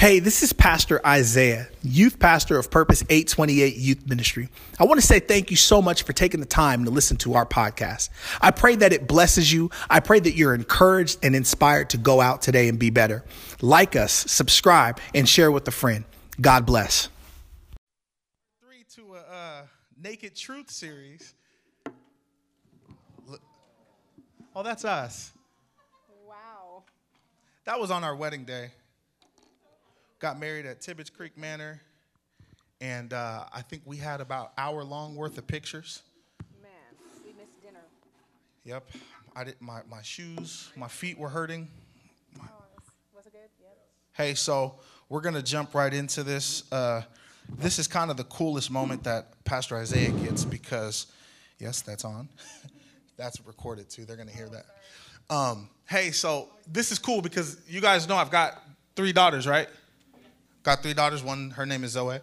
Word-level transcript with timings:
Hey, 0.00 0.18
this 0.18 0.42
is 0.42 0.54
Pastor 0.54 1.06
Isaiah, 1.06 1.68
youth 1.82 2.18
pastor 2.18 2.58
of 2.58 2.70
Purpose 2.70 3.02
828 3.10 3.76
Youth 3.76 4.08
Ministry. 4.08 4.48
I 4.78 4.84
want 4.84 4.98
to 4.98 5.06
say 5.06 5.20
thank 5.20 5.50
you 5.50 5.58
so 5.58 5.82
much 5.82 6.04
for 6.04 6.14
taking 6.14 6.40
the 6.40 6.46
time 6.46 6.86
to 6.86 6.90
listen 6.90 7.18
to 7.18 7.34
our 7.34 7.44
podcast. 7.44 8.08
I 8.40 8.50
pray 8.50 8.76
that 8.76 8.94
it 8.94 9.06
blesses 9.06 9.52
you. 9.52 9.70
I 9.90 10.00
pray 10.00 10.18
that 10.18 10.32
you're 10.32 10.54
encouraged 10.54 11.18
and 11.22 11.36
inspired 11.36 11.90
to 11.90 11.98
go 11.98 12.22
out 12.22 12.40
today 12.40 12.70
and 12.70 12.78
be 12.78 12.88
better. 12.88 13.26
Like 13.60 13.94
us, 13.94 14.10
subscribe, 14.10 14.98
and 15.14 15.28
share 15.28 15.52
with 15.52 15.68
a 15.68 15.70
friend. 15.70 16.06
God 16.40 16.64
bless. 16.64 17.10
Three 18.64 18.84
to 18.94 19.16
a 19.16 19.18
uh, 19.18 19.62
Naked 20.02 20.34
Truth 20.34 20.70
series. 20.70 21.34
Oh, 24.56 24.62
that's 24.62 24.86
us. 24.86 25.30
Wow. 26.26 26.84
That 27.66 27.78
was 27.78 27.90
on 27.90 28.02
our 28.02 28.16
wedding 28.16 28.44
day. 28.44 28.70
Got 30.20 30.38
married 30.38 30.66
at 30.66 30.82
Tibbetts 30.82 31.08
Creek 31.08 31.38
Manor, 31.38 31.80
and 32.78 33.14
uh, 33.14 33.44
I 33.54 33.62
think 33.62 33.80
we 33.86 33.96
had 33.96 34.20
about 34.20 34.52
hour 34.58 34.84
long 34.84 35.16
worth 35.16 35.38
of 35.38 35.46
pictures. 35.46 36.02
Man, 36.60 36.70
we 37.24 37.32
missed 37.32 37.58
dinner. 37.62 37.78
Yep, 38.66 38.90
I 39.34 39.44
did. 39.44 39.54
My 39.60 39.80
my 39.88 40.02
shoes, 40.02 40.68
my 40.76 40.88
feet 40.88 41.18
were 41.18 41.30
hurting. 41.30 41.68
Oh, 42.38 42.42
was, 43.16 43.24
it 43.24 43.32
good? 43.32 43.48
Yep. 43.62 43.78
Hey, 44.12 44.34
so 44.34 44.74
we're 45.08 45.22
gonna 45.22 45.40
jump 45.40 45.74
right 45.74 45.94
into 45.94 46.22
this. 46.22 46.70
Uh, 46.70 47.00
this 47.58 47.78
is 47.78 47.88
kind 47.88 48.10
of 48.10 48.18
the 48.18 48.24
coolest 48.24 48.70
moment 48.70 49.04
that 49.04 49.42
Pastor 49.44 49.74
Isaiah 49.78 50.10
gets 50.10 50.44
because, 50.44 51.06
yes, 51.58 51.80
that's 51.80 52.04
on. 52.04 52.28
that's 53.16 53.40
recorded 53.46 53.88
too. 53.88 54.04
They're 54.04 54.18
gonna 54.18 54.32
hear 54.32 54.50
that. 54.50 55.34
Um, 55.34 55.70
hey, 55.88 56.10
so 56.10 56.50
this 56.70 56.92
is 56.92 56.98
cool 56.98 57.22
because 57.22 57.56
you 57.66 57.80
guys 57.80 58.06
know 58.06 58.16
I've 58.16 58.30
got 58.30 58.62
three 58.96 59.14
daughters, 59.14 59.46
right? 59.46 59.70
Got 60.62 60.82
three 60.82 60.94
daughters. 60.94 61.22
One, 61.22 61.50
her 61.50 61.66
name 61.66 61.84
is 61.84 61.92
Zoe. 61.92 62.18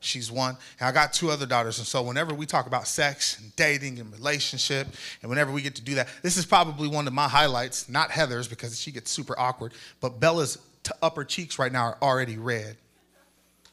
She's 0.00 0.32
one. 0.32 0.56
And 0.78 0.88
I 0.88 0.92
got 0.92 1.12
two 1.12 1.30
other 1.30 1.44
daughters. 1.44 1.78
And 1.78 1.86
so 1.86 2.02
whenever 2.02 2.34
we 2.34 2.46
talk 2.46 2.66
about 2.66 2.86
sex 2.86 3.38
and 3.38 3.54
dating 3.56 3.98
and 3.98 4.10
relationship, 4.12 4.86
and 5.20 5.28
whenever 5.28 5.52
we 5.52 5.60
get 5.60 5.74
to 5.76 5.82
do 5.82 5.94
that, 5.96 6.08
this 6.22 6.38
is 6.38 6.46
probably 6.46 6.88
one 6.88 7.06
of 7.06 7.12
my 7.12 7.28
highlights, 7.28 7.88
not 7.88 8.10
Heather's 8.10 8.48
because 8.48 8.80
she 8.80 8.92
gets 8.92 9.10
super 9.10 9.38
awkward, 9.38 9.74
but 10.00 10.18
Bella's 10.18 10.58
t- 10.82 10.92
upper 11.02 11.22
cheeks 11.22 11.58
right 11.58 11.70
now 11.70 11.84
are 11.84 11.98
already 12.00 12.38
red. 12.38 12.76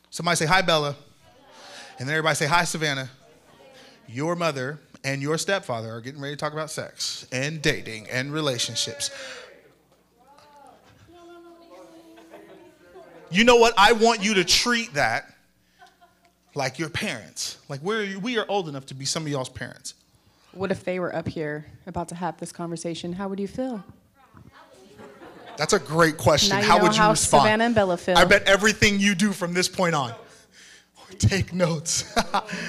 Somebody 0.10 0.36
say, 0.36 0.46
Hi, 0.48 0.62
Bella. 0.62 0.96
And 2.00 2.08
then 2.08 2.16
everybody 2.16 2.36
say, 2.36 2.48
Hi, 2.48 2.66
Savannah. 2.66 3.10
Your 4.08 4.36
mother 4.36 4.80
and 5.04 5.22
your 5.22 5.38
stepfather 5.38 5.90
are 5.92 6.02
getting 6.02 6.20
ready 6.22 6.36
to 6.36 6.40
talk 6.40 6.54
about 6.54 6.70
sex 6.70 7.26
and 7.32 7.62
dating 7.62 8.08
and 8.10 8.34
relationships. 8.34 9.12
You 13.30 13.44
know 13.44 13.58
what? 13.58 13.74
I 13.78 13.94
want 13.94 14.24
you 14.24 14.36
to 14.36 14.44
treat 14.44 14.94
that 14.94 15.34
like 16.56 16.80
your 16.80 16.90
parents. 16.90 17.58
Like 17.70 17.82
we're, 17.82 18.18
we 18.20 18.38
are 18.38 18.46
old 18.48 18.70
enough 18.70 18.86
to 18.88 18.94
be 18.94 19.06
some 19.06 19.24
of 19.24 19.32
y'all's 19.32 19.50
parents. 19.50 19.94
What 20.54 20.72
if 20.72 20.84
they 20.84 21.00
were 21.00 21.14
up 21.16 21.28
here 21.28 21.66
about 21.86 22.10
to 22.10 22.16
have 22.16 22.38
this 22.40 22.52
conversation? 22.52 23.14
How 23.14 23.28
would 23.28 23.40
you 23.40 23.48
feel? 23.48 23.84
That's 25.58 25.74
a 25.74 25.80
great 25.80 26.18
question. 26.18 26.56
Now 26.56 26.62
you 26.62 26.68
how 26.68 26.78
know 26.78 26.84
would 26.84 26.96
you 26.96 27.02
how 27.02 27.10
respond? 27.12 27.42
Savannah 27.42 27.64
and 27.66 27.76
Bella 27.76 27.98
feel. 27.98 28.18
I 28.18 28.26
bet 28.26 28.44
everything 28.44 29.00
you 29.00 29.16
do 29.16 29.32
from 29.34 29.54
this 29.54 29.68
point 29.68 29.96
on. 29.96 30.14
Take 31.18 31.54
notes. 31.54 32.14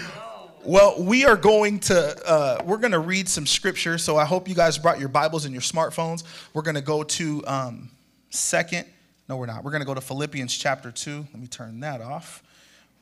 well, 0.64 1.02
we 1.02 1.24
are 1.26 1.36
going 1.36 1.80
to 1.80 2.28
uh, 2.28 2.62
we're 2.64 2.78
going 2.78 2.92
to 2.92 2.98
read 2.98 3.28
some 3.28 3.46
scripture. 3.46 3.98
So 3.98 4.16
I 4.16 4.24
hope 4.24 4.48
you 4.48 4.54
guys 4.54 4.78
brought 4.78 4.98
your 4.98 5.10
Bibles 5.10 5.44
and 5.44 5.52
your 5.52 5.62
smartphones. 5.62 6.24
We're 6.54 6.62
going 6.62 6.76
to 6.76 6.82
go 6.82 7.02
to 7.02 7.46
um, 7.46 7.90
second. 8.30 8.86
No, 9.28 9.36
we're 9.36 9.46
not. 9.46 9.62
We're 9.62 9.72
going 9.72 9.82
to 9.82 9.86
go 9.86 9.94
to 9.94 10.00
Philippians 10.00 10.56
chapter 10.56 10.90
two. 10.90 11.26
Let 11.32 11.40
me 11.40 11.46
turn 11.46 11.80
that 11.80 12.00
off 12.00 12.42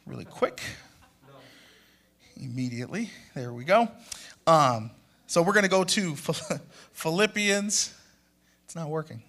really 0.07 0.25
quick. 0.25 0.61
Immediately. 2.37 3.11
There 3.35 3.53
we 3.53 3.65
go. 3.65 3.89
Um, 4.47 4.91
so 5.27 5.41
we're 5.43 5.53
going 5.53 5.65
to 5.65 5.71
go 5.71 5.85
to 5.85 6.17
Philippians. 6.93 7.95
It's 8.65 8.75
not 8.75 8.89
working. 8.89 9.23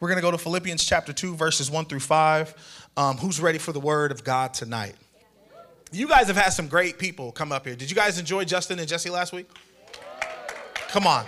We're 0.00 0.08
going 0.08 0.18
to 0.18 0.22
go 0.22 0.30
to 0.30 0.38
Philippians 0.38 0.84
chapter 0.84 1.12
2, 1.12 1.34
verses 1.34 1.70
1 1.70 1.86
through 1.86 2.00
5. 2.00 2.88
Um, 2.96 3.16
who's 3.16 3.40
ready 3.40 3.58
for 3.58 3.72
the 3.72 3.80
word 3.80 4.12
of 4.12 4.22
God 4.22 4.54
tonight? 4.54 4.94
You 5.90 6.06
guys 6.06 6.26
have 6.26 6.36
had 6.36 6.50
some 6.50 6.68
great 6.68 6.98
people 6.98 7.32
come 7.32 7.52
up 7.52 7.66
here. 7.66 7.74
Did 7.74 7.90
you 7.90 7.96
guys 7.96 8.18
enjoy 8.18 8.44
Justin 8.44 8.78
and 8.78 8.86
Jesse 8.86 9.10
last 9.10 9.32
week? 9.32 9.48
Come 10.88 11.06
on. 11.06 11.24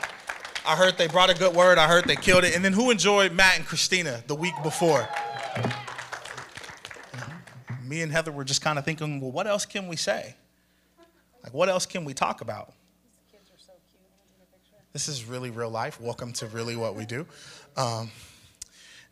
I 0.66 0.76
heard 0.76 0.98
they 0.98 1.06
brought 1.06 1.31
a 1.31 1.34
good 1.34 1.54
word. 1.54 1.78
I 1.78 1.88
heard 1.88 2.04
they 2.04 2.16
killed 2.16 2.44
it. 2.44 2.54
And 2.54 2.65
then 2.65 2.72
who 2.72 2.91
enjoyed 2.91 3.32
Matt 3.32 3.56
and 3.56 3.66
Christina 3.66 4.22
the 4.26 4.34
week 4.34 4.54
before? 4.62 5.09
Me 7.84 8.03
and 8.03 8.12
Heather 8.12 8.31
were 8.31 8.44
just 8.44 8.62
kind 8.62 8.78
of 8.78 8.84
thinking, 8.84 9.21
well, 9.21 9.32
what 9.32 9.47
else 9.47 9.65
can 9.65 9.88
we 9.88 9.97
say? 9.97 10.34
Like, 11.43 11.54
what 11.54 11.69
else 11.69 11.87
can 11.87 12.04
we 12.04 12.15
talk 12.15 12.41
about? 12.41 12.72
These 13.03 13.32
kids 13.32 13.50
are 13.50 13.65
so 13.66 13.72
cute. 13.91 14.93
this 14.93 15.09
is 15.09 15.25
really 15.25 15.50
real 15.50 15.71
life. 15.71 16.00
Welcome 16.00 16.32
to 16.34 16.47
really 16.47 16.77
what 16.77 16.94
we 16.94 17.06
do. 17.06 17.27
Um, 17.77 18.10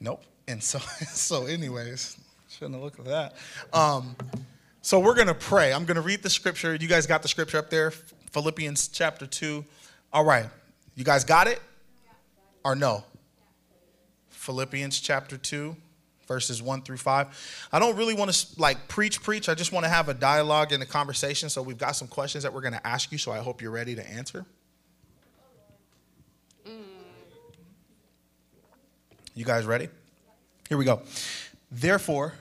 nope. 0.00 0.22
And 0.46 0.62
so, 0.62 0.78
so 1.08 1.46
anyways, 1.46 2.18
shouldn't 2.48 2.74
have 2.74 2.84
looked 2.84 2.98
at 3.00 3.06
that. 3.06 3.34
Um, 3.72 4.14
so 4.82 5.00
we're 5.00 5.14
gonna 5.14 5.34
pray. 5.34 5.72
I'm 5.72 5.84
gonna 5.84 6.00
read 6.00 6.22
the 6.22 6.30
scripture. 6.30 6.74
You 6.74 6.88
guys 6.88 7.06
got 7.06 7.22
the 7.22 7.28
scripture 7.28 7.58
up 7.58 7.70
there, 7.70 7.90
Philippians 7.90 8.88
chapter 8.88 9.26
two. 9.26 9.64
All 10.12 10.24
right, 10.24 10.46
you 10.98 11.04
guys 11.04 11.22
got 11.22 11.46
it, 11.46 11.62
or 12.64 12.74
no? 12.74 13.04
Philippians 14.30 14.98
chapter 14.98 15.38
two, 15.38 15.76
verses 16.26 16.60
one 16.60 16.82
through 16.82 16.96
five. 16.96 17.28
I 17.72 17.78
don't 17.78 17.96
really 17.96 18.14
want 18.14 18.32
to 18.32 18.60
like 18.60 18.88
preach, 18.88 19.22
preach. 19.22 19.48
I 19.48 19.54
just 19.54 19.70
want 19.70 19.84
to 19.84 19.90
have 19.90 20.08
a 20.08 20.14
dialogue 20.14 20.72
and 20.72 20.82
a 20.82 20.86
conversation. 20.86 21.50
So 21.50 21.62
we've 21.62 21.78
got 21.78 21.94
some 21.94 22.08
questions 22.08 22.42
that 22.42 22.52
we're 22.52 22.62
gonna 22.62 22.80
ask 22.82 23.12
you. 23.12 23.18
So 23.18 23.30
I 23.30 23.38
hope 23.38 23.62
you're 23.62 23.70
ready 23.70 23.94
to 23.94 24.10
answer. 24.10 24.44
You 29.34 29.44
guys 29.44 29.66
ready? 29.66 29.88
Here 30.68 30.76
we 30.76 30.84
go. 30.84 31.02
Therefore, 31.70 32.34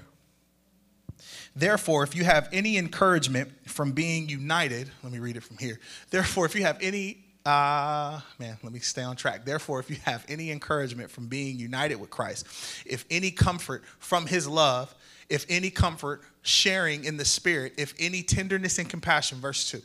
therefore, 1.56 2.02
if 2.02 2.16
you 2.16 2.24
have 2.24 2.50
any 2.52 2.76
encouragement 2.78 3.52
from 3.70 3.92
being 3.92 4.28
united, 4.28 4.90
let 5.04 5.14
me 5.14 5.20
read 5.20 5.38
it 5.38 5.44
from 5.44 5.60
here. 5.60 5.80
Therefore, 6.10 6.48
if 6.48 6.56
you 6.56 6.64
have 6.64 6.80
any, 6.82 7.24
uh, 7.48 8.20
man, 8.40 8.58
let 8.62 8.74
me 8.74 8.80
stay 8.80 9.04
on 9.04 9.16
track. 9.16 9.46
Therefore, 9.46 9.80
if 9.80 9.90
you 9.90 9.96
have 10.04 10.26
any 10.28 10.52
encouragement 10.52 11.10
from 11.10 11.28
being 11.28 11.58
united 11.58 11.96
with 11.96 12.10
Christ, 12.10 12.46
if 12.86 13.06
any 13.10 13.32
comfort 13.32 13.84
from 14.00 14.26
his 14.26 14.50
love, 14.50 14.94
if 15.30 15.46
any 15.48 15.70
comfort 15.70 16.22
sharing 16.42 17.06
in 17.06 17.16
the 17.16 17.24
Spirit, 17.24 17.74
if 17.78 17.94
any 18.00 18.22
tenderness 18.22 18.80
and 18.80 18.90
compassion, 18.90 19.40
verse 19.40 19.72
2. 19.72 19.82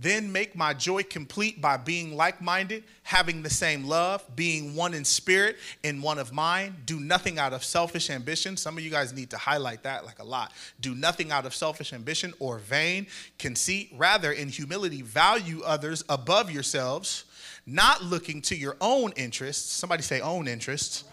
Then 0.00 0.32
make 0.32 0.56
my 0.56 0.72
joy 0.72 1.02
complete 1.02 1.60
by 1.60 1.76
being 1.76 2.16
like 2.16 2.40
minded, 2.40 2.84
having 3.02 3.42
the 3.42 3.50
same 3.50 3.84
love, 3.84 4.24
being 4.34 4.74
one 4.74 4.94
in 4.94 5.04
spirit 5.04 5.58
and 5.84 6.02
one 6.02 6.18
of 6.18 6.32
mind. 6.32 6.74
Do 6.86 6.98
nothing 6.98 7.38
out 7.38 7.52
of 7.52 7.62
selfish 7.62 8.08
ambition. 8.08 8.56
Some 8.56 8.78
of 8.78 8.82
you 8.82 8.90
guys 8.90 9.12
need 9.12 9.28
to 9.30 9.36
highlight 9.36 9.82
that 9.82 10.06
like 10.06 10.18
a 10.18 10.24
lot. 10.24 10.52
Do 10.80 10.94
nothing 10.94 11.30
out 11.30 11.44
of 11.44 11.54
selfish 11.54 11.92
ambition 11.92 12.32
or 12.38 12.58
vain 12.58 13.08
conceit. 13.38 13.92
Rather, 13.96 14.32
in 14.32 14.48
humility, 14.48 15.02
value 15.02 15.60
others 15.66 16.02
above 16.08 16.50
yourselves, 16.50 17.24
not 17.66 18.02
looking 18.02 18.40
to 18.42 18.56
your 18.56 18.76
own 18.80 19.12
interests. 19.16 19.70
Somebody 19.70 20.02
say, 20.02 20.22
own 20.22 20.48
interests 20.48 21.04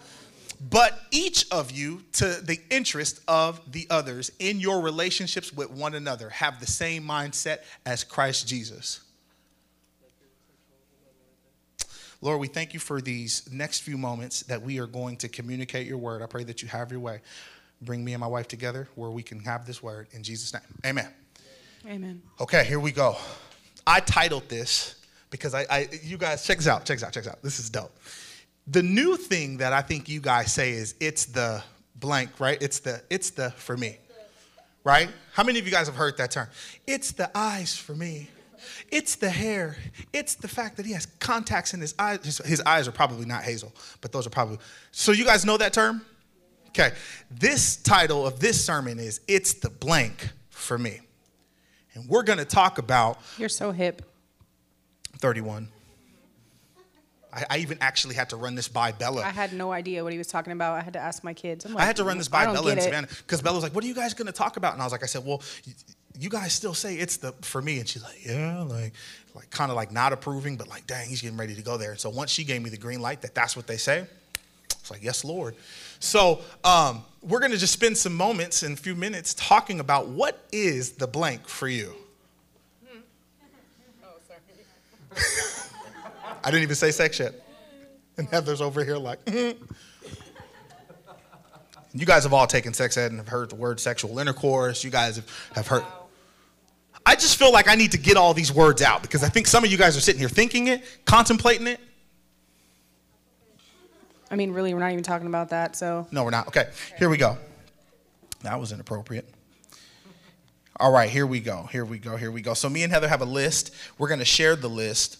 but 0.60 1.00
each 1.10 1.46
of 1.50 1.70
you 1.70 2.02
to 2.14 2.40
the 2.42 2.58
interest 2.70 3.20
of 3.28 3.60
the 3.70 3.86
others 3.90 4.30
in 4.38 4.60
your 4.60 4.80
relationships 4.80 5.52
with 5.52 5.70
one 5.70 5.94
another 5.94 6.28
have 6.30 6.60
the 6.60 6.66
same 6.66 7.04
mindset 7.04 7.58
as 7.86 8.02
Christ 8.04 8.48
Jesus. 8.48 9.00
Lord, 12.20 12.40
we 12.40 12.48
thank 12.48 12.74
you 12.74 12.80
for 12.80 13.00
these 13.00 13.48
next 13.52 13.80
few 13.80 13.96
moments 13.96 14.42
that 14.42 14.60
we 14.60 14.80
are 14.80 14.88
going 14.88 15.16
to 15.18 15.28
communicate 15.28 15.86
your 15.86 15.98
word. 15.98 16.20
I 16.20 16.26
pray 16.26 16.42
that 16.44 16.62
you 16.62 16.68
have 16.68 16.90
your 16.90 17.00
way. 17.00 17.20
Bring 17.80 18.04
me 18.04 18.12
and 18.12 18.20
my 18.20 18.26
wife 18.26 18.48
together 18.48 18.88
where 18.96 19.10
we 19.10 19.22
can 19.22 19.38
have 19.40 19.64
this 19.64 19.80
word 19.80 20.08
in 20.10 20.24
Jesus' 20.24 20.52
name. 20.52 20.62
Amen. 20.84 21.08
Amen. 21.86 22.20
Okay, 22.40 22.64
here 22.64 22.80
we 22.80 22.90
go. 22.90 23.16
I 23.86 24.00
titled 24.00 24.48
this 24.48 24.96
because 25.30 25.54
I, 25.54 25.64
I 25.70 25.88
you 26.02 26.18
guys 26.18 26.44
check 26.44 26.56
this 26.56 26.66
out, 26.66 26.84
check 26.84 26.96
this 26.96 27.04
out, 27.04 27.12
check 27.12 27.22
this 27.22 27.32
out. 27.32 27.42
This 27.42 27.60
is 27.60 27.70
dope. 27.70 27.96
The 28.70 28.82
new 28.82 29.16
thing 29.16 29.58
that 29.58 29.72
I 29.72 29.82
think 29.82 30.08
you 30.08 30.20
guys 30.20 30.52
say 30.52 30.72
is 30.72 30.94
it's 31.00 31.26
the 31.26 31.62
blank, 31.96 32.38
right? 32.38 32.60
It's 32.60 32.80
the 32.80 33.02
it's 33.10 33.30
the 33.30 33.50
for 33.52 33.76
me. 33.76 33.96
Right? 34.84 35.08
How 35.32 35.42
many 35.44 35.58
of 35.58 35.66
you 35.66 35.72
guys 35.72 35.86
have 35.86 35.96
heard 35.96 36.16
that 36.18 36.30
term? 36.30 36.48
It's 36.86 37.12
the 37.12 37.30
eyes 37.36 37.76
for 37.76 37.94
me. 37.94 38.28
It's 38.90 39.16
the 39.16 39.30
hair. 39.30 39.76
It's 40.12 40.34
the 40.34 40.48
fact 40.48 40.76
that 40.76 40.86
he 40.86 40.92
has 40.92 41.06
contacts 41.20 41.74
in 41.74 41.80
his 41.80 41.94
eyes. 41.98 42.24
His, 42.24 42.38
his 42.38 42.60
eyes 42.62 42.88
are 42.88 42.92
probably 42.92 43.26
not 43.26 43.42
hazel, 43.42 43.72
but 44.00 44.12
those 44.12 44.26
are 44.26 44.30
probably. 44.30 44.58
So 44.92 45.12
you 45.12 45.24
guys 45.24 45.44
know 45.44 45.56
that 45.56 45.72
term? 45.72 46.04
Okay. 46.68 46.92
This 47.30 47.76
title 47.76 48.26
of 48.26 48.40
this 48.40 48.64
sermon 48.64 48.98
is 48.98 49.20
It's 49.28 49.54
the 49.54 49.70
blank 49.70 50.30
for 50.50 50.78
me. 50.78 51.00
And 51.94 52.08
we're 52.08 52.22
going 52.22 52.38
to 52.38 52.44
talk 52.44 52.78
about 52.78 53.18
You're 53.38 53.48
so 53.48 53.72
hip. 53.72 54.02
31. 55.18 55.68
I, 57.32 57.44
I 57.50 57.58
even 57.58 57.78
actually 57.80 58.14
had 58.14 58.30
to 58.30 58.36
run 58.36 58.54
this 58.54 58.68
by 58.68 58.92
Bella. 58.92 59.22
I 59.22 59.30
had 59.30 59.52
no 59.52 59.72
idea 59.72 60.02
what 60.02 60.12
he 60.12 60.18
was 60.18 60.28
talking 60.28 60.52
about. 60.52 60.74
I 60.74 60.80
had 60.80 60.94
to 60.94 60.98
ask 60.98 61.22
my 61.22 61.34
kids. 61.34 61.64
I'm 61.66 61.76
I 61.76 61.84
had 61.84 61.96
to 61.96 62.04
run 62.04 62.18
this 62.18 62.28
by 62.28 62.46
Bella 62.46 62.70
and 62.70 62.78
get. 62.78 62.84
Savannah 62.84 63.08
because 63.08 63.42
Bella 63.42 63.56
was 63.56 63.64
like, 63.64 63.74
"What 63.74 63.84
are 63.84 63.86
you 63.86 63.94
guys 63.94 64.14
going 64.14 64.26
to 64.26 64.32
talk 64.32 64.56
about?" 64.56 64.72
And 64.72 64.82
I 64.82 64.86
was 64.86 64.92
like, 64.92 65.02
"I 65.02 65.06
said, 65.06 65.24
well, 65.24 65.42
y- 65.66 65.72
you 66.18 66.30
guys 66.30 66.52
still 66.52 66.74
say 66.74 66.96
it's 66.96 67.18
the 67.18 67.32
for 67.42 67.60
me." 67.60 67.78
And 67.80 67.88
she's 67.88 68.02
like, 68.02 68.24
"Yeah, 68.24 68.62
like, 68.62 68.92
like 69.34 69.50
kind 69.50 69.70
of 69.70 69.76
like 69.76 69.92
not 69.92 70.12
approving, 70.12 70.56
but 70.56 70.68
like, 70.68 70.86
dang, 70.86 71.08
he's 71.08 71.20
getting 71.20 71.36
ready 71.36 71.54
to 71.54 71.62
go 71.62 71.76
there." 71.76 71.90
And 71.90 72.00
so 72.00 72.08
once 72.08 72.30
she 72.30 72.44
gave 72.44 72.62
me 72.62 72.70
the 72.70 72.78
green 72.78 73.00
light 73.00 73.20
that 73.22 73.34
that's 73.34 73.56
what 73.56 73.66
they 73.66 73.76
say, 73.76 74.06
it's 74.70 74.90
like, 74.90 75.02
"Yes, 75.02 75.22
Lord." 75.22 75.54
So 76.00 76.40
um, 76.64 77.02
we're 77.22 77.40
going 77.40 77.52
to 77.52 77.58
just 77.58 77.72
spend 77.74 77.98
some 77.98 78.14
moments 78.14 78.62
in 78.62 78.72
a 78.72 78.76
few 78.76 78.94
minutes 78.94 79.34
talking 79.34 79.80
about 79.80 80.08
what 80.08 80.46
is 80.50 80.92
the 80.92 81.06
blank 81.06 81.46
for 81.46 81.68
you. 81.68 81.92
I 86.48 86.50
didn't 86.50 86.62
even 86.62 86.76
say 86.76 86.92
sex 86.92 87.18
yet. 87.18 87.34
And 88.16 88.26
Heather's 88.26 88.62
over 88.62 88.82
here 88.82 88.96
like, 88.96 89.22
"Mm-hmm." 89.26 89.62
You 91.92 92.06
guys 92.06 92.22
have 92.22 92.32
all 92.32 92.46
taken 92.46 92.72
sex 92.72 92.96
ed 92.96 93.10
and 93.10 93.20
have 93.20 93.28
heard 93.28 93.50
the 93.50 93.54
word 93.54 93.78
sexual 93.78 94.18
intercourse. 94.18 94.82
You 94.82 94.90
guys 94.90 95.16
have, 95.16 95.50
have 95.54 95.66
heard. 95.66 95.84
I 97.04 97.16
just 97.16 97.36
feel 97.36 97.52
like 97.52 97.68
I 97.68 97.74
need 97.74 97.92
to 97.92 97.98
get 97.98 98.16
all 98.16 98.32
these 98.32 98.50
words 98.50 98.80
out 98.80 99.02
because 99.02 99.22
I 99.22 99.28
think 99.28 99.46
some 99.46 99.62
of 99.62 99.70
you 99.70 99.76
guys 99.76 99.94
are 99.94 100.00
sitting 100.00 100.18
here 100.18 100.30
thinking 100.30 100.68
it, 100.68 100.82
contemplating 101.04 101.66
it. 101.66 101.80
I 104.30 104.36
mean, 104.36 104.52
really, 104.52 104.72
we're 104.72 104.80
not 104.80 104.92
even 104.92 105.04
talking 105.04 105.26
about 105.26 105.50
that. 105.50 105.76
So 105.76 106.06
No, 106.10 106.24
we're 106.24 106.30
not. 106.30 106.48
Okay, 106.48 106.70
here 106.98 107.10
we 107.10 107.18
go. 107.18 107.36
That 108.40 108.58
was 108.58 108.72
inappropriate. 108.72 109.28
All 110.80 110.92
right, 110.92 111.10
here 111.10 111.26
we 111.26 111.40
go. 111.40 111.68
Here 111.70 111.84
we 111.84 111.98
go. 111.98 112.16
Here 112.16 112.30
we 112.30 112.40
go. 112.40 112.54
So, 112.54 112.70
me 112.70 112.84
and 112.84 112.90
Heather 112.92 113.08
have 113.08 113.20
a 113.20 113.26
list. 113.26 113.74
We're 113.98 114.08
going 114.08 114.20
to 114.20 114.24
share 114.24 114.56
the 114.56 114.70
list. 114.70 115.18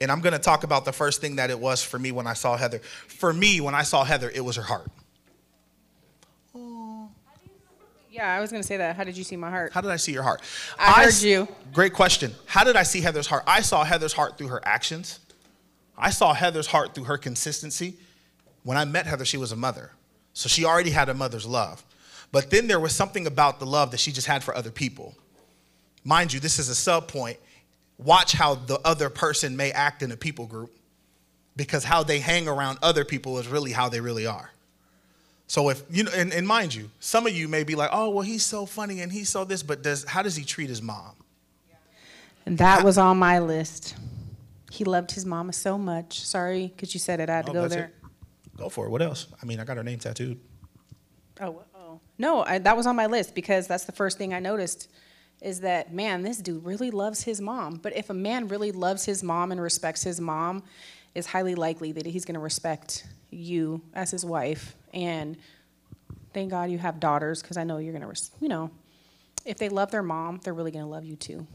And 0.00 0.10
I'm 0.10 0.20
going 0.20 0.32
to 0.32 0.38
talk 0.38 0.64
about 0.64 0.84
the 0.84 0.92
first 0.92 1.20
thing 1.20 1.36
that 1.36 1.50
it 1.50 1.58
was 1.58 1.82
for 1.82 1.98
me 1.98 2.10
when 2.12 2.26
I 2.26 2.32
saw 2.32 2.56
Heather. 2.56 2.78
For 2.80 3.32
me, 3.32 3.60
when 3.60 3.74
I 3.74 3.82
saw 3.82 4.02
Heather, 4.04 4.30
it 4.34 4.40
was 4.44 4.56
her 4.56 4.62
heart. 4.62 4.88
yeah, 8.10 8.34
I 8.34 8.40
was 8.40 8.50
gonna 8.50 8.62
say 8.62 8.76
that. 8.76 8.94
How 8.94 9.04
did 9.04 9.16
you 9.16 9.24
see 9.24 9.36
my 9.36 9.48
heart? 9.48 9.72
How 9.72 9.80
did 9.80 9.90
I 9.90 9.96
see 9.96 10.12
your 10.12 10.22
heart? 10.22 10.42
I 10.78 10.92
heard 11.04 11.08
s- 11.08 11.22
you. 11.24 11.48
Great 11.72 11.94
question. 11.94 12.34
How 12.44 12.62
did 12.62 12.76
I 12.76 12.82
see 12.82 13.00
Heather's 13.00 13.26
heart? 13.26 13.42
I 13.46 13.62
saw 13.62 13.84
Heather's 13.84 14.12
heart 14.12 14.36
through 14.36 14.48
her 14.48 14.60
actions. 14.66 15.18
I 15.96 16.10
saw 16.10 16.34
Heather's 16.34 16.66
heart 16.66 16.94
through 16.94 17.04
her 17.04 17.16
consistency. 17.16 17.94
When 18.64 18.76
I 18.76 18.84
met 18.84 19.06
Heather, 19.06 19.24
she 19.24 19.38
was 19.38 19.50
a 19.52 19.56
mother. 19.56 19.92
So 20.34 20.48
she 20.48 20.64
already 20.64 20.90
had 20.90 21.08
a 21.08 21.14
mother's 21.14 21.46
love. 21.46 21.82
But 22.32 22.50
then 22.50 22.66
there 22.66 22.80
was 22.80 22.94
something 22.94 23.26
about 23.26 23.60
the 23.60 23.66
love 23.66 23.90
that 23.92 24.00
she 24.00 24.12
just 24.12 24.26
had 24.26 24.44
for 24.44 24.54
other 24.54 24.70
people. 24.70 25.14
Mind 26.04 26.32
you, 26.34 26.40
this 26.40 26.58
is 26.58 26.68
a 26.68 26.74
sub 26.74 27.08
point. 27.08 27.38
Watch 27.98 28.32
how 28.32 28.54
the 28.56 28.80
other 28.84 29.10
person 29.10 29.56
may 29.56 29.70
act 29.72 30.02
in 30.02 30.10
a 30.12 30.16
people 30.16 30.46
group 30.46 30.72
because 31.56 31.84
how 31.84 32.02
they 32.02 32.18
hang 32.18 32.48
around 32.48 32.78
other 32.82 33.04
people 33.04 33.38
is 33.38 33.46
really 33.46 33.72
how 33.72 33.88
they 33.88 34.00
really 34.00 34.26
are. 34.26 34.50
So 35.46 35.68
if 35.68 35.82
you 35.90 36.04
know, 36.04 36.10
and, 36.16 36.32
and 36.32 36.46
mind 36.46 36.74
you, 36.74 36.90
some 36.98 37.26
of 37.26 37.34
you 37.34 37.46
may 37.46 37.62
be 37.62 37.74
like, 37.74 37.90
"Oh, 37.92 38.08
well, 38.10 38.22
he's 38.22 38.44
so 38.44 38.64
funny 38.64 39.00
and 39.02 39.12
he's 39.12 39.28
so 39.28 39.44
this," 39.44 39.62
but 39.62 39.82
does 39.82 40.04
how 40.04 40.22
does 40.22 40.34
he 40.34 40.44
treat 40.44 40.68
his 40.70 40.80
mom? 40.80 41.12
And 42.46 42.58
that 42.58 42.82
was 42.82 42.98
on 42.98 43.18
my 43.18 43.38
list. 43.38 43.94
He 44.70 44.84
loved 44.84 45.12
his 45.12 45.26
mama 45.26 45.52
so 45.52 45.76
much. 45.76 46.24
Sorry, 46.24 46.72
because 46.74 46.94
you 46.94 47.00
said 47.00 47.20
it. 47.20 47.28
I 47.28 47.36
had 47.36 47.44
to 47.46 47.50
Oh, 47.50 47.54
go 47.54 47.68
there. 47.68 47.84
it? 47.84 47.94
Go 48.56 48.68
for 48.70 48.86
it. 48.86 48.90
What 48.90 49.02
else? 49.02 49.26
I 49.40 49.46
mean, 49.46 49.60
I 49.60 49.64
got 49.64 49.76
her 49.76 49.84
name 49.84 49.98
tattooed. 49.98 50.40
Oh, 51.40 51.62
oh. 51.74 52.00
No, 52.18 52.42
I, 52.44 52.58
that 52.58 52.76
was 52.76 52.86
on 52.86 52.96
my 52.96 53.06
list 53.06 53.34
because 53.34 53.66
that's 53.66 53.84
the 53.84 53.92
first 53.92 54.16
thing 54.18 54.32
I 54.32 54.40
noticed 54.40 54.88
is 55.42 55.60
that, 55.60 55.92
man, 55.92 56.22
this 56.22 56.38
dude 56.38 56.64
really 56.64 56.90
loves 56.90 57.22
his 57.22 57.40
mom. 57.40 57.76
But 57.76 57.96
if 57.96 58.10
a 58.10 58.14
man 58.14 58.48
really 58.48 58.72
loves 58.72 59.04
his 59.04 59.22
mom 59.22 59.52
and 59.52 59.60
respects 59.60 60.02
his 60.02 60.20
mom, 60.20 60.62
it's 61.14 61.26
highly 61.26 61.54
likely 61.54 61.92
that 61.92 62.06
he's 62.06 62.24
going 62.24 62.34
to 62.34 62.40
respect 62.40 63.06
you 63.30 63.82
as 63.92 64.10
his 64.10 64.24
wife. 64.24 64.76
And 64.94 65.36
thank 66.32 66.50
God 66.50 66.70
you 66.70 66.78
have 66.78 67.00
daughters 67.00 67.42
because 67.42 67.56
I 67.56 67.64
know 67.64 67.78
you're 67.78 67.92
going 67.92 68.02
to, 68.02 68.08
res- 68.08 68.30
you 68.40 68.48
know, 68.48 68.70
if 69.44 69.58
they 69.58 69.68
love 69.68 69.90
their 69.90 70.02
mom, 70.02 70.40
they're 70.42 70.54
really 70.54 70.70
going 70.70 70.84
to 70.84 70.90
love 70.90 71.04
you 71.04 71.16
too. 71.16 71.46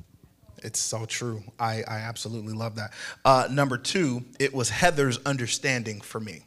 It's 0.63 0.79
so 0.79 1.05
true. 1.05 1.43
I, 1.59 1.83
I 1.87 1.99
absolutely 1.99 2.53
love 2.53 2.75
that. 2.75 2.91
Uh, 3.23 3.47
number 3.49 3.77
two, 3.77 4.25
it 4.39 4.53
was 4.53 4.69
Heather's 4.69 5.19
understanding 5.25 6.01
for 6.01 6.19
me. 6.19 6.41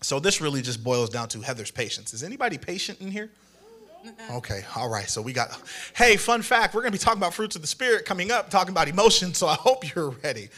So 0.00 0.20
this 0.20 0.40
really 0.40 0.62
just 0.62 0.84
boils 0.84 1.10
down 1.10 1.28
to 1.28 1.40
Heather's 1.40 1.70
patience. 1.70 2.14
Is 2.14 2.22
anybody 2.22 2.58
patient 2.58 3.00
in 3.00 3.10
here? 3.10 3.30
Okay, 4.30 4.62
all 4.76 4.88
right. 4.88 5.08
So 5.08 5.22
we 5.22 5.32
got, 5.32 5.58
hey, 5.94 6.16
fun 6.16 6.42
fact, 6.42 6.74
we're 6.74 6.82
going 6.82 6.92
to 6.92 6.98
be 6.98 7.02
talking 7.02 7.18
about 7.18 7.34
fruits 7.34 7.56
of 7.56 7.62
the 7.62 7.68
Spirit 7.68 8.04
coming 8.04 8.30
up, 8.30 8.50
talking 8.50 8.70
about 8.70 8.88
emotions. 8.88 9.38
So 9.38 9.46
I 9.46 9.54
hope 9.54 9.94
you're 9.94 10.10
ready. 10.22 10.48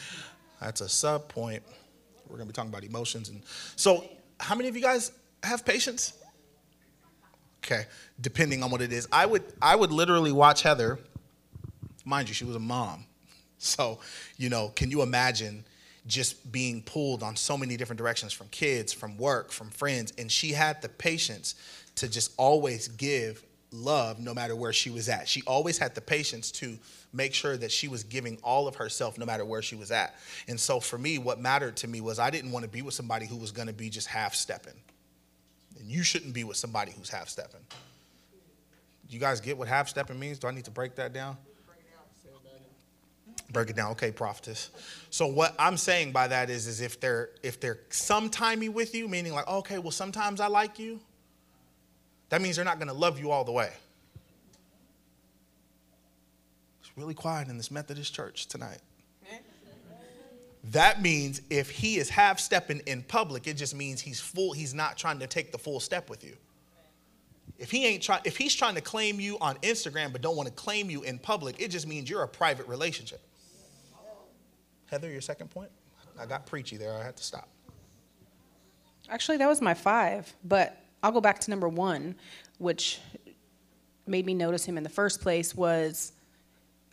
That's 0.61 0.81
a 0.81 0.89
sub 0.89 1.27
point. 1.27 1.63
We're 2.27 2.37
going 2.37 2.47
to 2.47 2.53
be 2.53 2.55
talking 2.55 2.71
about 2.71 2.83
emotions. 2.83 3.29
And 3.29 3.41
so, 3.75 4.05
how 4.39 4.55
many 4.55 4.69
of 4.69 4.75
you 4.75 4.81
guys 4.81 5.11
have 5.43 5.65
patience? 5.65 6.13
Okay, 7.63 7.85
depending 8.21 8.63
on 8.63 8.71
what 8.71 8.81
it 8.81 8.91
is. 8.91 9.07
I 9.11 9.25
would, 9.25 9.43
I 9.61 9.75
would 9.75 9.91
literally 9.91 10.31
watch 10.31 10.61
Heather. 10.61 10.99
Mind 12.05 12.27
you, 12.29 12.33
she 12.33 12.45
was 12.45 12.55
a 12.55 12.59
mom. 12.59 13.05
So, 13.57 13.99
you 14.37 14.49
know, 14.49 14.69
can 14.69 14.91
you 14.91 15.01
imagine 15.01 15.65
just 16.05 16.51
being 16.51 16.81
pulled 16.81 17.23
on 17.23 17.35
so 17.35 17.57
many 17.57 17.75
different 17.75 17.97
directions 17.97 18.31
from 18.31 18.47
kids, 18.49 18.93
from 18.93 19.17
work, 19.17 19.51
from 19.51 19.69
friends? 19.69 20.13
And 20.17 20.31
she 20.31 20.51
had 20.51 20.81
the 20.81 20.89
patience 20.89 21.55
to 21.97 22.07
just 22.07 22.31
always 22.37 22.87
give 22.87 23.43
love 23.71 24.19
no 24.19 24.33
matter 24.33 24.55
where 24.55 24.73
she 24.73 24.89
was 24.89 25.09
at. 25.09 25.27
She 25.27 25.43
always 25.45 25.77
had 25.77 25.93
the 25.93 26.01
patience 26.01 26.51
to 26.53 26.77
make 27.13 27.33
sure 27.33 27.57
that 27.57 27.71
she 27.71 27.87
was 27.87 28.03
giving 28.03 28.37
all 28.43 28.67
of 28.67 28.75
herself 28.75 29.17
no 29.17 29.25
matter 29.25 29.43
where 29.43 29.61
she 29.61 29.75
was 29.75 29.91
at. 29.91 30.15
And 30.47 30.59
so 30.59 30.79
for 30.79 30.97
me, 30.97 31.17
what 31.17 31.39
mattered 31.39 31.75
to 31.77 31.87
me 31.87 32.01
was 32.01 32.19
I 32.19 32.29
didn't 32.29 32.51
want 32.51 32.63
to 32.63 32.69
be 32.69 32.81
with 32.81 32.93
somebody 32.93 33.25
who 33.25 33.35
was 33.35 33.51
going 33.51 33.67
to 33.67 33.73
be 33.73 33.89
just 33.89 34.07
half 34.07 34.35
stepping. 34.35 34.73
And 35.79 35.89
you 35.89 36.03
shouldn't 36.03 36.33
be 36.33 36.43
with 36.43 36.57
somebody 36.57 36.91
who's 36.91 37.09
half 37.09 37.29
stepping. 37.29 37.61
You 39.09 39.19
guys 39.19 39.39
get 39.39 39.57
what 39.57 39.67
half 39.67 39.87
stepping 39.87 40.19
means? 40.19 40.39
Do 40.39 40.47
I 40.47 40.51
need 40.51 40.65
to 40.65 40.71
break 40.71 40.95
that 40.95 41.13
down? 41.13 41.37
Break 43.51 43.69
it 43.69 43.75
down. 43.77 43.91
Okay, 43.91 44.11
prophetess. 44.11 44.71
So 45.09 45.27
what 45.27 45.55
I'm 45.57 45.77
saying 45.77 46.11
by 46.11 46.27
that 46.27 46.49
is, 46.49 46.67
is 46.67 46.81
if 46.81 46.99
they're 46.99 47.29
if 47.43 47.61
they're 47.61 47.79
sometimey 47.89 48.69
with 48.69 48.93
you, 48.93 49.07
meaning 49.07 49.31
like, 49.33 49.47
okay, 49.47 49.77
well, 49.77 49.91
sometimes 49.91 50.41
I 50.41 50.47
like 50.47 50.79
you, 50.79 50.99
that 52.29 52.41
means 52.41 52.55
they're 52.55 52.65
not 52.65 52.79
gonna 52.79 52.93
love 52.93 53.19
you 53.19 53.31
all 53.31 53.43
the 53.43 53.51
way. 53.51 53.71
It's 56.81 56.91
really 56.97 57.13
quiet 57.13 57.47
in 57.47 57.57
this 57.57 57.71
Methodist 57.71 58.13
church 58.13 58.47
tonight. 58.47 58.79
That 60.71 61.01
means 61.01 61.41
if 61.49 61.69
he 61.69 61.97
is 61.97 62.09
half 62.09 62.39
stepping 62.39 62.79
in 62.87 63.01
public, 63.03 63.47
it 63.47 63.53
just 63.53 63.73
means 63.73 64.01
he's 64.01 64.19
full, 64.19 64.51
he's 64.51 64.73
not 64.73 64.97
trying 64.97 65.19
to 65.19 65.27
take 65.27 65.51
the 65.51 65.57
full 65.57 65.79
step 65.79 66.09
with 66.09 66.23
you. 66.23 66.35
If 67.57 67.71
he 67.71 67.85
ain't 67.85 68.03
trying, 68.03 68.21
if 68.25 68.37
he's 68.37 68.53
trying 68.53 68.75
to 68.75 68.81
claim 68.81 69.19
you 69.19 69.37
on 69.39 69.55
Instagram 69.57 70.11
but 70.11 70.21
don't 70.21 70.35
want 70.35 70.47
to 70.47 70.53
claim 70.53 70.89
you 70.89 71.03
in 71.03 71.19
public, 71.19 71.59
it 71.59 71.69
just 71.69 71.87
means 71.87 72.09
you're 72.09 72.23
a 72.23 72.27
private 72.27 72.67
relationship. 72.67 73.21
Heather, 74.87 75.09
your 75.09 75.21
second 75.21 75.49
point? 75.49 75.71
I 76.19 76.25
got 76.25 76.45
preachy 76.45 76.77
there. 76.77 76.93
I 76.93 77.03
had 77.03 77.15
to 77.17 77.23
stop. 77.23 77.47
Actually, 79.09 79.37
that 79.37 79.47
was 79.47 79.61
my 79.61 79.73
five, 79.73 80.33
but 80.43 80.81
I'll 81.03 81.11
go 81.11 81.21
back 81.21 81.39
to 81.39 81.49
number 81.51 81.69
one, 81.69 82.15
which 82.57 82.99
made 84.07 84.25
me 84.25 84.33
notice 84.33 84.65
him 84.65 84.77
in 84.77 84.83
the 84.83 84.89
first 84.89 85.21
place 85.21 85.53
was 85.53 86.13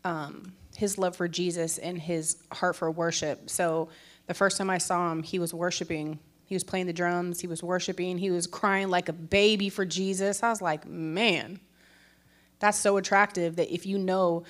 um, 0.05 0.53
his 0.77 0.99
love 0.99 1.17
for 1.17 1.29
Jesus 1.29 1.79
and 1.79 1.99
his 1.99 2.43
heart 2.53 2.77
for 2.77 2.91
worship. 2.91 3.49
So 3.49 3.89
the 4.27 4.35
first 4.35 4.59
time 4.59 4.71
I 4.71 4.79
saw 4.79 5.11
him, 5.13 5.23
he 5.23 5.39
was 5.39 5.55
worshiping. 5.55 6.19
He 6.47 6.55
was 6.55 6.65
playing 6.65 6.87
the 6.87 6.93
drums. 6.93 7.41
He 7.41 7.47
was 7.47 7.63
worshiping. 7.63 8.19
He 8.19 8.31
was 8.31 8.47
crying 8.47 8.89
like 8.89 9.09
a 9.09 9.13
baby 9.13 9.69
for 9.69 9.85
Jesus. 9.85 10.43
I 10.43 10.51
was 10.51 10.61
like, 10.61 10.87
man, 10.87 11.61
that's 12.59 12.79
so 12.79 12.97
attractive 12.97 13.57
that 13.57 13.73
if 13.73 13.87
you 13.87 13.99
know 13.99 14.45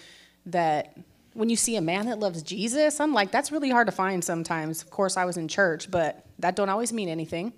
that 0.47 0.97
when 1.35 1.49
you 1.49 1.57
see 1.57 1.77
a 1.77 1.81
man 1.81 2.07
that 2.07 2.19
loves 2.19 2.43
Jesus, 2.43 3.01
I'm 3.01 3.13
like, 3.13 3.31
that's 3.31 3.51
really 3.51 3.71
hard 3.71 3.87
to 3.87 3.93
find 3.93 4.23
sometimes. 4.25 4.83
Of 4.83 4.91
course, 4.91 5.17
I 5.17 5.25
was 5.25 5.37
in 5.37 5.49
church, 5.49 5.91
but 5.91 6.25
that 6.39 6.57
don't 6.57 6.69
always 6.69 6.93
mean 6.93 7.09
anything. 7.09 7.53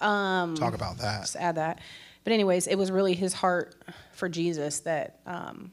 Um, 0.00 0.54
Talk 0.54 0.74
about 0.74 0.98
that. 0.98 1.22
just 1.22 1.36
add 1.36 1.56
that. 1.56 1.80
But 2.24 2.32
anyways, 2.32 2.66
it 2.66 2.76
was 2.76 2.90
really 2.90 3.14
his 3.14 3.32
heart 3.32 3.74
for 4.12 4.28
Jesus 4.28 4.80
that 4.80 5.20
um, 5.26 5.70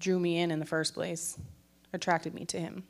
drew 0.00 0.18
me 0.18 0.38
in 0.38 0.50
in 0.50 0.58
the 0.58 0.66
first 0.66 0.94
place, 0.94 1.38
attracted 1.92 2.34
me 2.34 2.44
to 2.46 2.58
him. 2.58 2.84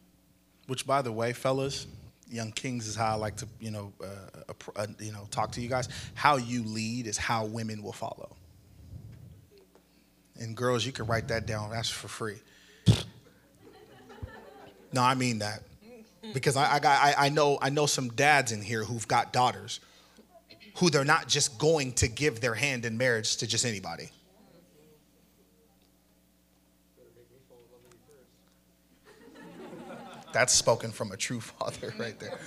Which, 0.66 0.86
by 0.86 1.02
the 1.02 1.10
way, 1.12 1.32
fellas, 1.32 1.86
young 2.30 2.52
kings 2.52 2.86
is 2.86 2.94
how 2.94 3.12
I 3.12 3.14
like 3.14 3.36
to, 3.36 3.48
you 3.58 3.70
know, 3.70 3.92
uh, 4.02 4.52
uh, 4.76 4.86
you 5.00 5.12
know, 5.12 5.26
talk 5.30 5.52
to 5.52 5.60
you 5.60 5.68
guys. 5.68 5.88
How 6.14 6.36
you 6.36 6.62
lead 6.62 7.06
is 7.06 7.16
how 7.16 7.46
women 7.46 7.82
will 7.82 7.92
follow. 7.92 8.36
And 10.38 10.56
girls, 10.56 10.86
you 10.86 10.92
can 10.92 11.06
write 11.06 11.28
that 11.28 11.46
down. 11.46 11.70
That's 11.70 11.88
for 11.88 12.08
free. 12.08 12.36
No, 14.92 15.02
I 15.02 15.14
mean 15.14 15.40
that 15.40 15.62
because 16.32 16.56
I, 16.56 16.74
I 16.74 16.78
got, 16.78 17.02
I, 17.02 17.26
I 17.26 17.28
know, 17.28 17.58
I 17.60 17.70
know 17.70 17.86
some 17.86 18.08
dads 18.08 18.52
in 18.52 18.62
here 18.62 18.84
who've 18.84 19.06
got 19.06 19.32
daughters 19.32 19.80
who 20.78 20.90
they're 20.90 21.04
not 21.04 21.26
just 21.26 21.58
going 21.58 21.92
to 21.92 22.06
give 22.06 22.40
their 22.40 22.54
hand 22.54 22.84
in 22.84 22.96
marriage 22.96 23.36
to 23.38 23.46
just 23.46 23.66
anybody. 23.66 24.10
That's 30.32 30.52
spoken 30.52 30.92
from 30.92 31.10
a 31.10 31.16
true 31.16 31.40
father 31.40 31.92
right 31.98 32.18
there. 32.20 32.38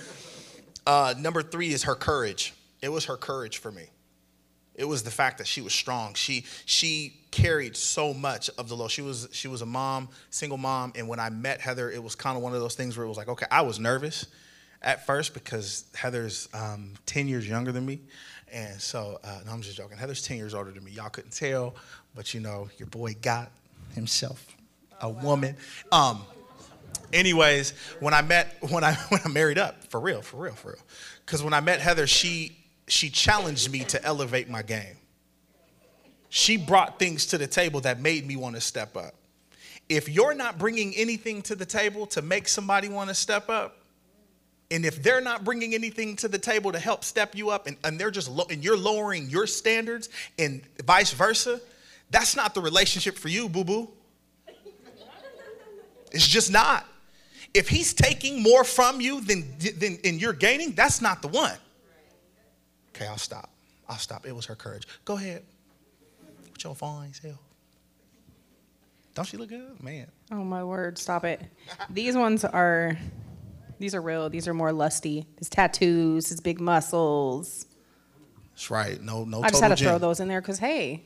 Uh, 0.86 1.14
number 1.18 1.42
three 1.42 1.72
is 1.72 1.82
her 1.84 1.94
courage. 1.94 2.54
It 2.80 2.88
was 2.88 3.04
her 3.04 3.16
courage 3.16 3.58
for 3.58 3.70
me. 3.70 3.84
It 4.74 4.86
was 4.86 5.02
the 5.02 5.10
fact 5.10 5.36
that 5.38 5.46
she 5.46 5.60
was 5.60 5.74
strong. 5.74 6.14
She 6.14 6.46
she 6.64 7.20
carried 7.30 7.76
so 7.76 8.14
much 8.14 8.48
of 8.56 8.70
the 8.70 8.76
load. 8.76 8.90
She 8.90 9.02
was 9.02 9.28
she 9.32 9.46
was 9.46 9.60
a 9.60 9.66
mom, 9.66 10.08
single 10.30 10.56
mom, 10.56 10.94
and 10.96 11.06
when 11.06 11.20
I 11.20 11.28
met 11.28 11.60
Heather, 11.60 11.90
it 11.90 12.02
was 12.02 12.14
kind 12.14 12.36
of 12.36 12.42
one 12.42 12.54
of 12.54 12.60
those 12.60 12.74
things 12.74 12.96
where 12.96 13.04
it 13.04 13.08
was 13.08 13.18
like, 13.18 13.28
okay, 13.28 13.46
I 13.50 13.60
was 13.60 13.78
nervous 13.78 14.26
at 14.82 15.06
first 15.06 15.34
because 15.34 15.84
Heather's 15.94 16.48
um, 16.52 16.92
ten 17.06 17.28
years 17.28 17.48
younger 17.48 17.72
than 17.72 17.86
me, 17.86 18.00
and 18.52 18.80
so 18.80 19.18
uh, 19.24 19.40
no, 19.46 19.52
I'm 19.52 19.62
just 19.62 19.76
joking. 19.76 19.96
Heather's 19.96 20.22
ten 20.22 20.36
years 20.36 20.54
older 20.54 20.70
than 20.70 20.84
me. 20.84 20.92
Y'all 20.92 21.08
couldn't 21.08 21.32
tell, 21.32 21.74
but 22.14 22.34
you 22.34 22.40
know, 22.40 22.68
your 22.78 22.86
boy 22.86 23.14
got 23.20 23.50
himself 23.94 24.46
a 25.00 25.08
woman. 25.08 25.56
Um, 25.90 26.22
anyways, 27.12 27.74
when 28.00 28.14
I 28.14 28.22
met 28.22 28.56
when 28.70 28.84
I 28.84 28.94
when 29.08 29.20
I 29.24 29.28
married 29.28 29.58
up, 29.58 29.84
for 29.84 30.00
real, 30.00 30.22
for 30.22 30.38
real, 30.38 30.54
for 30.54 30.68
real, 30.68 30.82
because 31.24 31.42
when 31.42 31.52
I 31.52 31.60
met 31.60 31.80
Heather, 31.80 32.06
she 32.06 32.56
she 32.88 33.10
challenged 33.10 33.70
me 33.70 33.84
to 33.84 34.02
elevate 34.04 34.48
my 34.48 34.62
game. 34.62 34.96
She 36.28 36.56
brought 36.56 36.98
things 36.98 37.26
to 37.26 37.38
the 37.38 37.46
table 37.46 37.80
that 37.82 38.00
made 38.00 38.26
me 38.26 38.36
want 38.36 38.54
to 38.54 38.60
step 38.60 38.96
up. 38.96 39.14
If 39.88 40.08
you're 40.08 40.34
not 40.34 40.58
bringing 40.58 40.94
anything 40.96 41.42
to 41.42 41.54
the 41.54 41.66
table 41.66 42.06
to 42.06 42.22
make 42.22 42.48
somebody 42.48 42.88
want 42.88 43.10
to 43.10 43.14
step 43.14 43.50
up, 43.50 43.76
and 44.72 44.86
if 44.86 45.02
they're 45.02 45.20
not 45.20 45.44
bringing 45.44 45.74
anything 45.74 46.16
to 46.16 46.28
the 46.28 46.38
table 46.38 46.72
to 46.72 46.78
help 46.78 47.04
step 47.04 47.36
you 47.36 47.50
up, 47.50 47.66
and, 47.66 47.76
and 47.84 48.00
they're 48.00 48.10
just 48.10 48.30
lo- 48.30 48.46
and 48.50 48.64
you're 48.64 48.76
lowering 48.76 49.28
your 49.28 49.46
standards, 49.46 50.08
and 50.38 50.62
vice 50.84 51.12
versa, 51.12 51.60
that's 52.10 52.34
not 52.34 52.54
the 52.54 52.60
relationship 52.60 53.16
for 53.16 53.28
you, 53.28 53.48
boo 53.48 53.64
boo. 53.64 53.88
It's 56.10 56.26
just 56.26 56.50
not. 56.50 56.86
If 57.54 57.68
he's 57.68 57.92
taking 57.92 58.42
more 58.42 58.64
from 58.64 59.00
you 59.00 59.20
than, 59.20 59.44
than 59.78 59.98
and 60.04 60.20
you're 60.20 60.32
gaining, 60.32 60.72
that's 60.72 61.02
not 61.02 61.20
the 61.22 61.28
one. 61.28 61.56
Okay, 62.94 63.06
I'll 63.06 63.18
stop. 63.18 63.50
I'll 63.88 63.98
stop. 63.98 64.26
It 64.26 64.34
was 64.34 64.46
her 64.46 64.54
courage. 64.54 64.86
Go 65.04 65.16
ahead. 65.16 65.42
With 66.50 66.64
your 66.64 66.74
fine 66.74 67.12
self. 67.12 67.38
Don't 69.14 69.26
she 69.26 69.36
look 69.36 69.50
good? 69.50 69.82
Man. 69.82 70.06
Oh 70.30 70.44
my 70.44 70.64
word, 70.64 70.96
stop 70.96 71.24
it. 71.24 71.42
These 71.90 72.16
ones 72.16 72.44
are 72.46 72.96
these 73.82 73.96
are 73.96 74.00
real. 74.00 74.30
These 74.30 74.46
are 74.46 74.54
more 74.54 74.72
lusty. 74.72 75.26
His 75.38 75.48
tattoos, 75.48 76.28
his 76.28 76.40
big 76.40 76.60
muscles. 76.60 77.66
That's 78.52 78.70
right. 78.70 79.02
No, 79.02 79.24
no. 79.24 79.42
I 79.42 79.48
just 79.48 79.60
had 79.60 79.70
to 79.70 79.74
total 79.74 79.98
throw 79.98 79.98
those 79.98 80.20
in 80.20 80.28
there 80.28 80.40
because 80.40 80.60
hey, 80.60 81.02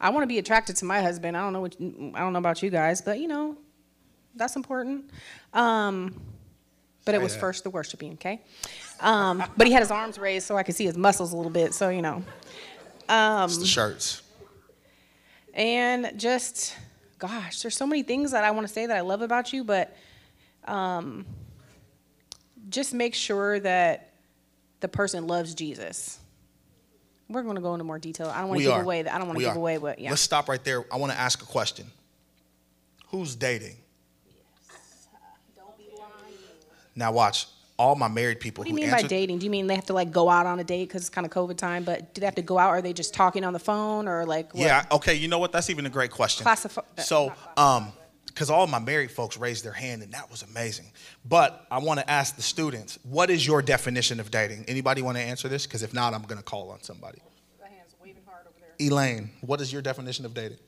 I 0.00 0.08
want 0.08 0.22
to 0.22 0.26
be 0.26 0.38
attracted 0.38 0.76
to 0.76 0.86
my 0.86 1.02
husband. 1.02 1.36
I 1.36 1.42
don't 1.42 1.52
know 1.52 1.60
what 1.60 1.76
I 1.78 2.20
don't 2.20 2.32
know 2.32 2.38
about 2.38 2.62
you 2.62 2.70
guys, 2.70 3.02
but 3.02 3.20
you 3.20 3.28
know, 3.28 3.58
that's 4.34 4.56
important. 4.56 5.10
Um, 5.52 6.18
but 7.04 7.14
it 7.14 7.20
was 7.20 7.36
first 7.36 7.62
the 7.62 7.68
worshiping, 7.68 8.14
okay? 8.14 8.40
Um, 9.00 9.44
but 9.58 9.66
he 9.66 9.74
had 9.74 9.80
his 9.80 9.90
arms 9.90 10.16
raised 10.16 10.46
so 10.46 10.56
I 10.56 10.62
could 10.62 10.74
see 10.74 10.86
his 10.86 10.96
muscles 10.96 11.34
a 11.34 11.36
little 11.36 11.52
bit. 11.52 11.74
So 11.74 11.90
you 11.90 12.00
know, 12.00 12.24
It's 13.06 13.58
the 13.58 13.66
shirts. 13.66 14.22
and 15.52 16.10
just 16.16 16.74
gosh, 17.18 17.60
there's 17.60 17.76
so 17.76 17.86
many 17.86 18.02
things 18.02 18.30
that 18.30 18.44
I 18.44 18.50
want 18.50 18.66
to 18.66 18.72
say 18.72 18.86
that 18.86 18.96
I 18.96 19.02
love 19.02 19.20
about 19.20 19.52
you, 19.52 19.62
but 19.62 19.94
um, 20.64 21.26
just 22.72 22.94
make 22.94 23.14
sure 23.14 23.60
that 23.60 24.12
the 24.80 24.88
person 24.88 25.26
loves 25.26 25.54
Jesus. 25.54 26.18
We're 27.28 27.42
going 27.42 27.54
to 27.56 27.62
go 27.62 27.74
into 27.74 27.84
more 27.84 27.98
detail. 27.98 28.28
I 28.28 28.40
don't 28.40 28.48
want 28.48 28.60
to 28.60 28.64
give 28.64 28.72
are. 28.72 28.82
away. 28.82 29.00
I 29.00 29.18
don't 29.18 29.26
want 29.26 29.38
to 29.38 29.44
give 29.44 29.54
are. 29.54 29.58
away, 29.58 29.78
but 29.78 29.98
yeah. 29.98 30.10
Let's 30.10 30.22
stop 30.22 30.48
right 30.48 30.62
there. 30.62 30.84
I 30.92 30.96
want 30.96 31.12
to 31.12 31.18
ask 31.18 31.42
a 31.42 31.46
question. 31.46 31.86
Who's 33.08 33.34
dating? 33.34 33.76
Yes. 34.26 35.08
Don't 35.56 35.76
be 35.78 35.84
lying. 35.96 36.36
Now 36.94 37.12
watch. 37.12 37.46
All 37.78 37.96
my 37.96 38.06
married 38.06 38.38
people 38.38 38.62
What 38.62 38.66
do 38.66 38.70
you 38.70 38.76
mean 38.76 38.90
by 38.90 39.02
dating? 39.02 39.38
Do 39.38 39.44
you 39.44 39.50
mean 39.50 39.66
they 39.66 39.74
have 39.74 39.86
to 39.86 39.92
like 39.92 40.12
go 40.12 40.28
out 40.28 40.46
on 40.46 40.60
a 40.60 40.64
date 40.64 40.88
because 40.88 41.02
it's 41.02 41.10
kind 41.10 41.26
of 41.26 41.32
COVID 41.32 41.56
time? 41.56 41.84
But 41.84 42.14
do 42.14 42.20
they 42.20 42.26
have 42.26 42.34
to 42.36 42.42
go 42.42 42.58
out? 42.58 42.70
Or 42.70 42.76
are 42.76 42.82
they 42.82 42.92
just 42.92 43.12
talking 43.14 43.44
on 43.44 43.54
the 43.54 43.58
phone 43.58 44.06
or 44.06 44.24
like? 44.26 44.52
What? 44.54 44.62
Yeah. 44.62 44.84
Okay. 44.92 45.14
You 45.14 45.26
know 45.26 45.38
what? 45.38 45.52
That's 45.52 45.70
even 45.70 45.86
a 45.86 45.90
great 45.90 46.10
question. 46.10 46.44
Classify- 46.44 46.82
uh, 46.98 47.00
So, 47.00 47.28
not 47.56 47.58
um, 47.58 47.92
because 48.32 48.50
all 48.50 48.66
my 48.66 48.78
married 48.78 49.10
folks 49.10 49.36
raised 49.36 49.64
their 49.64 49.72
hand, 49.72 50.02
and 50.02 50.12
that 50.12 50.30
was 50.30 50.42
amazing. 50.42 50.86
But 51.24 51.66
I 51.70 51.78
want 51.78 52.00
to 52.00 52.10
ask 52.10 52.34
the 52.36 52.42
students, 52.42 52.98
what 53.02 53.30
is 53.30 53.46
your 53.46 53.62
definition 53.62 54.20
of 54.20 54.30
dating? 54.30 54.64
Anybody 54.68 55.02
want 55.02 55.16
to 55.18 55.22
answer 55.22 55.48
this? 55.48 55.66
Because 55.66 55.82
if 55.82 55.92
not, 55.92 56.14
I'm 56.14 56.22
going 56.22 56.38
to 56.38 56.44
call 56.44 56.70
on 56.70 56.82
somebody. 56.82 57.18
The 57.60 57.66
hand's 57.66 57.94
waving 58.02 58.22
hard 58.26 58.46
over 58.46 58.56
there. 58.60 58.86
Elaine, 58.86 59.30
what 59.40 59.60
is 59.60 59.72
your 59.72 59.82
definition 59.82 60.24
of 60.24 60.34
dating? 60.34 60.58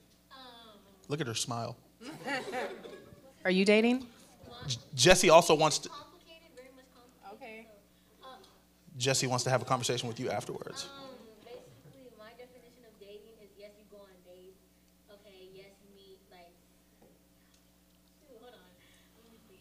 Look 1.09 1.21
at 1.21 1.27
her 1.27 1.35
smile. 1.35 1.77
Are 3.45 3.51
you 3.51 3.65
dating? 3.65 4.07
Jesse 4.95 5.29
also 5.29 5.55
wants 5.55 5.79
to. 5.81 5.89
complicated, 5.91 6.49
very 6.57 6.69
much 6.75 6.87
complicated. 6.97 7.67
Okay. 8.25 8.47
Jesse 8.97 9.27
wants 9.27 9.45
to 9.45 9.51
have 9.51 9.61
a 9.61 9.67
conversation 9.67 10.09
with 10.09 10.19
you 10.19 10.31
afterwards. 10.31 10.89
Um, 10.97 11.13
basically, 11.45 12.09
my 12.19 12.31
definition 12.39 12.89
of 12.89 12.99
dating 12.99 13.37
is 13.43 13.51
yes, 13.59 13.73
you 13.77 13.85
go 13.91 14.01
on 14.01 14.17
dates. 14.25 14.57
Okay, 15.13 15.53
yes, 15.53 15.77
you 15.85 15.93
meet 15.95 16.19
like. 16.33 16.49
Shoot, 18.25 18.41
hold 18.41 18.55
on. 18.55 18.65
Let 19.21 19.29
me 19.29 19.37
see. 19.45 19.61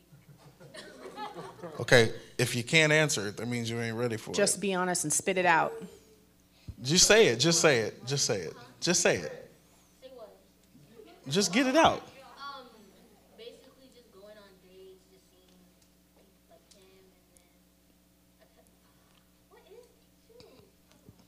Okay, 1.79 2.11
if 2.37 2.55
you 2.55 2.63
can't 2.63 2.91
answer 2.91 3.27
it, 3.27 3.37
that 3.37 3.47
means 3.47 3.69
you 3.69 3.79
ain't 3.79 3.95
ready 3.95 4.17
for 4.17 4.31
it. 4.31 4.35
Just 4.35 4.59
be 4.61 4.73
honest 4.73 5.03
and 5.03 5.11
spit 5.11 5.37
it 5.37 5.45
out. 5.45 5.73
Just 6.81 7.07
say 7.07 7.27
it. 7.27 7.37
Just 7.37 7.61
say 7.61 7.79
it. 7.79 8.05
Just 8.05 8.25
say 8.25 8.41
it. 8.41 8.53
Just 8.79 9.01
say 9.01 9.17
it. 9.17 9.49
Say 10.01 10.09
what? 10.15 10.37
Just 11.29 11.51
get 11.53 11.65
it 11.65 11.75
out. 11.75 12.01
Um, 12.37 12.67
basically 13.37 13.89
just 13.95 14.11
going 14.13 14.37
on 14.37 14.49
dates, 14.67 15.01
just 15.11 15.23
seeing 15.31 15.49
like 16.49 16.59
him, 16.73 16.81
and 18.41 18.49
then. 18.57 18.65
What 19.49 19.61
is? 19.71 19.87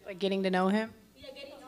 Like 0.05 0.19
getting 0.19 0.43
to 0.43 0.51
know 0.51 0.67
him. 0.67 0.93
Yeah, 1.15 1.31
getting 1.33 1.53
to 1.53 1.59
know 1.61 1.67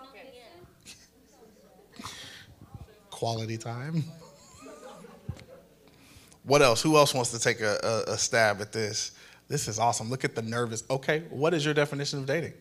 Quality 3.10 3.58
time. 3.58 4.04
What 6.48 6.62
else? 6.62 6.82
Who 6.82 6.96
else 6.96 7.14
wants 7.14 7.32
to 7.32 7.40
take 7.40 7.60
a, 7.60 7.78
a, 8.08 8.14
a 8.14 8.18
stab 8.18 8.62
at 8.62 8.72
this? 8.72 9.12
This 9.50 9.68
is 9.68 9.80
awesome. 9.80 10.10
Look 10.10 10.24
at 10.24 10.34
the 10.34 10.42
nervous. 10.42 10.82
Okay, 10.90 11.24
what 11.30 11.54
is 11.54 11.66
your 11.66 11.74
definition 11.74 12.20
of 12.20 12.26
dating? 12.26 12.54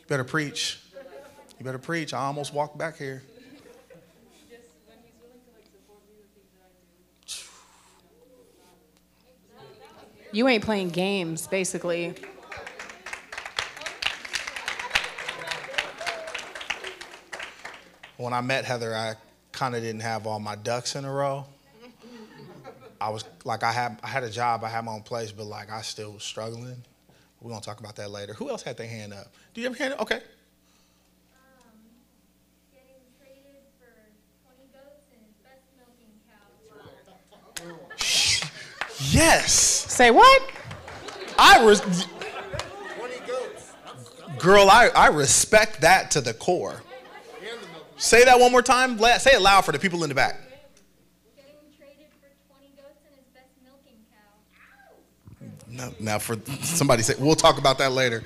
You 0.00 0.06
better 0.08 0.24
preach. 0.24 0.80
You 1.60 1.64
better 1.64 1.78
preach. 1.78 2.12
I 2.12 2.24
almost 2.24 2.52
walked 2.52 2.76
back 2.76 2.98
here. 2.98 3.22
You 10.32 10.48
ain't 10.48 10.64
playing 10.64 10.88
games, 10.88 11.46
basically. 11.46 12.16
When 18.22 18.32
I 18.32 18.40
met 18.40 18.64
Heather, 18.64 18.94
I 18.94 19.14
kind 19.50 19.74
of 19.74 19.82
didn't 19.82 20.02
have 20.02 20.28
all 20.28 20.38
my 20.38 20.54
ducks 20.54 20.94
in 20.94 21.04
a 21.04 21.12
row. 21.12 21.44
I 23.00 23.10
was 23.10 23.24
like, 23.44 23.64
I 23.64 23.72
had 23.72 23.98
I 24.00 24.06
had 24.06 24.22
a 24.22 24.30
job, 24.30 24.62
I 24.62 24.68
had 24.68 24.84
my 24.84 24.92
own 24.92 25.02
place, 25.02 25.32
but 25.32 25.46
like 25.46 25.72
I 25.72 25.82
still 25.82 26.12
was 26.12 26.22
struggling. 26.22 26.76
We're 27.40 27.50
gonna 27.50 27.60
talk 27.62 27.80
about 27.80 27.96
that 27.96 28.12
later. 28.12 28.32
Who 28.34 28.48
else 28.48 28.62
had 28.62 28.76
their 28.76 28.86
hand 28.86 29.12
up? 29.12 29.26
Do 29.52 29.60
you 29.60 29.66
have 29.66 29.76
your 29.76 29.88
hand 29.88 29.94
up? 29.94 30.02
Okay. 30.02 30.14
um, 30.14 30.22
getting 32.72 33.02
traded 33.18 33.66
for 33.80 33.90
20 34.54 34.70
goats 34.72 35.08
and 35.10 35.20
his 35.26 35.34
best 35.42 35.66
milking 35.76 36.14
cow. 37.58 38.48
Yes, 39.10 39.52
Say 39.52 40.12
what? 40.12 40.42
I 41.36 41.64
was. 41.64 42.06
Girl, 44.38 44.70
I, 44.70 44.90
I 44.94 45.08
respect 45.08 45.80
that 45.80 46.12
to 46.12 46.20
the 46.20 46.34
core. 46.34 46.82
Say 48.02 48.24
that 48.24 48.40
one 48.40 48.50
more 48.50 48.62
time. 48.62 48.98
Say 48.98 49.30
it 49.30 49.40
loud 49.40 49.64
for 49.64 49.70
the 49.70 49.78
people 49.78 50.02
in 50.02 50.08
the 50.08 50.14
back. 50.16 50.36
Getting 51.36 51.54
traded 51.78 52.08
for 52.20 52.26
20 52.52 52.72
goats 52.74 52.98
and 53.06 53.14
his 53.14 53.28
best 53.32 53.46
milking 53.62 54.02
cow. 54.10 55.52
No, 55.68 55.94
now 56.00 56.18
for 56.18 56.36
somebody 56.62 57.04
say 57.04 57.14
we'll 57.16 57.36
talk 57.36 57.58
about 57.58 57.78
that 57.78 57.92
later. 57.92 58.24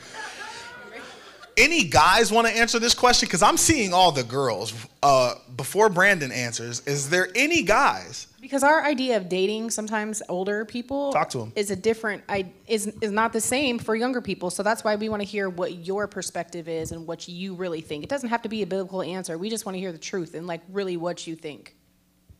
Any 1.57 1.85
guys 1.85 2.31
want 2.31 2.47
to 2.47 2.53
answer 2.55 2.79
this 2.79 2.93
question? 2.95 3.27
Because 3.27 3.43
I'm 3.43 3.57
seeing 3.57 3.95
all 3.95 4.13
the 4.13 4.23
girls. 4.23 4.75
Uh, 5.03 5.37
before 5.57 5.89
Brandon 5.89 6.31
answers, 6.31 6.81
is 6.87 7.09
there 7.09 7.29
any 7.35 7.63
guys? 7.63 8.27
Because 8.43 8.63
our 8.63 8.85
idea 8.85 9.17
of 9.17 9.29
dating, 9.31 9.71
sometimes 9.71 10.23
older 10.29 10.65
people, 10.67 11.13
Talk 11.13 11.31
to 11.31 11.41
'em. 11.43 11.53
is 11.57 11.71
a 11.71 11.77
different. 11.77 12.23
I 12.29 12.53
is 12.69 12.89
is 13.01 13.11
not 13.11 13.33
the 13.33 13.41
same 13.41 13.79
for 13.79 13.97
younger 13.97 14.21
people. 14.21 14.51
So 14.51 14.63
that's 14.63 14.85
why 14.85 14.97
we 14.97 15.09
want 15.09 15.23
to 15.23 15.27
hear 15.27 15.49
what 15.49 15.73
your 15.87 16.07
perspective 16.07 16.69
is 16.69 16.93
and 16.93 17.07
what 17.07 17.27
you 17.27 17.55
really 17.55 17.81
think. 17.81 18.05
It 18.05 18.11
doesn't 18.11 18.29
have 18.29 18.43
to 18.43 18.49
be 18.51 18.63
a 18.63 18.67
biblical 18.67 19.01
answer. 19.03 19.39
We 19.39 19.49
just 19.49 19.65
want 19.65 19.77
to 19.77 19.81
hear 19.81 19.93
the 19.93 19.99
truth 19.99 20.35
and 20.35 20.47
like 20.47 20.61
really 20.69 20.97
what 20.99 21.27
you 21.27 21.35
think. 21.35 21.75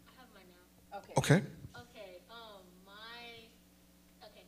I 0.07 0.21
have 0.21 0.29
mine 0.35 0.45
now. 0.93 0.99
Okay. 1.19 1.35
Okay, 1.75 2.21
um, 2.31 2.63
my, 2.87 3.49
okay, 4.23 4.45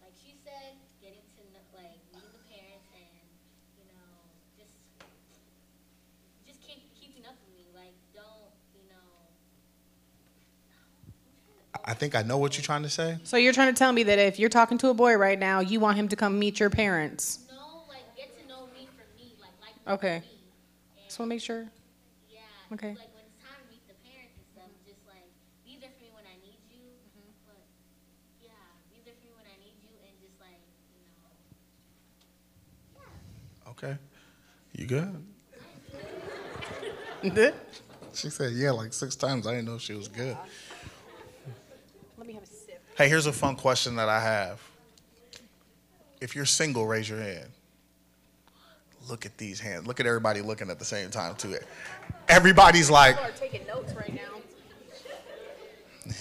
like 0.00 0.14
she 0.24 0.32
said, 0.44 0.78
getting 1.02 1.20
to 1.36 1.42
know, 1.52 1.60
like 1.76 1.92
meeting 2.14 2.32
the 2.32 2.44
parents 2.48 2.88
and, 2.96 3.12
you 3.76 3.84
know, 3.92 4.08
just, 4.56 4.72
just 6.48 6.60
keep 6.66 6.80
keeping 6.98 7.26
up 7.26 7.36
with 7.44 7.52
me. 7.52 7.68
Like, 7.76 7.92
don't 8.16 8.48
I 11.92 11.94
think 11.94 12.14
I 12.14 12.22
know 12.22 12.38
what 12.38 12.56
you're 12.56 12.64
trying 12.64 12.84
to 12.84 12.88
say. 12.88 13.18
So 13.22 13.36
you're 13.36 13.52
trying 13.52 13.74
to 13.74 13.78
tell 13.78 13.92
me 13.92 14.02
that 14.04 14.18
if 14.18 14.38
you're 14.38 14.48
talking 14.48 14.78
to 14.78 14.88
a 14.88 14.94
boy 14.94 15.14
right 15.16 15.38
now, 15.38 15.60
you 15.60 15.78
want 15.78 15.98
him 15.98 16.08
to 16.08 16.16
come 16.16 16.38
meet 16.38 16.58
your 16.58 16.70
parents? 16.70 17.40
No, 17.50 17.84
like 17.86 18.16
get 18.16 18.32
to 18.40 18.48
know 18.48 18.64
me 18.72 18.88
for 18.96 19.04
me, 19.14 19.34
like 19.42 19.52
like 19.60 19.76
Okay. 20.00 20.20
for 20.20 20.24
me. 20.24 21.04
Just 21.04 21.18
want 21.18 21.28
to 21.28 21.34
make 21.34 21.42
sure. 21.42 21.68
Yeah. 22.32 22.40
Okay. 22.72 22.96
Like 22.96 23.12
when 23.12 23.28
it's 23.28 23.36
time 23.44 23.60
to 23.60 23.68
meet 23.68 23.84
the 23.84 23.92
parents 24.08 24.32
and 24.40 24.46
stuff, 24.56 24.72
just 24.88 25.04
like 25.04 25.28
be 25.68 25.76
there 25.84 25.92
for 25.92 26.00
me 26.00 26.08
when 26.16 26.24
I 26.24 26.32
need 26.40 26.56
you. 26.72 26.80
Mm-hmm. 26.80 27.28
But 27.44 27.60
yeah, 28.40 28.56
be 28.88 29.04
there 29.04 29.12
for 29.12 29.28
me 29.28 29.36
when 29.36 29.44
I 29.52 29.56
need 29.60 29.76
you, 29.84 29.92
and 30.00 30.16
just 30.16 30.40
like 30.40 30.64
you 30.96 31.12
know. 32.96 33.76
Okay. 33.76 34.00
You 34.80 34.88
good? 37.36 37.52
She 38.14 38.30
said, 38.30 38.52
yeah, 38.54 38.70
like 38.70 38.94
six 38.94 39.14
times. 39.14 39.46
I 39.46 39.52
didn't 39.52 39.66
know 39.68 39.76
she 39.76 39.92
was 39.92 40.08
good. 40.08 40.38
Let 42.22 42.28
me 42.28 42.34
have 42.34 42.44
a 42.44 42.46
sip. 42.46 42.80
Hey, 42.96 43.08
here's 43.08 43.26
a 43.26 43.32
fun 43.32 43.56
question 43.56 43.96
that 43.96 44.08
I 44.08 44.20
have. 44.20 44.60
If 46.20 46.36
you're 46.36 46.44
single, 46.44 46.86
raise 46.86 47.08
your 47.08 47.18
hand. 47.18 47.48
Look 49.08 49.26
at 49.26 49.36
these 49.38 49.58
hands. 49.58 49.88
Look 49.88 49.98
at 49.98 50.06
everybody 50.06 50.40
looking 50.40 50.70
at 50.70 50.78
the 50.78 50.84
same 50.84 51.10
time, 51.10 51.34
too. 51.34 51.56
Everybody's 52.28 52.88
like, 52.88 53.16
are 53.16 53.32
taking 53.32 53.66
notes 53.66 53.92
right 53.94 54.14
now. 54.14 56.12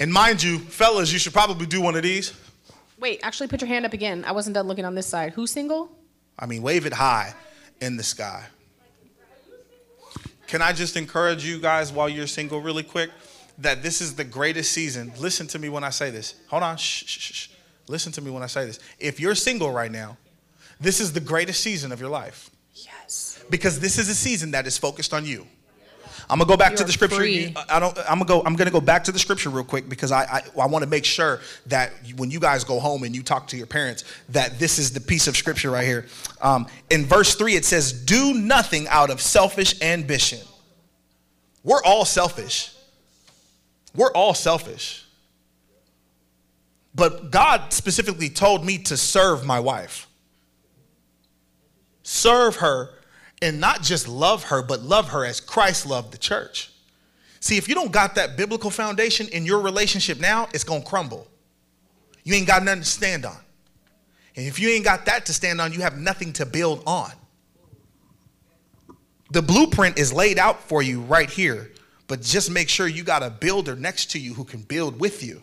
and 0.00 0.12
mind 0.12 0.42
you, 0.42 0.58
fellas, 0.58 1.12
you 1.12 1.20
should 1.20 1.34
probably 1.34 1.66
do 1.66 1.80
one 1.80 1.94
of 1.94 2.02
these. 2.02 2.32
Wait, 2.98 3.20
actually, 3.22 3.46
put 3.46 3.60
your 3.60 3.68
hand 3.68 3.86
up 3.86 3.92
again. 3.92 4.24
I 4.24 4.32
wasn't 4.32 4.54
done 4.54 4.66
looking 4.66 4.84
on 4.84 4.96
this 4.96 5.06
side. 5.06 5.34
Who's 5.34 5.52
single? 5.52 5.88
I 6.36 6.46
mean, 6.46 6.62
wave 6.62 6.84
it 6.84 6.94
high 6.94 7.32
in 7.80 7.96
the 7.96 8.02
sky. 8.02 8.44
Can 10.48 10.62
I 10.62 10.72
just 10.72 10.96
encourage 10.96 11.44
you 11.44 11.60
guys 11.60 11.92
while 11.92 12.08
you're 12.08 12.26
single, 12.26 12.60
really 12.60 12.82
quick, 12.82 13.10
that 13.60 13.82
this 13.82 14.00
is 14.00 14.14
the 14.14 14.24
greatest 14.24 14.72
season? 14.72 15.12
Listen 15.18 15.46
to 15.48 15.58
me 15.58 15.68
when 15.68 15.84
I 15.84 15.90
say 15.90 16.10
this. 16.10 16.34
Hold 16.48 16.62
on. 16.62 16.76
Shh, 16.76 17.04
shh, 17.06 17.32
shh. 17.32 17.48
Listen 17.88 18.12
to 18.12 18.20
me 18.20 18.30
when 18.30 18.42
I 18.42 18.46
say 18.46 18.64
this. 18.66 18.78
If 18.98 19.18
you're 19.20 19.34
single 19.34 19.70
right 19.70 19.90
now, 19.90 20.16
this 20.80 21.00
is 21.00 21.12
the 21.12 21.20
greatest 21.20 21.60
season 21.62 21.92
of 21.92 22.00
your 22.00 22.08
life 22.10 22.50
Yes. 22.74 23.42
because 23.50 23.80
this 23.80 23.98
is 23.98 24.08
a 24.08 24.14
season 24.14 24.52
that 24.52 24.66
is 24.66 24.78
focused 24.78 25.12
on 25.12 25.24
you. 25.26 25.46
I'm 26.28 26.38
gonna 26.38 26.48
go 26.48 26.56
back 26.56 26.74
to 26.74 26.78
You're 26.78 26.86
the 26.86 26.92
scripture. 26.92 27.16
free. 27.16 27.52
I 27.68 27.80
don't. 27.80 27.98
I'm 27.98 28.18
gonna 28.20 28.24
go. 28.24 28.42
I'm 28.44 28.54
gonna 28.54 28.70
go 28.70 28.80
back 28.80 29.02
to 29.04 29.10
the 29.12 29.18
scripture 29.18 29.50
real 29.50 29.64
quick 29.64 29.88
because 29.88 30.12
I 30.12 30.22
I, 30.22 30.42
I 30.62 30.66
want 30.66 30.84
to 30.84 30.88
make 30.88 31.04
sure 31.04 31.40
that 31.66 31.90
when 32.16 32.30
you 32.30 32.38
guys 32.38 32.62
go 32.62 32.78
home 32.78 33.02
and 33.02 33.16
you 33.16 33.22
talk 33.24 33.48
to 33.48 33.56
your 33.56 33.66
parents, 33.66 34.04
that 34.28 34.56
this 34.60 34.78
is 34.78 34.92
the 34.92 35.00
piece 35.00 35.26
of 35.26 35.36
scripture 35.36 35.72
right 35.72 35.84
here. 35.84 36.06
Um, 36.40 36.68
in 36.88 37.04
verse 37.04 37.34
three, 37.34 37.56
it 37.56 37.64
says, 37.64 37.92
"Do 37.92 38.32
nothing 38.34 38.86
out 38.86 39.10
of 39.10 39.20
selfish 39.20 39.82
ambition." 39.82 40.38
We're 41.64 41.82
all 41.82 42.04
selfish. 42.04 42.70
We're 43.94 44.12
all 44.12 44.34
selfish. 44.34 45.04
But 46.94 47.30
God 47.30 47.72
specifically 47.72 48.28
told 48.28 48.64
me 48.64 48.78
to 48.78 48.96
serve 48.96 49.44
my 49.44 49.60
wife 49.60 50.06
serve 52.10 52.56
her 52.56 52.90
and 53.40 53.60
not 53.60 53.82
just 53.82 54.08
love 54.08 54.44
her, 54.44 54.62
but 54.62 54.82
love 54.82 55.10
her 55.10 55.24
as 55.24 55.40
Christ 55.40 55.86
loved 55.86 56.12
the 56.12 56.18
church. 56.18 56.72
See, 57.38 57.56
if 57.56 57.68
you 57.68 57.74
don't 57.74 57.92
got 57.92 58.16
that 58.16 58.36
biblical 58.36 58.70
foundation 58.70 59.28
in 59.28 59.46
your 59.46 59.60
relationship 59.60 60.18
now, 60.18 60.48
it's 60.52 60.64
to 60.64 60.82
crumble. 60.82 61.26
You 62.24 62.34
ain't 62.34 62.48
got 62.48 62.64
nothing 62.64 62.82
to 62.82 62.88
stand 62.88 63.24
on. 63.24 63.38
And 64.36 64.46
if 64.46 64.58
you 64.58 64.68
ain't 64.70 64.84
got 64.84 65.06
that 65.06 65.24
to 65.26 65.32
stand 65.32 65.60
on, 65.60 65.72
you 65.72 65.80
have 65.80 65.98
nothing 65.98 66.32
to 66.34 66.46
build 66.46 66.82
on. 66.86 67.12
The 69.30 69.40
blueprint 69.40 69.98
is 69.98 70.12
laid 70.12 70.38
out 70.38 70.60
for 70.64 70.82
you 70.82 71.00
right 71.02 71.30
here, 71.30 71.70
but 72.10 72.22
just 72.22 72.50
make 72.50 72.68
sure 72.68 72.88
you 72.88 73.04
got 73.04 73.22
a 73.22 73.30
builder 73.30 73.76
next 73.76 74.10
to 74.10 74.18
you 74.18 74.34
who 74.34 74.42
can 74.42 74.62
build 74.62 74.98
with 74.98 75.22
you. 75.22 75.40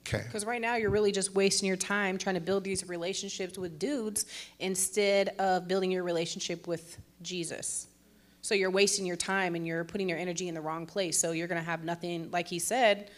Okay. 0.00 0.22
Because 0.24 0.46
right 0.46 0.60
now 0.60 0.76
you're 0.76 0.88
really 0.88 1.12
just 1.12 1.34
wasting 1.34 1.66
your 1.66 1.76
time 1.76 2.16
trying 2.16 2.36
to 2.36 2.40
build 2.40 2.64
these 2.64 2.88
relationships 2.88 3.58
with 3.58 3.78
dudes 3.78 4.24
instead 4.58 5.34
of 5.38 5.68
building 5.68 5.90
your 5.90 6.02
relationship 6.02 6.66
with 6.66 6.96
Jesus. 7.20 7.88
So 8.40 8.54
you're 8.54 8.70
wasting 8.70 9.04
your 9.04 9.16
time 9.16 9.54
and 9.54 9.66
you're 9.66 9.84
putting 9.84 10.08
your 10.08 10.16
energy 10.16 10.48
in 10.48 10.54
the 10.54 10.62
wrong 10.62 10.86
place. 10.86 11.18
So 11.18 11.32
you're 11.32 11.46
going 11.46 11.60
to 11.60 11.70
have 11.70 11.84
nothing, 11.84 12.30
like 12.30 12.48
he 12.48 12.58
said. 12.58 13.10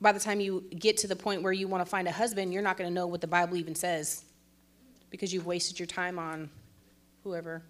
By 0.00 0.12
the 0.12 0.20
time 0.20 0.38
you 0.38 0.62
get 0.78 0.96
to 0.98 1.08
the 1.08 1.16
point 1.16 1.42
where 1.42 1.52
you 1.52 1.66
want 1.66 1.84
to 1.84 1.90
find 1.90 2.06
a 2.06 2.12
husband, 2.12 2.52
you're 2.52 2.62
not 2.62 2.76
going 2.76 2.88
to 2.88 2.94
know 2.94 3.08
what 3.08 3.20
the 3.20 3.26
Bible 3.26 3.56
even 3.56 3.74
says 3.74 4.24
because 5.10 5.34
you've 5.34 5.46
wasted 5.46 5.76
your 5.76 5.86
time 5.86 6.20
on 6.20 6.48
whoever. 7.24 7.64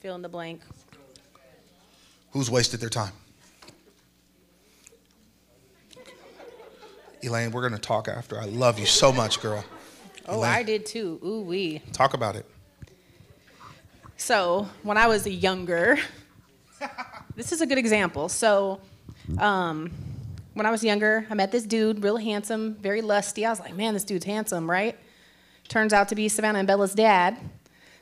Fill 0.00 0.16
in 0.16 0.22
the 0.22 0.28
blank. 0.28 0.62
Who's 2.32 2.50
wasted 2.50 2.80
their 2.80 2.88
time? 2.88 3.12
Elaine, 7.22 7.50
we're 7.50 7.62
going 7.62 7.72
to 7.72 7.78
talk 7.78 8.06
after. 8.06 8.38
I 8.38 8.44
love 8.44 8.78
you 8.78 8.86
so 8.86 9.12
much, 9.12 9.40
girl. 9.40 9.64
Oh, 10.26 10.38
Elaine. 10.38 10.50
I 10.50 10.62
did 10.62 10.86
too. 10.86 11.18
Ooh 11.24 11.40
wee. 11.40 11.82
Talk 11.92 12.14
about 12.14 12.36
it. 12.36 12.46
So 14.16 14.68
when 14.82 14.96
I 14.96 15.06
was 15.06 15.26
younger, 15.26 15.98
this 17.36 17.52
is 17.52 17.60
a 17.60 17.66
good 17.66 17.78
example. 17.78 18.28
So 18.28 18.80
um, 19.38 19.90
when 20.54 20.66
I 20.66 20.70
was 20.70 20.84
younger, 20.84 21.26
I 21.30 21.34
met 21.34 21.50
this 21.50 21.64
dude, 21.64 22.02
real 22.02 22.16
handsome, 22.16 22.74
very 22.74 23.00
lusty. 23.00 23.46
I 23.46 23.50
was 23.50 23.60
like, 23.60 23.74
man, 23.74 23.94
this 23.94 24.04
dude's 24.04 24.24
handsome, 24.24 24.68
right? 24.68 24.98
Turns 25.68 25.92
out 25.92 26.08
to 26.08 26.14
be 26.14 26.28
Savannah 26.28 26.58
and 26.58 26.66
Bella's 26.66 26.94
dad. 26.94 27.38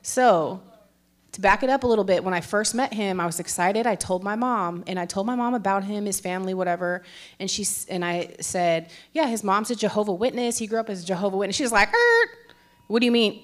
So 0.03 0.63
to 1.33 1.41
back 1.41 1.63
it 1.63 1.69
up 1.71 1.85
a 1.85 1.87
little 1.87 2.05
bit, 2.05 2.25
when 2.25 2.33
I 2.33 2.41
first 2.41 2.75
met 2.75 2.95
him, 2.95 3.21
I 3.21 3.27
was 3.27 3.41
excited. 3.41 3.87
I 3.87 3.95
told 3.95 4.25
my 4.25 4.37
mom, 4.37 4.85
and 4.87 4.99
I 4.99 5.07
told 5.07 5.27
my 5.27 5.37
mom 5.37 5.55
about 5.55 5.85
him, 5.85 6.07
his 6.07 6.19
family, 6.19 6.55
whatever. 6.55 7.03
And 7.39 7.51
she 7.51 7.67
and 7.89 8.05
I 8.05 8.37
said, 8.41 8.91
yeah, 9.13 9.27
his 9.27 9.45
mom's 9.45 9.71
a 9.71 9.77
Jehovah 9.77 10.15
Witness. 10.15 10.59
He 10.59 10.67
grew 10.67 10.81
up 10.81 10.89
as 10.89 11.03
a 11.03 11.07
Jehovah 11.07 11.37
Witness. 11.37 11.57
She 11.57 11.63
was 11.63 11.73
like, 11.73 11.93
er, 11.93 12.31
what 12.87 13.01
do 13.01 13.07
you 13.07 13.13
mean? 13.13 13.43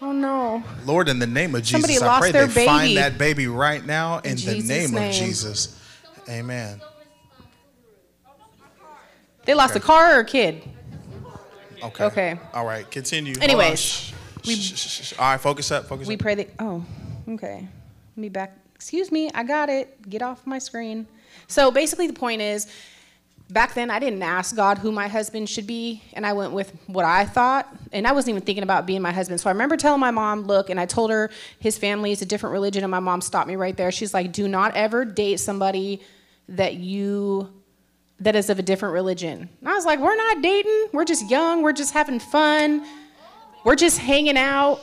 Oh 0.00 0.10
no. 0.10 0.64
Lord, 0.84 1.08
in 1.08 1.20
the 1.20 1.26
name 1.28 1.54
of 1.54 1.62
Jesus, 1.62 1.98
Somebody 1.98 1.98
I 2.04 2.18
pray 2.18 2.46
they 2.46 2.66
find 2.66 2.96
that 2.96 3.18
baby 3.18 3.46
right 3.46 3.84
now 3.86 4.18
in, 4.18 4.30
In 4.30 4.36
the 4.36 4.54
Jesus' 4.54 4.90
name, 4.90 4.96
of. 4.96 5.12
Jesus. 5.12 5.80
Amen. 6.28 6.80
They 9.44 9.54
lost 9.54 9.76
a 9.76 9.80
car 9.80 10.16
or 10.16 10.20
a 10.20 10.24
kid? 10.24 10.62
Okay. 11.82 12.04
Okay. 12.04 12.38
All 12.52 12.66
right. 12.66 12.88
Continue. 12.90 13.34
Anyways, 13.40 14.11
we- 14.46 14.54
shh, 14.56 14.76
shh, 14.76 15.02
shh. 15.08 15.12
All 15.18 15.30
right. 15.30 15.40
Focus 15.40 15.70
up. 15.70 15.86
Focus 15.86 16.06
We 16.08 16.14
up. 16.14 16.20
pray 16.20 16.34
that. 16.36 16.50
Oh, 16.58 16.84
okay. 17.28 17.66
Let 18.16 18.20
me 18.20 18.28
back. 18.28 18.56
Excuse 18.74 19.10
me. 19.12 19.30
I 19.34 19.44
got 19.44 19.68
it. 19.68 20.08
Get 20.08 20.22
off 20.22 20.46
my 20.46 20.58
screen. 20.58 21.06
So 21.46 21.70
basically, 21.70 22.06
the 22.06 22.12
point 22.12 22.42
is, 22.42 22.66
back 23.50 23.74
then 23.74 23.90
I 23.90 23.98
didn't 23.98 24.22
ask 24.22 24.56
God 24.56 24.78
who 24.78 24.90
my 24.92 25.08
husband 25.08 25.48
should 25.48 25.66
be, 25.66 26.02
and 26.14 26.26
I 26.26 26.32
went 26.32 26.52
with 26.52 26.72
what 26.86 27.04
I 27.04 27.24
thought, 27.24 27.68
and 27.92 28.06
I 28.06 28.12
wasn't 28.12 28.30
even 28.30 28.42
thinking 28.42 28.62
about 28.62 28.86
being 28.86 29.02
my 29.02 29.12
husband. 29.12 29.40
So 29.40 29.48
I 29.50 29.52
remember 29.52 29.76
telling 29.76 30.00
my 30.00 30.10
mom, 30.10 30.42
"Look," 30.42 30.68
and 30.70 30.80
I 30.80 30.86
told 30.86 31.10
her 31.10 31.30
his 31.58 31.78
family 31.78 32.12
is 32.12 32.22
a 32.22 32.26
different 32.26 32.52
religion, 32.52 32.82
and 32.84 32.90
my 32.90 33.00
mom 33.00 33.20
stopped 33.20 33.48
me 33.48 33.56
right 33.56 33.76
there. 33.76 33.90
She's 33.92 34.12
like, 34.14 34.32
"Do 34.32 34.48
not 34.48 34.74
ever 34.76 35.04
date 35.04 35.38
somebody 35.40 36.00
that 36.48 36.74
you." 36.74 37.50
That 38.20 38.36
is 38.36 38.50
of 38.50 38.58
a 38.60 38.62
different 38.62 38.92
religion. 38.94 39.48
And 39.58 39.68
I 39.68 39.72
was 39.74 39.84
like, 39.84 39.98
we're 39.98 40.14
not 40.14 40.42
dating. 40.42 40.86
We're 40.92 41.04
just 41.04 41.28
young. 41.28 41.60
We're 41.62 41.72
just 41.72 41.92
having 41.92 42.20
fun. 42.20 42.86
We're 43.64 43.76
just 43.76 43.98
hanging 43.98 44.36
out. 44.36 44.80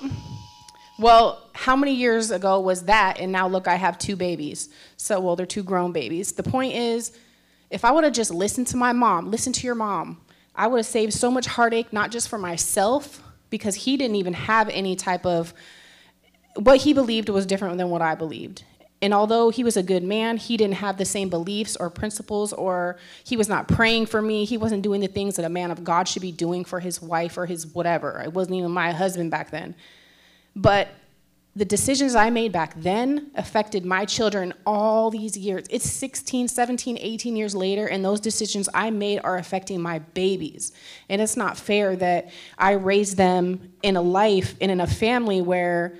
Well, 0.98 1.42
how 1.54 1.76
many 1.76 1.94
years 1.94 2.32
ago 2.32 2.60
was 2.60 2.84
that? 2.84 3.20
And 3.20 3.32
now 3.32 3.48
look, 3.48 3.68
I 3.68 3.76
have 3.76 3.98
two 3.98 4.15
babies. 4.15 4.70
So, 4.98 5.20
well, 5.20 5.36
they're 5.36 5.46
two 5.46 5.63
grown 5.63 5.92
babies. 5.92 6.32
The 6.32 6.44
point 6.44 6.74
is, 6.74 7.12
if 7.70 7.86
I 7.86 7.92
would 7.92 8.04
have 8.04 8.13
just 8.13 8.32
listened 8.32 8.68
to 8.68 8.78
my 8.78 8.94
mom, 8.94 9.30
listen 9.32 9.54
to 9.54 9.65
your 9.65 9.76
mom, 9.76 10.22
I 10.56 10.68
would 10.68 10.78
have 10.78 10.86
saved 10.86 11.13
so 11.13 11.30
much 11.30 11.46
heartache, 11.46 11.94
not 11.94 12.12
just 12.12 12.30
for 12.30 12.38
myself, 12.38 13.22
because 13.50 13.76
he 13.76 13.98
didn't 13.98 14.15
even 14.15 14.34
have 14.34 14.70
any 14.70 14.96
type 14.96 15.26
of 15.26 15.54
what 16.56 16.82
he 16.82 16.94
believed 16.94 17.30
was 17.30 17.46
different 17.46 17.78
than 17.78 17.89
what 17.89 18.02
I 18.02 18.15
believed. 18.15 18.63
And 19.01 19.13
although 19.13 19.49
he 19.49 19.63
was 19.63 19.77
a 19.77 19.83
good 19.83 20.03
man, 20.03 20.38
he 20.38 20.57
didn't 20.57 20.75
have 20.75 20.97
the 20.97 21.05
same 21.05 21.29
beliefs 21.29 21.77
or 21.77 21.89
principles, 21.89 22.51
or 22.51 22.97
he 23.23 23.38
was 23.38 23.47
not 23.47 23.67
praying 23.67 24.07
for 24.07 24.21
me. 24.21 24.43
He 24.43 24.57
wasn't 24.57 24.83
doing 24.83 24.99
the 24.99 25.07
things 25.07 25.38
that 25.38 25.45
a 25.45 25.49
man 25.49 25.71
of 25.71 25.83
God 25.83 26.07
should 26.07 26.21
be 26.21 26.33
doing 26.33 26.65
for 26.65 26.79
his 26.79 27.01
wife 27.01 27.38
or 27.38 27.45
his 27.45 27.65
whatever. 27.67 28.21
It 28.21 28.33
wasn't 28.33 28.57
even 28.57 28.71
my 28.71 28.91
husband 28.91 29.31
back 29.31 29.51
then. 29.51 29.73
But 30.55 30.89
the 31.55 31.65
decisions 31.65 32.13
I 32.15 32.29
made 32.29 32.51
back 32.51 32.73
then 32.75 33.31
affected 33.35 33.83
my 33.85 34.05
children 34.05 34.53
all 34.65 35.09
these 35.09 35.35
years. 35.35 35.65
It's 35.69 35.89
16, 35.89 36.47
17, 36.47 36.97
18 36.99 37.35
years 37.35 37.55
later, 37.55 37.88
and 37.88 38.03
those 38.03 38.19
decisions 38.19 38.69
I 38.73 38.91
made 38.91 39.19
are 39.23 39.38
affecting 39.38 39.81
my 39.81 39.99
babies. 39.99 40.73
And 41.09 41.21
it's 41.21 41.35
not 41.35 41.57
fair 41.57 41.95
that 41.97 42.31
I 42.57 42.71
raised 42.73 43.17
them 43.17 43.73
in 43.81 43.95
a 43.95 44.01
life 44.01 44.55
and 44.62 44.71
in 44.71 44.79
a 44.79 44.88
family 44.88 45.41
where 45.41 45.97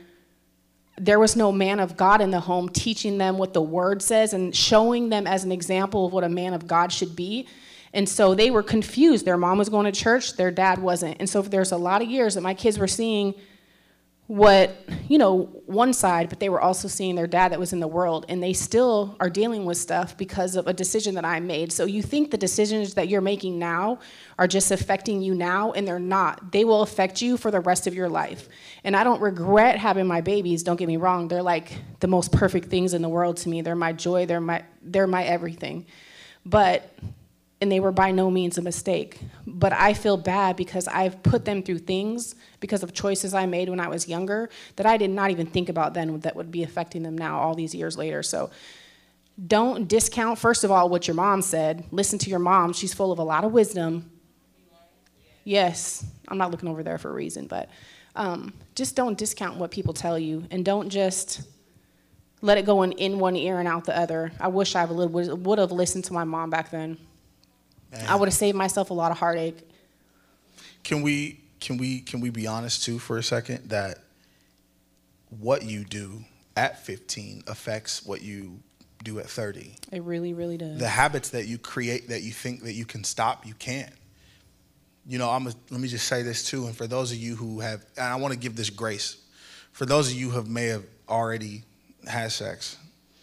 there 1.00 1.20
was 1.20 1.36
no 1.36 1.52
man 1.52 1.80
of 1.80 1.98
God 1.98 2.22
in 2.22 2.32
the 2.32 2.40
home 2.40 2.70
teaching 2.70 3.18
them 3.18 3.38
what 3.38 3.54
the 3.54 3.62
word 3.62 4.02
says 4.02 4.34
and 4.34 4.56
showing 4.56 5.10
them 5.10 5.26
as 5.26 5.44
an 5.44 5.52
example 5.52 6.06
of 6.06 6.14
what 6.14 6.24
a 6.24 6.30
man 6.30 6.54
of 6.54 6.68
God 6.68 6.92
should 6.92 7.16
be. 7.16 7.48
And 7.94 8.08
so 8.08 8.36
they 8.36 8.52
were 8.52 8.62
confused. 8.62 9.26
Their 9.26 9.38
mom 9.38 9.58
was 9.58 9.70
going 9.70 9.86
to 9.86 9.92
church, 9.92 10.36
their 10.36 10.52
dad 10.52 10.80
wasn't. 10.80 11.18
And 11.20 11.30
so 11.30 11.42
there's 11.42 11.72
a 11.72 11.78
lot 11.78 12.02
of 12.02 12.10
years 12.10 12.36
that 12.36 12.42
my 12.42 12.54
kids 12.54 12.78
were 12.78 12.88
seeing 12.88 13.34
what 14.30 14.86
you 15.08 15.18
know 15.18 15.46
one 15.66 15.92
side 15.92 16.30
but 16.30 16.40
they 16.40 16.50
were 16.50 16.62
also 16.62 16.88
seeing 16.88 17.16
their 17.16 17.26
dad 17.26 17.52
that 17.52 17.60
was 17.60 17.74
in 17.74 17.80
the 17.80 17.88
world 17.88 18.28
and 18.30 18.44
they 18.44 18.54
still 18.54 19.16
are 19.20 19.28
dealing 19.28 19.66
with 19.66 19.76
stuff 19.76 20.16
because 20.18 20.56
of 20.56 20.68
a 20.68 20.74
decision 20.74 21.16
that 21.16 21.26
i 21.26 21.40
made. 21.40 21.72
So 21.72 21.86
you 21.86 22.04
think 22.04 22.30
the 22.30 22.38
decisions 22.38 22.94
that 22.94 23.08
you're 23.08 23.22
making 23.22 23.58
now 23.58 23.98
are 24.38 24.48
just 24.48 24.70
affecting 24.70 25.24
you 25.24 25.34
now 25.34 25.72
and 25.72 25.88
they're 25.88 25.98
not. 25.98 26.52
They 26.52 26.64
will 26.64 26.84
affect 26.84 27.24
you 27.24 27.38
for 27.38 27.50
the 27.50 27.60
rest 27.60 27.88
of 27.88 27.96
your 27.96 28.08
life. 28.08 28.48
And 28.84 28.96
i 28.96 29.04
don't 29.04 29.20
regret 29.20 29.80
having 29.80 30.06
my 30.06 30.22
babies 30.22 30.62
don't 30.62 30.78
get 30.78 30.88
me 30.88 30.98
wrong. 30.98 31.28
They're 31.28 31.42
like 31.42 31.80
the 32.00 32.08
most 32.08 32.32
perfect 32.32 32.70
things 32.70 32.94
in 32.94 33.02
the 33.02 33.10
world 33.10 33.38
to 33.38 33.50
me. 33.50 33.62
They're 33.62 33.76
my 33.76 33.94
joy. 33.94 34.28
They're 34.28 34.40
my 34.40 34.64
they're 34.84 35.08
my 35.08 35.24
everything. 35.24 35.88
But 36.46 36.88
and 37.62 37.72
they 37.72 37.80
were 37.80 37.92
by 37.92 38.12
no 38.12 38.32
means 38.32 38.58
a 38.58 38.62
mistake. 38.62 39.20
But 39.46 39.74
I 39.74 39.94
feel 39.94 40.16
bad 40.18 40.56
because 40.56 40.88
I've 40.88 41.22
put 41.24 41.46
them 41.46 41.62
through 41.62 41.80
things 41.80 42.36
because 42.60 42.84
of 42.84 42.94
choices 42.94 43.34
I 43.34 43.46
made 43.46 43.70
when 43.70 43.80
I 43.80 43.90
was 43.90 44.08
younger 44.08 44.50
that 44.78 44.86
I 44.86 44.98
did 44.98 45.10
not 45.10 45.32
even 45.32 45.46
think 45.46 45.68
about 45.68 45.94
then 45.94 46.20
that 46.22 46.36
would 46.36 46.52
be 46.52 46.64
affecting 46.64 47.04
them 47.04 47.18
now 47.18 47.40
all 47.40 47.56
these 47.56 47.76
years 47.76 47.98
later. 47.98 48.24
So 48.24 48.50
don't 49.48 49.88
discount, 49.88 50.40
first 50.40 50.64
of 50.64 50.72
all, 50.72 50.90
what 50.90 51.08
your 51.08 51.16
mom 51.16 51.42
said. 51.42 51.86
Listen 51.92 52.20
to 52.20 52.30
your 52.30 52.40
mom. 52.40 52.74
She's 52.74 52.94
full 52.94 53.12
of 53.12 53.20
a 53.20 53.24
lot 53.24 53.44
of 53.44 53.52
wisdom. 53.52 54.10
Yes, 55.44 56.06
I'm 56.28 56.38
not 56.38 56.52
looking 56.52 56.70
over 56.70 56.84
there 56.84 56.98
for 56.98 57.10
a 57.10 57.14
reason, 57.14 57.48
but 57.48 57.70
um, 58.16 58.54
just 58.76 58.96
don't 58.96 59.18
discount 59.18 59.58
what 59.58 59.72
people 59.72 59.94
tell 59.94 60.20
you 60.20 60.46
and 60.52 60.64
don't 60.64 60.90
just 60.90 61.42
let 62.42 62.58
it 62.58 62.66
go 62.66 62.84
in, 62.84 62.94
in 62.94 63.20
one 63.20 63.36
ear 63.36 63.60
and 63.60 63.68
out 63.68 63.86
the 63.86 63.98
other. 63.98 64.32
I 64.40 64.48
wish 64.48 64.76
I 64.76 64.86
would, 64.86 65.46
would 65.46 65.60
have 65.60 65.72
listened 65.72 66.06
to 66.06 66.14
my 66.14 66.24
mom 66.24 66.50
back 66.50 66.72
then. 66.72 66.98
I 68.08 68.16
would 68.16 68.28
have 68.28 68.36
saved 68.36 68.58
myself 68.58 68.90
a 68.90 68.94
lot 68.94 69.12
of 69.12 69.18
heartache. 69.18 69.58
Can 70.84 71.02
we 71.02 71.40
can 71.60 71.78
we 71.78 72.02
can 72.02 72.22
we 72.22 72.30
be 72.30 72.48
honest 72.48 72.84
too 72.84 73.00
for 73.00 73.18
a 73.18 73.24
second 73.24 73.70
that 73.70 74.00
what 75.40 75.64
you 75.64 75.84
do 75.84 76.24
at 76.56 76.84
15 76.86 77.44
affects 77.48 78.06
what 78.06 78.22
you 78.22 78.60
do 79.04 79.20
at 79.20 79.28
30. 79.28 79.76
It 79.92 80.04
really, 80.04 80.34
really 80.34 80.58
does. 80.58 80.78
The 80.78 80.88
habits 80.88 81.30
that 81.30 81.48
you 81.48 81.58
create 81.58 82.10
that 82.10 82.22
you 82.22 82.32
think 82.32 82.64
that 82.64 82.74
you 82.74 82.86
can 82.86 83.04
stop, 83.04 83.46
you 83.46 83.54
can't. 83.54 83.94
You 85.08 85.18
know, 85.18 85.30
I'm 85.30 85.48
a, 85.48 85.54
let 85.70 85.80
me 85.80 85.88
just 85.88 86.08
say 86.08 86.22
this 86.22 86.44
too, 86.44 86.68
and 86.68 86.76
for 86.76 86.86
those 86.86 87.12
of 87.12 87.18
you 87.18 87.36
who 87.36 87.62
have, 87.62 87.86
and 87.98 88.06
I 88.06 88.16
want 88.18 88.34
to 88.34 88.40
give 88.40 88.56
this 88.56 88.70
grace, 88.70 89.18
for 89.72 89.86
those 89.86 90.12
of 90.12 90.18
you 90.18 90.30
who 90.30 90.36
have 90.36 90.48
may 90.48 90.66
have 90.66 90.84
already 91.08 91.64
had 92.08 92.32
sex, 92.32 92.78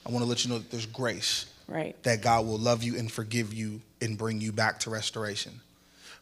I 0.07 0.11
want 0.11 0.25
to 0.25 0.29
let 0.29 0.45
you 0.45 0.51
know 0.51 0.59
that 0.59 0.71
there's 0.71 0.87
grace 0.87 1.47
right. 1.69 2.01
that 2.03 2.23
God 2.23 2.47
will 2.47 2.59
love 2.59 2.83
you 2.83 2.97
and 2.97 3.11
forgive 3.11 3.53
you 3.53 3.81
and 4.01 4.17
bring 4.17 4.41
you 4.41 4.53
back 4.53 4.81
to 4.81 4.91
restoration. 4.91 5.61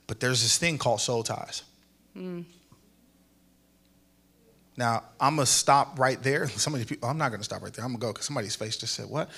But 0.06 0.20
there's 0.20 0.42
this 0.42 0.58
thing 0.58 0.78
called 0.78 1.00
soul 1.00 1.22
ties. 1.22 1.62
Mm. 2.16 2.44
Now, 4.76 5.04
I'm 5.20 5.36
going 5.36 5.46
to 5.46 5.52
stop 5.52 5.98
right 5.98 6.20
there. 6.22 6.48
Somebody, 6.48 6.84
people, 6.84 7.08
I'm 7.08 7.18
not 7.18 7.28
going 7.28 7.40
to 7.40 7.44
stop 7.44 7.62
right 7.62 7.72
there. 7.72 7.84
I'm 7.84 7.92
going 7.92 8.00
to 8.00 8.06
go 8.06 8.12
because 8.12 8.26
somebody's 8.26 8.56
face 8.56 8.76
just 8.76 8.94
said, 8.94 9.08
What? 9.08 9.30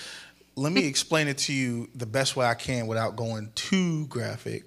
Let 0.55 0.73
me 0.73 0.87
explain 0.89 1.29
it 1.29 1.39
to 1.39 1.53
you 1.53 1.89
the 1.95 2.07
best 2.07 2.37
way 2.37 2.47
I 2.47 2.55
can 2.55 2.87
without 2.87 3.17
going 3.17 3.51
too 3.55 4.07
graphic. 4.07 4.65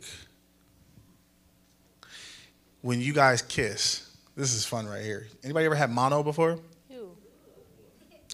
When 2.81 3.01
you 3.01 3.13
guys 3.13 3.41
kiss, 3.41 4.09
this 4.37 4.53
is 4.53 4.65
fun 4.65 4.87
right 4.87 5.03
here. 5.03 5.27
Anybody 5.43 5.65
ever 5.65 5.75
had 5.75 5.89
mono 5.89 6.23
before? 6.23 6.59
Ew. 6.89 7.17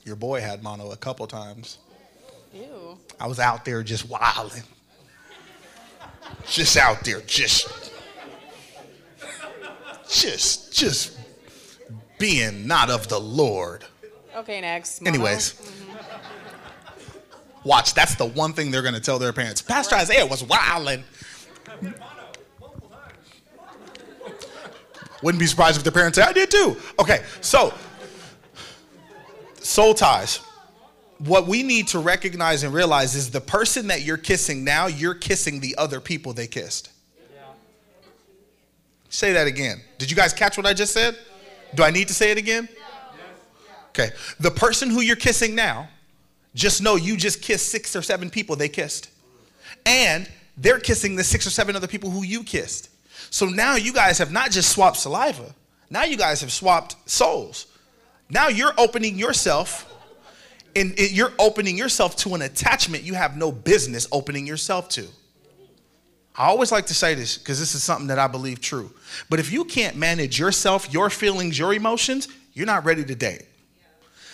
Your 0.03 0.15
boy 0.15 0.39
had 0.39 0.61
mono 0.61 0.91
a 0.91 0.97
couple 0.97 1.25
times. 1.25 1.79
Ew. 2.55 2.97
I 3.19 3.27
was 3.27 3.39
out 3.39 3.65
there 3.65 3.83
just 3.83 4.09
wilding. 4.09 4.63
Just 6.47 6.77
out 6.77 7.03
there, 7.03 7.21
just, 7.21 7.91
just, 10.09 10.73
just 10.73 11.17
being 12.17 12.65
not 12.65 12.89
of 12.89 13.07
the 13.09 13.19
Lord. 13.19 13.83
Okay, 14.35 14.61
next. 14.61 15.01
Mono. 15.01 15.13
Anyways, 15.13 15.59
watch. 17.63 17.93
That's 17.93 18.15
the 18.15 18.25
one 18.25 18.53
thing 18.53 18.71
they're 18.71 18.81
going 18.81 18.93
to 18.93 19.01
tell 19.01 19.19
their 19.19 19.33
parents. 19.33 19.61
Pastor 19.61 19.95
Isaiah 19.95 20.25
was 20.25 20.43
wilding. 20.43 21.03
Wouldn't 25.21 25.39
be 25.39 25.47
surprised 25.47 25.77
if 25.77 25.83
their 25.83 25.91
parents 25.91 26.17
say, 26.17 26.23
I 26.23 26.33
did 26.33 26.51
too. 26.51 26.77
Okay, 26.99 27.23
so 27.41 27.73
soul 29.61 29.93
ties. 29.93 30.39
What 31.19 31.47
we 31.47 31.63
need 31.63 31.87
to 31.89 31.99
recognize 31.99 32.63
and 32.63 32.73
realize 32.73 33.15
is 33.15 33.31
the 33.31 33.41
person 33.41 33.87
that 33.87 34.03
you're 34.03 34.17
kissing 34.17 34.63
now, 34.63 34.87
you're 34.87 35.13
kissing 35.13 35.61
the 35.61 35.75
other 35.77 36.01
people 36.01 36.33
they 36.33 36.47
kissed. 36.47 36.89
Say 39.09 39.31
that 39.33 39.47
again. 39.47 39.81
Did 39.97 40.11
you 40.11 40.17
guys 40.17 40.33
catch 40.33 40.57
what 40.57 40.65
I 40.65 40.73
just 40.73 40.93
said? 40.93 41.17
Do 41.73 41.83
I 41.83 41.91
need 41.91 42.09
to 42.09 42.13
say 42.13 42.31
it 42.31 42.37
again? 42.37 42.67
Okay. 43.89 44.09
The 44.41 44.51
person 44.51 44.89
who 44.89 44.99
you're 44.99 45.15
kissing 45.15 45.55
now, 45.55 45.87
just 46.53 46.81
know 46.81 46.95
you 46.95 47.15
just 47.15 47.41
kissed 47.41 47.69
six 47.69 47.95
or 47.95 48.01
seven 48.01 48.29
people 48.29 48.57
they 48.57 48.67
kissed. 48.67 49.09
And 49.85 50.29
they're 50.57 50.79
kissing 50.79 51.15
the 51.15 51.23
six 51.23 51.47
or 51.47 51.49
seven 51.49 51.75
other 51.75 51.87
people 51.87 52.09
who 52.09 52.23
you 52.23 52.43
kissed. 52.43 52.89
So 53.29 53.45
now 53.45 53.75
you 53.75 53.93
guys 53.93 54.17
have 54.17 54.31
not 54.31 54.51
just 54.51 54.69
swapped 54.71 54.97
saliva, 54.97 55.55
now 55.89 56.03
you 56.03 56.17
guys 56.17 56.41
have 56.41 56.51
swapped 56.51 56.95
souls. 57.09 57.67
Now 58.29 58.47
you're 58.47 58.73
opening 58.77 59.17
yourself 59.17 59.94
and 60.75 60.97
it- 60.99 61.11
you're 61.11 61.33
opening 61.39 61.77
yourself 61.77 62.15
to 62.17 62.35
an 62.35 62.41
attachment 62.41 63.03
you 63.03 63.13
have 63.13 63.37
no 63.37 63.51
business 63.51 64.07
opening 64.11 64.45
yourself 64.45 64.89
to. 64.89 65.07
I 66.37 66.47
always 66.47 66.71
like 66.71 66.87
to 66.87 66.93
say 66.93 67.15
this 67.15 67.37
because 67.37 67.59
this 67.59 67.75
is 67.75 67.83
something 67.83 68.07
that 68.07 68.19
I 68.19 68.27
believe 68.27 68.59
true. 68.59 68.93
But 69.29 69.39
if 69.39 69.51
you 69.51 69.63
can't 69.63 69.95
manage 69.95 70.37
yourself, 70.37 70.91
your 70.91 71.09
feelings, 71.09 71.57
your 71.57 71.73
emotions, 71.73 72.27
you're 72.53 72.65
not 72.65 72.83
ready 72.83 73.05
to 73.05 73.15
date. 73.15 73.43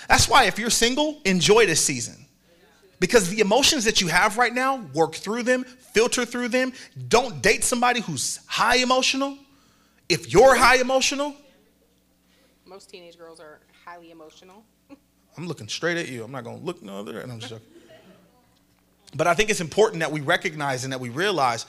That's 0.08 0.28
why 0.28 0.46
if 0.46 0.58
you're 0.58 0.72
single, 0.72 1.22
enjoy 1.26 1.68
this 1.68 1.80
season. 1.80 2.26
Because 3.00 3.30
the 3.30 3.40
emotions 3.40 3.84
that 3.86 4.02
you 4.02 4.08
have 4.08 4.38
right 4.38 4.54
now, 4.54 4.78
work 4.94 5.16
through 5.16 5.44
them, 5.44 5.64
filter 5.64 6.26
through 6.26 6.50
them. 6.50 6.74
Don't 7.08 7.42
date 7.42 7.64
somebody 7.64 8.02
who's 8.02 8.40
high 8.48 8.78
emotional. 8.78 9.38
If 10.10 10.32
you're 10.32 10.56
high 10.56 10.78
emotional, 10.78 11.36
Most 12.66 12.90
teenage 12.90 13.18
girls 13.18 13.40
are 13.40 13.60
highly 13.86 14.12
emotional. 14.12 14.64
I'm 15.38 15.48
looking 15.48 15.68
straight 15.68 15.98
at 15.98 16.10
you. 16.10 16.24
I'm 16.24 16.32
not 16.32 16.44
going 16.44 16.60
to 16.60 16.66
look 16.66 16.82
no 16.82 17.00
other. 17.00 17.20
And 17.20 17.32
I'm 17.32 17.40
just 17.40 17.52
joking. 17.52 17.68
But 19.16 19.28
I 19.28 19.34
think 19.34 19.50
it's 19.50 19.62
important 19.62 20.00
that 20.02 20.12
we 20.12 20.22
recognize 20.22 20.84
and 20.84 20.94
that 20.94 21.00
we 21.00 21.10
realize 21.10 21.66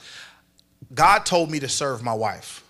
God 0.93 1.25
told 1.25 1.51
me 1.51 1.59
to 1.59 1.69
serve 1.69 2.01
my 2.01 2.13
wife. 2.13 2.63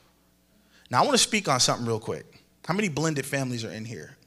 Now, 0.89 1.01
I 1.01 1.05
want 1.05 1.13
to 1.13 1.23
speak 1.23 1.47
on 1.47 1.59
something 1.59 1.85
real 1.85 1.99
quick. 1.99 2.25
How 2.65 2.73
many 2.73 2.89
blended 2.89 3.25
families 3.25 3.63
are 3.65 3.71
in 3.71 3.85
here? 3.85 4.17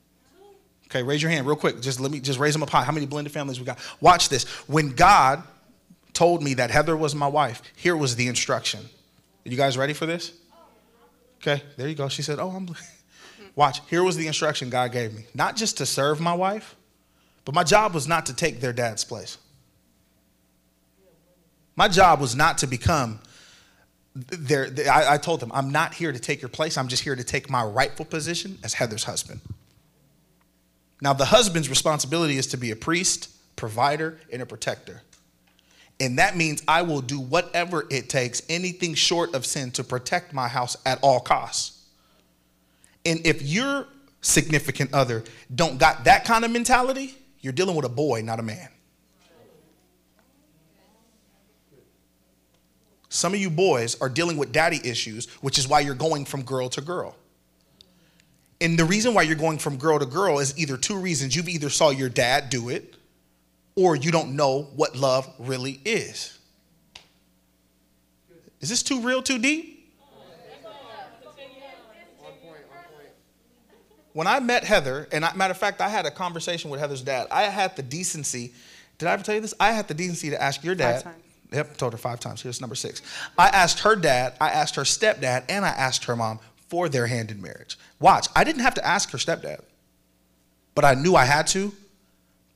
Okay, 0.87 1.03
raise 1.03 1.21
your 1.21 1.31
hand 1.31 1.47
real 1.47 1.57
quick. 1.57 1.81
Just 1.81 1.99
let 2.01 2.13
me 2.13 2.21
just 2.21 2.39
raise 2.39 2.53
them 2.53 2.63
up 2.63 2.71
high. 2.71 2.85
How 2.85 2.93
many 2.93 3.07
blended 3.07 3.33
families 3.33 3.59
we 3.59 3.67
got? 3.67 3.79
Watch 4.01 4.29
this. 4.29 4.45
When 4.69 4.91
God 4.91 5.43
told 6.13 6.43
me 6.43 6.55
that 6.55 6.71
Heather 6.71 6.97
was 6.97 7.15
my 7.15 7.27
wife, 7.27 7.61
here 7.75 7.97
was 7.97 8.15
the 8.15 8.29
instruction. 8.29 8.81
Are 8.81 9.49
you 9.49 9.57
guys 9.57 9.77
ready 9.77 9.93
for 9.93 10.07
this? 10.07 10.33
Okay, 11.41 11.63
there 11.77 11.89
you 11.89 11.95
go. 11.95 12.09
She 12.09 12.23
said, 12.23 12.39
Oh, 12.39 12.51
I'm. 12.51 12.69
Watch, 13.57 13.81
here 13.89 14.05
was 14.05 14.17
the 14.17 14.27
instruction 14.27 14.71
God 14.71 14.93
gave 14.93 15.15
me. 15.15 15.25
Not 15.35 15.57
just 15.57 15.79
to 15.79 15.87
serve 15.87 16.21
my 16.21 16.35
wife, 16.35 16.77
but 17.45 17.55
my 17.55 17.65
job 17.65 17.95
was 17.95 18.07
not 18.07 18.27
to 18.27 18.35
take 18.35 18.61
their 18.61 18.73
dad's 18.73 19.03
place. 19.03 19.39
My 21.75 21.89
job 21.89 22.21
was 22.21 22.37
not 22.37 22.59
to 22.59 22.67
become 22.67 23.19
their, 24.15 24.69
I, 24.91 25.15
I 25.15 25.19
told 25.19 25.41
them, 25.41 25.51
I'm 25.53 25.71
not 25.71 25.95
here 25.95 26.13
to 26.13 26.19
take 26.19 26.41
your 26.41 26.49
place. 26.49 26.79
I'm 26.79 26.89
just 26.89 27.03
here 27.03 27.17
to 27.17 27.25
take 27.25 27.51
my 27.51 27.63
rightful 27.63 28.05
position 28.05 28.59
as 28.63 28.75
Heather's 28.75 29.05
husband. 29.05 29.41
Now, 31.03 31.13
the 31.13 31.27
husband's 31.27 31.69
responsibility 31.69 32.39
is 32.39 32.47
to 32.49 32.57
be 32.57 32.71
a 32.71 32.77
priest, 32.77 33.31
provider, 33.57 34.19
and 34.33 34.41
a 34.41 34.47
protector. 34.47 35.03
And 36.01 36.19
that 36.19 36.37
means 36.37 36.63
I 36.67 36.83
will 36.83 37.03
do 37.03 37.21
whatever 37.21 37.87
it 37.91 38.09
takes, 38.09 38.43
anything 38.49 38.95
short 38.95 39.35
of 39.35 39.45
sin, 39.45 39.71
to 39.73 39.85
protect 39.85 40.33
my 40.33 40.49
house 40.49 40.77
at 40.87 40.99
all 41.03 41.21
costs. 41.21 41.76
And 43.07 43.25
if 43.25 43.41
your 43.41 43.87
significant 44.21 44.93
other 44.93 45.23
don't 45.55 45.79
got 45.79 46.05
that 46.05 46.25
kind 46.25 46.45
of 46.45 46.51
mentality, 46.51 47.17
you're 47.41 47.53
dealing 47.53 47.77
with 47.77 47.85
a 47.85 47.89
boy, 47.89 48.21
not 48.21 48.41
a 48.41 48.43
man. 48.43 48.69
Some 53.09 53.33
of 53.33 53.41
you 53.41 53.49
boys 53.49 53.99
are 54.03 54.09
dealing 54.09 54.37
with 54.37 54.53
daddy 54.53 54.81
issues, 54.85 55.27
which 55.41 55.57
is 55.57 55.69
why 55.69 55.81
you're 55.81 55.95
going 55.95 56.25
from 56.25 56.43
girl 56.43 56.69
to 56.71 56.81
girl. 56.81 57.17
And 58.61 58.79
the 58.79 58.85
reason 58.85 59.15
why 59.15 59.23
you're 59.23 59.37
going 59.37 59.59
from 59.59 59.77
girl 59.77 59.99
to 59.99 60.07
girl 60.07 60.39
is 60.41 60.59
either 60.59 60.77
two 60.77 60.99
reasons. 60.99 61.37
You've 61.37 61.49
either 61.49 61.71
saw 61.71 61.91
your 61.91 62.09
dad 62.09 62.51
do 62.51 62.69
it, 62.69 62.97
or 63.77 63.95
you 63.95 64.11
don't 64.11 64.35
know 64.35 64.69
what 64.75 64.97
love 64.97 65.33
really 65.39 65.81
is. 65.85 66.39
Is 68.61 68.69
this 68.69 68.83
too 68.83 69.01
real, 69.01 69.23
too 69.23 69.39
deep? 69.39 69.76
When 74.17 74.27
I 74.27 74.41
met 74.41 74.65
Heather, 74.65 75.07
and 75.13 75.27
I, 75.27 75.35
matter 75.35 75.51
of 75.51 75.59
fact, 75.59 75.83
I 75.83 75.91
had 75.91 76.07
a 76.07 76.11
conversation 76.11 76.71
with 76.71 76.81
Heather's 76.81 77.03
dad. 77.03 77.27
I 77.31 77.43
had 77.43 77.77
the 77.77 77.83
decency. 77.83 78.55
Did 78.97 79.11
I 79.11 79.13
ever 79.13 79.23
tell 79.23 79.35
you 79.35 79.43
this? 79.43 79.53
I 79.61 79.73
had 79.73 79.89
the 79.89 79.93
decency 79.93 80.31
to 80.31 80.43
ask 80.43 80.65
your 80.65 80.75
dad. 80.75 81.03
Five 81.03 81.13
times. 81.13 81.25
Yep, 81.53 81.77
told 81.77 81.93
her 81.93 81.99
five 81.99 82.19
times. 82.19 82.41
Here's 82.41 82.59
number 82.59 82.77
six. 82.77 83.03
I 83.37 83.49
asked 83.49 83.81
her 83.81 83.95
dad, 83.95 84.33
I 84.41 84.49
asked 84.49 84.77
her 84.77 84.85
stepdad, 84.85 85.45
and 85.51 85.67
I 85.67 85.69
asked 85.69 86.05
her 86.05 86.17
mom 86.17 86.39
for 86.71 86.89
their 86.89 87.07
hand 87.07 87.31
in 87.31 87.43
marriage. 87.43 87.77
Watch, 88.01 88.29
I 88.35 88.43
didn't 88.43 88.63
have 88.63 88.73
to 88.77 88.87
ask 88.87 89.11
her 89.11 89.19
stepdad, 89.19 89.61
but 90.75 90.87
I 90.87 90.95
knew 90.95 91.15
I 91.15 91.27
had 91.27 91.47
to 91.49 91.75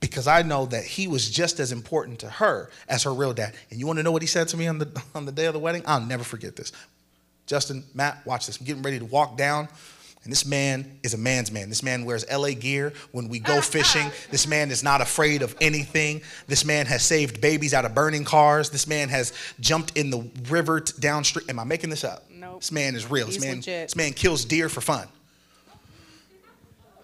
because 0.01 0.27
I 0.27 0.41
know 0.41 0.65
that 0.65 0.85
he 0.85 1.09
was 1.09 1.31
just 1.31 1.61
as 1.61 1.73
important 1.73 2.21
to 2.21 2.31
her 2.31 2.71
as 2.89 3.03
her 3.03 3.13
real 3.13 3.35
dad. 3.35 3.55
And 3.71 3.79
you 3.79 3.87
want 3.87 3.99
to 3.99 4.03
know 4.03 4.13
what 4.13 4.23
he 4.23 4.29
said 4.29 4.49
to 4.49 4.57
me 4.57 4.67
on 4.67 4.79
the 4.79 5.03
on 5.15 5.27
the 5.27 5.33
day 5.33 5.45
of 5.45 5.53
the 5.53 5.61
wedding? 5.61 5.83
I'll 5.85 6.01
never 6.01 6.25
forget 6.25 6.57
this. 6.57 6.73
Justin, 7.45 7.85
Matt, 7.93 8.25
watch 8.25 8.47
this. 8.47 8.59
I'm 8.59 8.65
getting 8.65 8.83
ready 8.83 8.99
to 8.99 9.05
walk 9.05 9.37
down. 9.37 9.69
And 10.23 10.31
this 10.31 10.45
man 10.45 10.99
is 11.03 11.15
a 11.15 11.19
man's 11.19 11.51
man. 11.51 11.71
This 11.71 11.83
man 11.83 12.05
wears 12.05 12.31
LA 12.31 12.51
gear 12.51 12.93
when 13.13 13.29
we 13.29 13.39
go 13.39 13.61
fishing. 13.63 14.11
This 14.31 14.47
man 14.47 14.71
is 14.71 14.83
not 14.83 15.01
afraid 15.01 15.41
of 15.41 15.57
anything. 15.61 16.21
This 16.47 16.65
man 16.65 16.87
has 16.87 17.03
saved 17.03 17.41
babies 17.41 17.73
out 17.73 17.87
of 17.87 17.95
burning 17.95 18.25
cars. 18.25 18.69
This 18.69 18.87
man 18.87 19.09
has 19.09 19.33
jumped 19.61 19.97
in 19.97 20.11
the 20.11 20.29
river 20.49 20.81
downstream. 20.81 21.49
Am 21.49 21.59
I 21.59 21.65
making 21.65 21.89
this 21.89 22.05
up? 22.05 22.25
Nope. 22.31 22.61
This 22.61 22.71
man 22.71 22.95
is 22.95 23.11
real. 23.11 23.27
He's 23.27 23.37
this 23.37 23.45
man, 23.45 23.57
legit. 23.57 23.89
this 23.89 23.97
man 23.97 24.13
kills 24.13 24.45
deer 24.45 24.69
for 24.69 24.83
fun. 24.83 25.09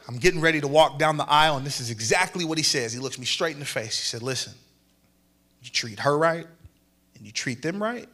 I'm 0.09 0.19
getting 0.19 0.41
ready 0.41 0.61
to 0.61 0.69
walk 0.69 0.99
down 0.99 1.17
the 1.17 1.29
aisle, 1.29 1.57
and 1.57 1.67
this 1.67 1.81
is 1.81 1.91
exactly 1.91 2.45
what 2.45 2.59
he 2.59 2.65
says. 2.65 2.93
He 2.93 3.01
looks 3.01 3.19
me 3.19 3.25
straight 3.25 3.55
in 3.55 3.61
the 3.61 3.67
face. 3.67 3.99
He 3.99 4.05
said, 4.05 4.23
Listen, 4.23 4.53
you 5.63 5.71
treat 5.71 5.99
her 6.01 6.17
right, 6.17 6.47
and 7.17 7.27
you 7.27 7.33
treat 7.33 7.63
them 7.63 7.83
right, 7.83 8.09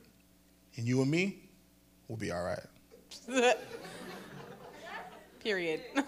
and 0.76 0.86
you 0.86 1.02
and 1.02 1.10
me 1.10 1.40
will 2.08 2.16
be 2.16 2.30
all 2.30 2.42
right. 2.42 3.56
Period. 5.42 5.80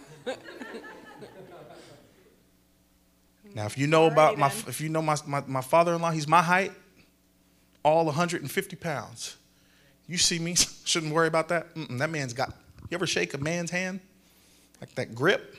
Now, 3.55 3.67
if 3.67 3.79
you 3.79 3.87
know 3.87 4.07
about 4.07 4.37
my, 4.37 4.49
then. 4.49 4.65
if 4.67 4.81
you 4.81 4.89
know 4.89 5.01
my, 5.01 5.17
my, 5.27 5.43
my 5.47 5.61
father-in-law, 5.61 6.11
he's 6.11 6.27
my 6.27 6.43
height, 6.43 6.73
all 7.85 8.05
150 8.05 8.77
pounds. 8.77 9.37
You 10.09 10.19
see 10.19 10.41
me, 10.41 10.55
shouldn't 10.85 11.15
worry 11.15 11.29
about 11.29 11.49
that. 11.49 11.73
Mm-mm, 11.75 11.99
that 11.99 12.11
man's 12.11 12.33
got. 12.33 12.53
You 12.91 12.97
ever 12.97 13.07
shake 13.07 13.33
a 13.33 13.39
man's 13.39 13.71
hand, 13.71 14.01
like 14.81 14.93
that 14.97 15.15
grip? 15.15 15.57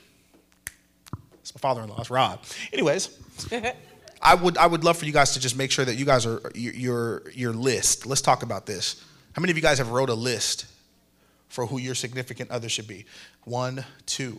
It's 1.40 1.54
my 1.54 1.58
father-in-law. 1.58 2.00
It's 2.00 2.10
Rob. 2.10 2.42
Anyways, 2.72 3.18
I 4.22 4.34
would 4.34 4.58
I 4.58 4.66
would 4.66 4.84
love 4.84 4.98
for 4.98 5.06
you 5.06 5.12
guys 5.12 5.32
to 5.32 5.40
just 5.40 5.56
make 5.56 5.70
sure 5.70 5.84
that 5.84 5.94
you 5.94 6.04
guys 6.04 6.26
are 6.26 6.40
your 6.54 6.74
your, 6.74 7.30
your 7.30 7.52
list. 7.52 8.04
Let's 8.04 8.20
talk 8.20 8.42
about 8.42 8.66
this. 8.66 9.02
How 9.32 9.40
many 9.40 9.52
of 9.52 9.56
you 9.56 9.62
guys 9.62 9.78
have 9.78 9.90
wrote 9.90 10.10
a 10.10 10.14
list 10.14 10.66
for 11.48 11.66
who 11.66 11.78
your 11.78 11.94
significant 11.94 12.50
other 12.50 12.68
should 12.68 12.86
be? 12.86 13.06
One, 13.44 13.84
two. 14.06 14.38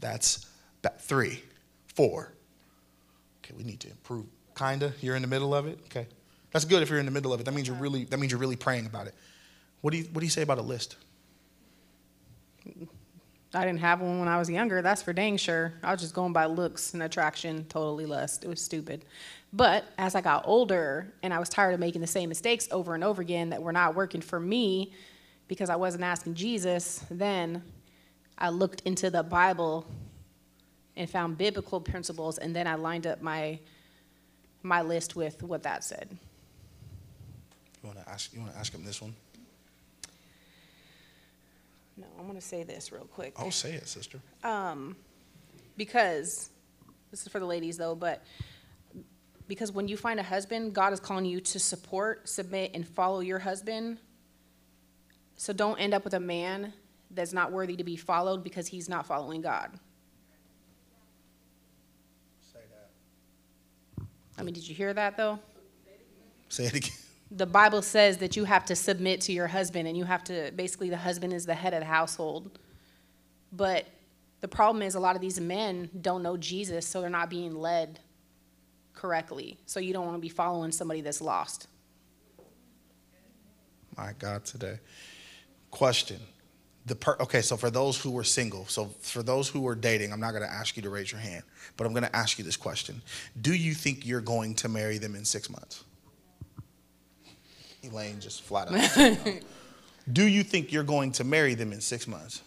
That's 0.00 0.46
that 0.82 1.00
three, 1.00 1.42
four. 1.94 2.32
Okay, 3.44 3.54
we 3.56 3.64
need 3.64 3.80
to 3.80 3.90
improve. 3.90 4.26
Kinda. 4.56 4.92
You're 5.00 5.16
in 5.16 5.22
the 5.22 5.28
middle 5.28 5.54
of 5.54 5.66
it. 5.66 5.78
Okay, 5.86 6.06
that's 6.52 6.64
good 6.64 6.82
if 6.82 6.90
you're 6.90 6.98
in 6.98 7.06
the 7.06 7.12
middle 7.12 7.32
of 7.32 7.40
it. 7.40 7.44
That 7.44 7.54
means 7.54 7.68
you're 7.68 7.76
really 7.76 8.04
that 8.04 8.18
means 8.18 8.32
you're 8.32 8.40
really 8.40 8.56
praying 8.56 8.86
about 8.86 9.06
it. 9.06 9.14
What 9.80 9.92
do 9.92 9.98
you 9.98 10.04
What 10.04 10.20
do 10.20 10.26
you 10.26 10.30
say 10.30 10.42
about 10.42 10.58
a 10.58 10.62
list? 10.62 10.96
I 13.54 13.64
didn't 13.64 13.80
have 13.80 14.00
one 14.00 14.18
when 14.18 14.28
I 14.28 14.38
was 14.38 14.50
younger. 14.50 14.82
That's 14.82 15.02
for 15.02 15.12
dang 15.12 15.36
sure. 15.36 15.72
I 15.82 15.92
was 15.92 16.00
just 16.00 16.14
going 16.14 16.32
by 16.32 16.46
looks 16.46 16.94
and 16.94 17.02
attraction, 17.02 17.64
totally 17.68 18.04
lust. 18.04 18.44
It 18.44 18.48
was 18.48 18.60
stupid. 18.60 19.04
But 19.52 19.84
as 19.96 20.14
I 20.14 20.20
got 20.20 20.46
older 20.46 21.12
and 21.22 21.32
I 21.32 21.38
was 21.38 21.48
tired 21.48 21.72
of 21.72 21.80
making 21.80 22.00
the 22.00 22.06
same 22.06 22.28
mistakes 22.28 22.68
over 22.70 22.94
and 22.94 23.02
over 23.02 23.22
again 23.22 23.50
that 23.50 23.62
were 23.62 23.72
not 23.72 23.94
working 23.94 24.20
for 24.20 24.38
me 24.38 24.92
because 25.48 25.70
I 25.70 25.76
wasn't 25.76 26.04
asking 26.04 26.34
Jesus, 26.34 27.04
then 27.10 27.62
I 28.38 28.48
looked 28.50 28.82
into 28.82 29.10
the 29.10 29.22
Bible 29.22 29.86
and 30.96 31.08
found 31.08 31.38
biblical 31.38 31.80
principles 31.80 32.38
and 32.38 32.54
then 32.54 32.66
I 32.66 32.74
lined 32.74 33.06
up 33.06 33.22
my 33.22 33.58
my 34.62 34.82
list 34.82 35.14
with 35.14 35.42
what 35.42 35.62
that 35.62 35.84
said. 35.84 36.08
You 37.82 37.88
want 37.88 38.04
to 38.04 38.08
ask 38.10 38.32
You 38.32 38.40
want 38.40 38.52
to 38.52 38.58
ask 38.58 38.74
him 38.74 38.84
this 38.84 39.00
one? 39.00 39.14
No, 41.96 42.06
I'm 42.18 42.24
going 42.24 42.34
to 42.36 42.42
say 42.44 42.62
this 42.62 42.92
real 42.92 43.04
quick. 43.04 43.34
Oh, 43.38 43.48
say 43.50 43.72
it, 43.72 43.88
sister. 43.88 44.18
um, 44.44 44.96
because 45.78 46.50
this 47.10 47.22
is 47.22 47.28
for 47.28 47.38
the 47.38 47.46
ladies 47.46 47.76
though, 47.78 47.94
but 47.94 48.22
because 49.48 49.70
when 49.70 49.86
you 49.88 49.96
find 49.96 50.18
a 50.18 50.22
husband, 50.22 50.74
God 50.74 50.92
is 50.92 51.00
calling 51.00 51.24
you 51.24 51.40
to 51.40 51.58
support, 51.58 52.28
submit, 52.28 52.72
and 52.74 52.86
follow 52.86 53.20
your 53.20 53.38
husband. 53.38 53.98
So 55.36 55.52
don't 55.52 55.78
end 55.78 55.94
up 55.94 56.04
with 56.04 56.14
a 56.14 56.20
man 56.20 56.72
that's 57.10 57.32
not 57.32 57.52
worthy 57.52 57.76
to 57.76 57.84
be 57.84 57.96
followed 57.96 58.42
because 58.42 58.66
he's 58.66 58.88
not 58.88 59.06
following 59.06 59.40
God. 59.40 59.70
Say 62.52 62.60
that. 62.70 64.04
I 64.38 64.42
mean, 64.42 64.54
did 64.54 64.66
you 64.66 64.74
hear 64.74 64.92
that 64.94 65.16
though? 65.16 65.38
Say 66.48 66.66
it 66.66 66.74
again. 66.74 66.92
The 67.32 67.46
Bible 67.46 67.82
says 67.82 68.18
that 68.18 68.36
you 68.36 68.44
have 68.44 68.64
to 68.66 68.76
submit 68.76 69.20
to 69.22 69.32
your 69.32 69.48
husband 69.48 69.88
and 69.88 69.96
you 69.96 70.04
have 70.04 70.22
to 70.24 70.52
basically 70.54 70.90
the 70.90 70.96
husband 70.96 71.32
is 71.32 71.44
the 71.44 71.54
head 71.54 71.74
of 71.74 71.80
the 71.80 71.86
household. 71.86 72.58
But 73.52 73.86
the 74.40 74.48
problem 74.48 74.82
is 74.82 74.94
a 74.94 75.00
lot 75.00 75.16
of 75.16 75.20
these 75.20 75.40
men 75.40 75.90
don't 76.00 76.22
know 76.22 76.36
Jesus, 76.36 76.86
so 76.86 77.00
they're 77.00 77.10
not 77.10 77.30
being 77.30 77.54
led 77.54 77.98
correctly. 78.94 79.58
So 79.66 79.80
you 79.80 79.92
don't 79.92 80.04
want 80.04 80.16
to 80.16 80.20
be 80.20 80.28
following 80.28 80.70
somebody 80.70 81.00
that's 81.00 81.20
lost. 81.20 81.66
My 83.96 84.12
God, 84.18 84.44
today. 84.44 84.78
Question. 85.76 86.18
The 86.86 86.94
per- 86.94 87.18
okay, 87.20 87.42
so 87.42 87.58
for 87.58 87.68
those 87.68 88.00
who 88.00 88.10
were 88.10 88.24
single, 88.24 88.64
so 88.64 88.86
for 89.02 89.22
those 89.22 89.46
who 89.46 89.60
were 89.60 89.74
dating, 89.74 90.10
I'm 90.10 90.20
not 90.20 90.30
going 90.30 90.42
to 90.42 90.50
ask 90.50 90.74
you 90.74 90.82
to 90.84 90.88
raise 90.88 91.12
your 91.12 91.20
hand, 91.20 91.42
but 91.76 91.86
I'm 91.86 91.92
going 91.92 92.04
to 92.04 92.16
ask 92.16 92.38
you 92.38 92.46
this 92.46 92.56
question. 92.56 93.02
Do 93.42 93.52
you 93.52 93.74
think 93.74 94.06
you're 94.06 94.22
going 94.22 94.54
to 94.54 94.70
marry 94.70 94.96
them 94.96 95.14
in 95.14 95.26
six 95.26 95.50
months? 95.50 95.84
Elaine 97.84 98.20
just 98.20 98.40
flat 98.40 98.68
out. 98.68 98.80
said 98.80 99.18
no. 99.26 99.32
Do 100.14 100.24
you 100.24 100.42
think 100.42 100.72
you're 100.72 100.82
going 100.82 101.12
to 101.12 101.24
marry 101.24 101.52
them 101.52 101.74
in 101.74 101.82
six 101.82 102.08
months? 102.08 102.40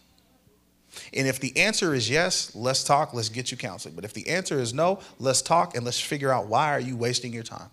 And 1.14 1.28
if 1.28 1.40
the 1.40 1.56
answer 1.56 1.94
is 1.94 2.10
yes, 2.10 2.56
let's 2.56 2.84
talk, 2.84 3.14
let's 3.14 3.30
get 3.30 3.52
you 3.52 3.58
counseling. 3.58 3.94
But 3.94 4.06
if 4.06 4.14
the 4.14 4.28
answer 4.28 4.60
is 4.60 4.74
no, 4.74 5.02
let's 5.20 5.44
talk 5.44 5.76
and 5.76 5.86
let's 5.86 6.00
figure 6.00 6.34
out 6.34 6.48
why 6.48 6.72
are 6.72 6.80
you 6.80 6.98
wasting 6.98 7.32
your 7.32 7.44
time? 7.44 7.70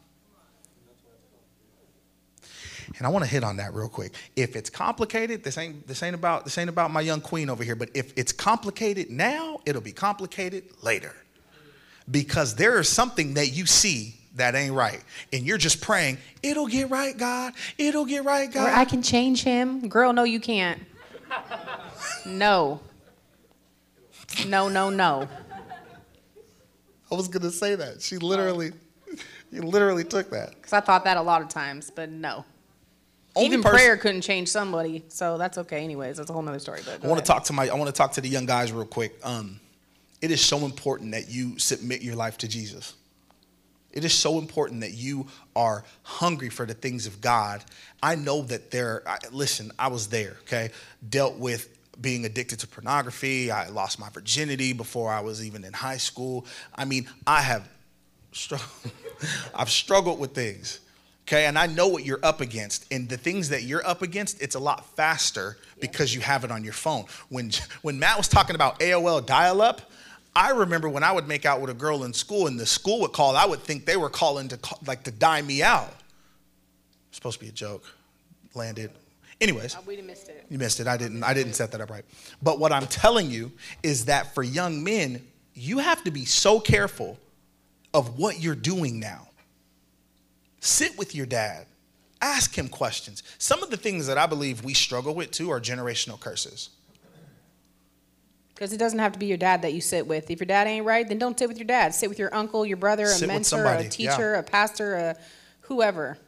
And 2.99 3.07
I 3.07 3.11
want 3.11 3.25
to 3.25 3.31
hit 3.31 3.45
on 3.45 3.59
that 3.59 3.75
real 3.75 3.89
quick. 3.89 4.15
If 4.37 4.57
it's 4.57 4.71
complicated, 4.71 5.45
this 5.45 5.59
ain't 5.59 5.87
this 5.87 6.03
ain't 6.03 6.15
about 6.15 6.45
this 6.45 6.57
ain't 6.57 6.71
about 6.71 6.91
my 6.91 7.03
young 7.03 7.21
queen 7.21 7.51
over 7.51 7.63
here, 7.63 7.77
but 7.77 7.91
if 7.95 8.13
it's 8.17 8.33
complicated 8.33 9.11
now, 9.11 9.61
it'll 9.67 9.83
be 9.83 9.93
complicated 9.93 10.65
later. 10.83 11.15
Because 12.11 12.55
there 12.55 12.79
is 12.79 12.89
something 12.89 13.35
that 13.35 13.49
you 13.49 13.67
see 13.67 14.15
that 14.37 14.55
ain't 14.55 14.75
right. 14.75 15.03
And 15.33 15.45
you're 15.45 15.59
just 15.59 15.81
praying, 15.81 16.19
it'll 16.43 16.69
get 16.69 16.89
right, 16.89 17.17
God. 17.17 17.55
It'll 17.79 18.05
get 18.05 18.25
right, 18.25 18.49
Or 18.49 18.53
God. 18.53 18.79
I 18.79 18.85
can 18.85 19.03
change 19.03 19.43
him. 19.43 19.89
Girl, 19.89 20.13
no, 20.13 20.25
you 20.25 20.41
can't. 20.41 20.81
No. 22.25 22.81
No, 24.47 24.69
no, 24.69 24.91
no. 24.91 25.29
I 27.11 27.15
was 27.15 27.29
gonna 27.29 27.51
say 27.51 27.75
that. 27.75 28.03
She 28.03 28.19
literally, 28.19 28.73
you 29.51 29.63
literally 29.63 30.05
took 30.05 30.31
that. 30.31 30.55
Because 30.57 30.73
I 30.73 30.81
thought 30.81 31.05
that 31.05 31.17
a 31.17 31.23
lot 31.23 31.43
of 31.43 31.49
times, 31.49 31.91
but 31.95 32.11
no. 32.11 32.45
Only 33.37 33.49
Even 33.49 33.63
person- 33.63 33.77
prayer 33.79 33.97
couldn't 33.99 34.23
change 34.23 34.49
somebody, 34.49 35.05
so 35.09 35.37
that's 35.37 35.59
okay. 35.59 35.85
Anyways, 35.85 36.17
that's 36.17 36.31
a 36.31 36.33
whole 36.33 36.43
nother 36.43 36.59
story. 36.59 36.81
But 36.85 37.05
I 37.05 37.07
want 37.07 37.21
to 37.21 37.25
talk 37.25 37.45
to 37.45 37.53
my 37.53 37.69
I 37.69 37.75
want 37.75 37.87
to 37.87 37.93
talk 37.93 38.13
to 38.13 38.23
the 38.23 38.29
young 38.29 38.47
guys 38.47 38.73
real 38.73 38.87
quick. 38.87 39.15
Um, 39.23 39.61
it 40.23 40.31
is 40.31 40.41
so 40.41 40.65
important 40.65 41.13
that 41.13 41.29
you 41.29 41.59
submit 41.59 42.01
your 42.01 42.17
life 42.17 42.39
to 42.39 42.49
Jesus. 42.49 42.95
It 43.93 44.05
is 44.05 44.15
so 44.15 44.39
important 44.39 44.81
that 44.81 44.93
you 44.93 45.27
are 45.55 45.85
hungry 46.03 46.49
for 46.49 46.65
the 46.67 46.75
things 46.75 47.07
of 47.07 47.21
God. 47.21 47.63
I 48.03 48.15
know 48.15 48.43
that 48.43 48.71
there. 48.71 49.03
I, 49.07 49.19
listen, 49.31 49.71
I 49.79 49.89
was 49.89 50.09
there. 50.09 50.37
Okay, 50.43 50.71
dealt 51.07 51.37
with 51.37 51.69
being 52.01 52.25
addicted 52.25 52.59
to 52.61 52.67
pornography. 52.67 53.51
I 53.51 53.69
lost 53.69 53.99
my 53.99 54.09
virginity 54.09 54.73
before 54.73 55.13
I 55.13 55.21
was 55.21 55.45
even 55.45 55.63
in 55.65 55.75
high 55.75 55.97
school. 55.99 56.47
I 56.75 56.85
mean, 56.87 57.09
I 57.27 57.41
have, 57.41 57.69
str- 58.33 58.57
I've 59.55 59.71
struggled 59.71 60.19
with 60.19 60.35
things. 60.35 60.81
Okay, 61.27 61.47
and 61.47 61.59
I 61.59 61.67
know 61.67 61.89
what 61.89 62.05
you're 62.05 62.21
up 62.23 62.41
against, 62.41 62.87
and 62.93 63.09
the 63.09 63.17
things 63.17 63.49
that 63.49 63.65
you're 63.65 63.85
up 63.85 64.01
against, 64.01 64.41
it's 64.41 64.55
a 64.55 64.61
lot 64.61 64.87
faster 64.95 65.57
because 65.81 66.15
you 66.15 66.21
have 66.21 66.45
it 66.45 66.53
on 66.53 66.63
your 66.63 66.73
phone. 66.73 67.05
When 67.31 67.51
when 67.83 67.99
Matt 67.99 68.17
was 68.17 68.29
talking 68.29 68.55
about 68.55 68.79
AOL 68.79 69.27
dial-up, 69.27 69.83
I 70.37 70.51
remember 70.51 70.89
when 70.89 71.03
I 71.03 71.11
would 71.11 71.27
make 71.27 71.45
out 71.45 71.61
with 71.61 71.71
a 71.71 71.75
girl 71.75 72.05
in 72.05 72.13
school, 72.13 72.47
and 72.47 72.61
the 72.61 72.67
school 72.67 73.01
would 73.01 73.13
call, 73.13 73.35
I 73.37 73.45
would 73.45 73.61
think 73.61 73.87
they 73.87 73.97
were 73.97 74.09
calling 74.11 74.47
to 74.49 74.57
call, 74.57 74.79
like 74.87 75.03
to 75.05 75.11
die 75.11 75.43
me 75.43 75.63
out. 75.65 75.93
supposed 77.11 77.39
to 77.41 77.45
be 77.45 77.49
a 77.49 77.53
joke, 77.53 77.83
landed. 78.55 78.93
Anyways, 79.41 79.75
uh, 79.75 79.81
We 79.85 80.01
missed 80.03 80.29
it. 80.29 80.47
you 80.49 80.59
missed 80.59 80.79
it. 80.79 80.87
I 80.87 80.97
didn't. 80.97 81.25
I 81.25 81.35
didn't 81.35 81.55
set 81.55 81.73
that 81.73 81.81
up 81.81 81.91
right. 81.91 82.05
But 82.41 82.61
what 82.61 82.71
I'm 82.71 82.87
telling 82.87 83.31
you 83.33 83.51
is 83.83 84.05
that 84.05 84.33
for 84.33 84.45
young 84.45 84.85
men, 84.85 85.27
you 85.55 85.79
have 85.79 86.05
to 86.05 86.13
be 86.13 86.25
so 86.25 86.61
careful 86.61 87.19
of 87.93 88.17
what 88.17 88.41
you're 88.41 88.55
doing 88.55 89.01
now. 89.01 89.26
Sit 90.67 90.99
with 90.99 91.15
your 91.15 91.27
dad. 91.27 91.67
Ask 92.21 92.59
him 92.59 92.69
questions. 92.69 93.23
Some 93.39 93.63
of 93.63 93.71
the 93.71 93.77
things 93.77 94.09
that 94.09 94.19
I 94.19 94.27
believe 94.27 94.65
we 94.65 94.75
struggle 94.75 95.15
with 95.15 95.31
too 95.31 95.49
are 95.51 95.61
generational 95.61 96.19
curses. 96.19 96.71
Because 98.49 98.73
it 98.73 98.79
doesn't 98.79 98.99
have 98.99 99.13
to 99.13 99.19
be 99.19 99.27
your 99.27 99.37
dad 99.37 99.63
that 99.63 99.75
you 99.75 99.81
sit 99.81 100.09
with. 100.09 100.29
If 100.29 100.41
your 100.41 100.47
dad 100.47 100.67
ain't 100.67 100.85
right, 100.85 101.07
then 101.07 101.19
don't 101.19 101.39
sit 101.39 101.47
with 101.47 101.59
your 101.59 101.69
dad. 101.69 101.95
Sit 101.95 102.09
with 102.09 102.19
your 102.19 102.35
uncle, 102.35 102.67
your 102.67 102.79
brother, 102.79 103.05
a 103.05 103.09
Sit 103.09 103.29
mentor, 103.29 103.65
a 103.65 103.83
yeah. 103.85 103.89
teacher, 103.89 104.35
a 104.35 104.43
pastor, 104.43 104.95
a 104.95 105.17
whoever. 105.61 106.19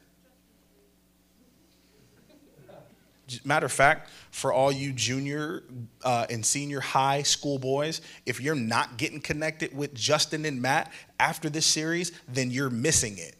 Matter 3.44 3.66
of 3.66 3.72
fact, 3.72 4.08
for 4.30 4.52
all 4.52 4.70
you 4.70 4.92
junior 4.92 5.64
uh, 6.04 6.26
and 6.30 6.46
senior 6.46 6.80
high 6.80 7.22
school 7.22 7.58
boys, 7.58 8.02
if 8.24 8.40
you're 8.40 8.54
not 8.54 8.98
getting 8.98 9.20
connected 9.20 9.76
with 9.76 9.94
Justin 9.94 10.44
and 10.44 10.62
Matt 10.62 10.92
after 11.18 11.50
this 11.50 11.66
series, 11.66 12.12
then 12.28 12.52
you're 12.52 12.70
missing 12.70 13.18
it. 13.18 13.34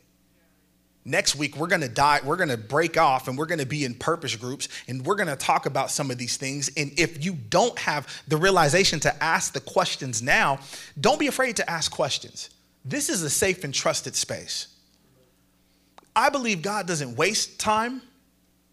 Next 1.08 1.36
week, 1.36 1.56
we're 1.56 1.68
gonna 1.68 1.88
die, 1.88 2.20
we're 2.22 2.36
gonna 2.36 2.58
break 2.58 2.98
off 2.98 3.28
and 3.28 3.38
we're 3.38 3.46
gonna 3.46 3.64
be 3.64 3.86
in 3.86 3.94
purpose 3.94 4.36
groups 4.36 4.68
and 4.88 5.06
we're 5.06 5.14
gonna 5.14 5.36
talk 5.36 5.64
about 5.64 5.90
some 5.90 6.10
of 6.10 6.18
these 6.18 6.36
things. 6.36 6.70
And 6.76 6.92
if 6.98 7.24
you 7.24 7.32
don't 7.32 7.78
have 7.78 8.22
the 8.28 8.36
realization 8.36 9.00
to 9.00 9.22
ask 9.24 9.54
the 9.54 9.60
questions 9.60 10.20
now, 10.20 10.58
don't 11.00 11.18
be 11.18 11.26
afraid 11.26 11.56
to 11.56 11.70
ask 11.70 11.90
questions. 11.90 12.50
This 12.84 13.08
is 13.08 13.22
a 13.22 13.30
safe 13.30 13.64
and 13.64 13.72
trusted 13.72 14.14
space. 14.16 14.68
I 16.14 16.28
believe 16.28 16.60
God 16.60 16.86
doesn't 16.86 17.16
waste 17.16 17.58
time 17.58 18.02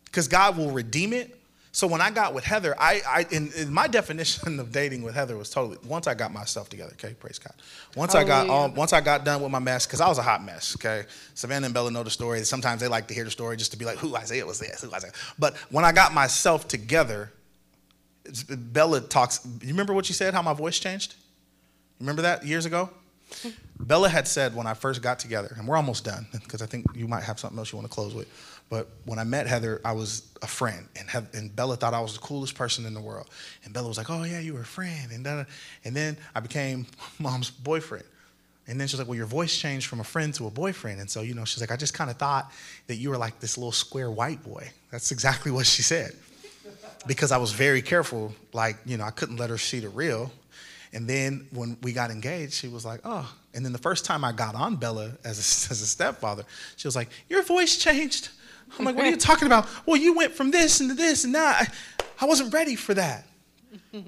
because 0.03 0.27
God 0.27 0.57
will 0.57 0.71
redeem 0.71 1.13
it. 1.13 1.39
So 1.75 1.87
when 1.87 1.99
I 1.99 2.09
got 2.09 2.33
with 2.33 2.45
Heather, 2.45 2.73
I, 2.79 3.01
I 3.05 3.25
in, 3.31 3.51
in 3.57 3.73
my 3.73 3.87
definition 3.87 4.61
of 4.61 4.71
dating 4.71 5.01
with 5.01 5.13
Heather 5.13 5.35
was 5.35 5.49
totally 5.49 5.77
once 5.85 6.07
I 6.07 6.13
got 6.13 6.31
myself 6.31 6.69
together. 6.69 6.93
Okay, 6.93 7.13
praise 7.19 7.37
God. 7.37 7.51
Once 7.97 8.15
I 8.15 8.23
got 8.23 8.47
Hallelujah. 8.47 8.65
Um, 8.67 8.75
once 8.75 8.93
I 8.93 9.01
got 9.01 9.25
done 9.25 9.41
with 9.41 9.51
my 9.51 9.59
mess, 9.59 9.85
because 9.85 9.99
I 9.99 10.07
was 10.07 10.17
a 10.17 10.21
hot 10.21 10.41
mess. 10.41 10.77
Okay, 10.79 11.03
Savannah 11.33 11.65
and 11.65 11.73
Bella 11.73 11.91
know 11.91 12.01
the 12.01 12.09
story. 12.09 12.41
Sometimes 12.45 12.79
they 12.79 12.87
like 12.87 13.09
to 13.09 13.13
hear 13.13 13.25
the 13.25 13.29
story 13.29 13.57
just 13.57 13.71
to 13.73 13.77
be 13.77 13.83
like, 13.83 13.97
"Who 13.97 14.15
Isaiah 14.15 14.45
was 14.45 14.57
this? 14.57 14.83
Who 14.83 14.93
Isaiah?" 14.93 15.11
But 15.37 15.57
when 15.69 15.83
I 15.83 15.91
got 15.91 16.13
myself 16.13 16.65
together, 16.65 17.33
it's- 18.23 18.43
Bella 18.43 19.01
talks. 19.01 19.45
You 19.61 19.67
remember 19.67 19.93
what 19.93 20.07
you 20.07 20.15
said? 20.15 20.33
How 20.33 20.41
my 20.41 20.53
voice 20.53 20.79
changed? 20.79 21.15
Remember 21.99 22.21
that 22.21 22.45
years 22.45 22.65
ago? 22.65 22.89
Bella 23.81 24.07
had 24.07 24.29
said 24.29 24.55
when 24.55 24.65
I 24.65 24.75
first 24.75 25.01
got 25.01 25.19
together, 25.19 25.53
and 25.57 25.67
we're 25.67 25.75
almost 25.75 26.05
done 26.05 26.25
because 26.31 26.61
I 26.61 26.67
think 26.67 26.85
you 26.95 27.09
might 27.09 27.23
have 27.23 27.37
something 27.37 27.59
else 27.59 27.73
you 27.73 27.77
want 27.77 27.89
to 27.89 27.93
close 27.93 28.13
with. 28.13 28.27
But 28.69 28.89
when 29.05 29.19
I 29.19 29.23
met 29.23 29.47
Heather, 29.47 29.79
I 29.85 29.91
was 29.91 30.27
a 30.41 30.47
friend, 30.47 30.87
and, 30.95 31.27
and 31.33 31.55
Bella 31.55 31.75
thought 31.75 31.93
I 31.93 32.01
was 32.01 32.13
the 32.13 32.19
coolest 32.19 32.55
person 32.55 32.85
in 32.85 32.93
the 32.93 33.01
world. 33.01 33.27
And 33.63 33.73
Bella 33.73 33.87
was 33.87 33.97
like, 33.97 34.09
"Oh 34.09 34.23
yeah, 34.23 34.39
you 34.39 34.53
were 34.53 34.61
a 34.61 34.65
friend," 34.65 35.11
and 35.11 35.23
da. 35.23 35.45
and 35.83 35.95
then 35.95 36.17
I 36.33 36.39
became 36.39 36.87
mom's 37.19 37.51
boyfriend. 37.51 38.05
And 38.67 38.81
then 38.81 38.87
she's 38.87 38.97
like, 38.97 39.07
"Well, 39.07 39.17
your 39.17 39.27
voice 39.27 39.55
changed 39.55 39.87
from 39.87 39.99
a 39.99 40.03
friend 40.03 40.33
to 40.35 40.47
a 40.47 40.51
boyfriend," 40.51 40.99
and 40.99 41.09
so 41.09 41.21
you 41.21 41.35
know, 41.35 41.45
she's 41.45 41.61
like, 41.61 41.71
"I 41.71 41.75
just 41.75 41.93
kind 41.93 42.09
of 42.09 42.17
thought 42.17 42.51
that 42.87 42.95
you 42.95 43.11
were 43.11 43.17
like 43.17 43.39
this 43.39 43.57
little 43.57 43.71
square 43.71 44.09
white 44.09 44.43
boy." 44.43 44.71
That's 44.91 45.11
exactly 45.11 45.51
what 45.51 45.67
she 45.67 45.83
said 45.83 46.15
because 47.07 47.31
I 47.31 47.37
was 47.37 47.51
very 47.51 47.81
careful. 47.81 48.33
Like, 48.53 48.77
you 48.85 48.97
know, 48.97 49.03
I 49.03 49.11
couldn't 49.11 49.37
let 49.37 49.49
her 49.49 49.57
see 49.57 49.79
the 49.79 49.89
real. 49.89 50.31
And 50.93 51.07
then 51.07 51.47
when 51.51 51.77
we 51.81 51.91
got 51.91 52.09
engaged, 52.09 52.53
she 52.53 52.67
was 52.67 52.85
like, 52.85 53.01
oh. 53.03 53.31
And 53.53 53.65
then 53.65 53.73
the 53.73 53.79
first 53.79 54.05
time 54.05 54.23
I 54.23 54.31
got 54.31 54.55
on 54.55 54.75
Bella 54.75 55.11
as 55.23 55.37
a, 55.37 55.71
as 55.71 55.81
a 55.81 55.87
stepfather, 55.87 56.43
she 56.77 56.87
was 56.87 56.95
like, 56.95 57.09
your 57.29 57.43
voice 57.43 57.77
changed. 57.77 58.29
I'm 58.77 58.85
like, 58.85 58.95
what 58.95 59.05
are 59.05 59.09
you 59.09 59.15
talking 59.17 59.45
about? 59.47 59.67
Well, 59.85 59.95
you 59.97 60.15
went 60.15 60.33
from 60.33 60.51
this 60.51 60.79
and 60.81 60.89
to 60.89 60.95
this 60.95 61.23
and 61.23 61.33
that. 61.35 61.71
I, 61.99 62.03
I 62.23 62.25
wasn't 62.25 62.53
ready 62.53 62.75
for 62.75 62.93
that. 62.93 63.25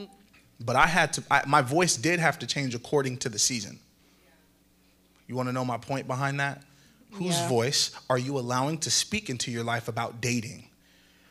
But 0.59 0.75
I 0.75 0.87
had 0.87 1.13
to, 1.13 1.23
I, 1.29 1.43
my 1.45 1.61
voice 1.61 1.95
did 1.97 2.19
have 2.19 2.39
to 2.39 2.47
change 2.47 2.73
according 2.73 3.17
to 3.19 3.29
the 3.29 3.37
season. 3.37 3.77
You 5.27 5.35
want 5.35 5.49
to 5.49 5.53
know 5.53 5.63
my 5.63 5.77
point 5.77 6.07
behind 6.07 6.39
that? 6.39 6.63
Whose 7.11 7.37
Yeah. 7.37 7.47
voice 7.47 7.91
are 8.09 8.17
you 8.17 8.39
allowing 8.39 8.79
to 8.79 8.89
speak 8.89 9.29
into 9.29 9.51
your 9.51 9.63
life 9.63 9.87
about 9.87 10.19
dating? 10.19 10.63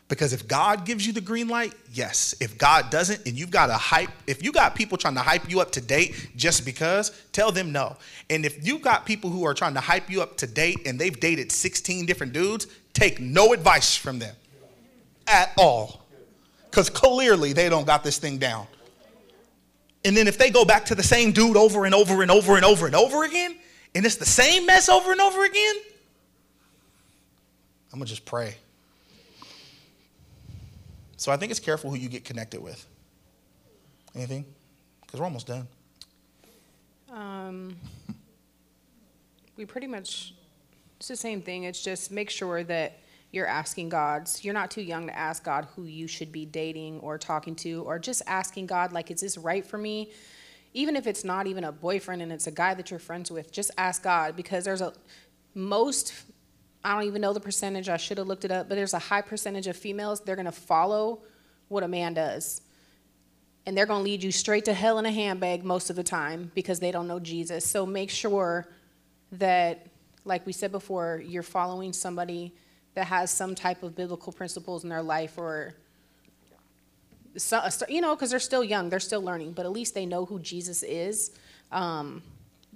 Because 0.07 0.31
if 0.31 0.47
God 0.47 0.85
gives 0.85 1.05
you 1.05 1.11
the 1.11 1.19
green 1.19 1.49
light, 1.49 1.73
yes. 1.91 2.33
If 2.39 2.57
God 2.57 2.89
doesn't, 2.89 3.27
and 3.27 3.37
you've 3.37 3.51
got 3.51 3.69
a 3.69 3.73
hype, 3.73 4.11
if 4.27 4.41
you 4.41 4.53
got 4.53 4.75
people 4.75 4.97
trying 4.97 5.15
to 5.15 5.21
hype 5.21 5.49
you 5.51 5.59
up 5.59 5.71
to 5.73 5.81
date 5.81 6.29
just 6.37 6.63
because, 6.63 7.11
tell 7.33 7.51
them 7.51 7.73
no. 7.73 7.97
And 8.29 8.45
if 8.45 8.65
you 8.65 8.79
got 8.79 9.05
people 9.05 9.29
who 9.29 9.43
are 9.43 9.53
trying 9.53 9.73
to 9.73 9.81
hype 9.81 10.09
you 10.09 10.21
up 10.21 10.37
to 10.37 10.47
date 10.47 10.87
and 10.87 10.97
they've 10.97 11.19
dated 11.19 11.51
16 11.51 12.05
different 12.05 12.31
dudes, 12.31 12.67
take 12.97 13.19
no 13.19 13.53
advice 13.53 13.95
from 13.95 14.17
them 14.19 14.35
at 15.27 15.51
all. 15.57 16.05
Because 16.65 16.89
clearly 16.89 17.53
they 17.53 17.69
don't 17.69 17.85
got 17.85 18.03
this 18.03 18.17
thing 18.17 18.37
down. 18.37 18.67
And 20.03 20.15
then 20.15 20.27
if 20.27 20.37
they 20.37 20.49
go 20.49 20.65
back 20.65 20.85
to 20.85 20.95
the 20.95 21.03
same 21.03 21.31
dude 21.31 21.57
over 21.57 21.85
and 21.85 21.93
over 21.93 22.21
and 22.21 22.31
over 22.31 22.55
and 22.55 22.65
over 22.65 22.85
and 22.85 22.95
over 22.95 23.23
again, 23.23 23.55
and 23.93 24.05
it's 24.05 24.15
the 24.15 24.25
same 24.25 24.65
mess 24.65 24.89
over 24.89 25.11
and 25.11 25.21
over 25.21 25.43
again, 25.43 25.75
I'm 27.91 27.99
gonna 27.99 28.05
just 28.05 28.25
pray. 28.25 28.55
So 31.17 31.31
I 31.31 31.37
think 31.37 31.51
it's 31.51 31.59
careful 31.59 31.89
who 31.89 31.97
you 31.97 32.09
get 32.09 32.23
connected 32.23 32.61
with. 32.61 32.85
Anything? 34.15 34.45
Because 35.01 35.19
we're 35.19 35.25
almost 35.25 35.47
done. 35.47 35.67
Um, 37.11 37.75
we 39.55 39.65
pretty 39.65 39.87
much, 39.87 40.33
it's 40.97 41.07
the 41.07 41.15
same 41.15 41.41
thing. 41.41 41.63
It's 41.63 41.83
just 41.83 42.11
make 42.11 42.29
sure 42.29 42.63
that 42.63 42.99
you're 43.31 43.47
asking 43.47 43.89
God's. 43.89 44.43
You're 44.43 44.53
not 44.53 44.71
too 44.71 44.81
young 44.81 45.07
to 45.07 45.17
ask 45.17 45.43
God 45.43 45.67
who 45.75 45.83
you 45.83 46.07
should 46.07 46.31
be 46.31 46.45
dating 46.45 46.99
or 46.99 47.17
talking 47.17 47.55
to, 47.57 47.83
or 47.83 47.99
just 47.99 48.21
asking 48.25 48.67
God, 48.67 48.91
like, 48.91 49.11
is 49.11 49.21
this 49.21 49.37
right 49.37 49.65
for 49.65 49.77
me? 49.77 50.11
Even 50.73 50.95
if 50.95 51.07
it's 51.07 51.23
not 51.23 51.47
even 51.47 51.63
a 51.63 51.71
boyfriend 51.71 52.21
and 52.21 52.31
it's 52.31 52.47
a 52.47 52.51
guy 52.51 52.73
that 52.73 52.91
you're 52.91 52.99
friends 52.99 53.31
with, 53.31 53.51
just 53.51 53.71
ask 53.77 54.03
God 54.03 54.35
because 54.35 54.63
there's 54.63 54.81
a 54.81 54.93
most. 55.53 56.13
I 56.83 56.93
don't 56.93 57.07
even 57.07 57.21
know 57.21 57.33
the 57.33 57.39
percentage. 57.39 57.89
I 57.89 57.97
should 57.97 58.17
have 58.17 58.27
looked 58.27 58.45
it 58.45 58.51
up, 58.51 58.69
but 58.69 58.75
there's 58.75 58.93
a 58.93 58.99
high 58.99 59.21
percentage 59.21 59.67
of 59.67 59.75
females. 59.75 60.21
They're 60.21 60.35
gonna 60.35 60.51
follow 60.51 61.23
what 61.67 61.83
a 61.83 61.87
man 61.87 62.13
does 62.13 62.61
and 63.67 63.77
they're 63.77 63.85
going 63.85 63.99
to 63.99 64.03
lead 64.03 64.23
you 64.23 64.31
straight 64.31 64.63
to 64.65 64.73
hell 64.73 64.97
in 64.97 65.05
a 65.05 65.11
handbag 65.11 65.65
most 65.65 65.89
of 65.89 65.97
the 65.97 66.03
time 66.03 66.49
because 66.55 66.79
they 66.79 66.89
don't 66.89 67.05
know 67.05 67.19
Jesus. 67.19 67.65
So 67.65 67.85
make 67.85 68.09
sure 68.09 68.69
that, 69.33 69.87
like 70.27 70.45
we 70.45 70.53
said 70.53 70.71
before, 70.71 71.23
you're 71.25 71.43
following 71.43 71.93
somebody 71.93 72.53
that 72.93 73.07
has 73.07 73.31
some 73.31 73.55
type 73.55 73.83
of 73.83 73.95
biblical 73.95 74.33
principles 74.33 74.83
in 74.83 74.89
their 74.89 75.03
life 75.03 75.37
or, 75.37 75.73
so, 77.35 77.61
you 77.87 78.01
know, 78.01 78.15
because 78.15 78.31
they're 78.31 78.39
still 78.39 78.63
young, 78.63 78.89
they're 78.89 78.99
still 78.99 79.21
learning, 79.21 79.53
but 79.53 79.65
at 79.65 79.71
least 79.71 79.93
they 79.93 80.05
know 80.05 80.25
who 80.25 80.39
Jesus 80.39 80.83
is. 80.83 81.31
Um, 81.71 82.23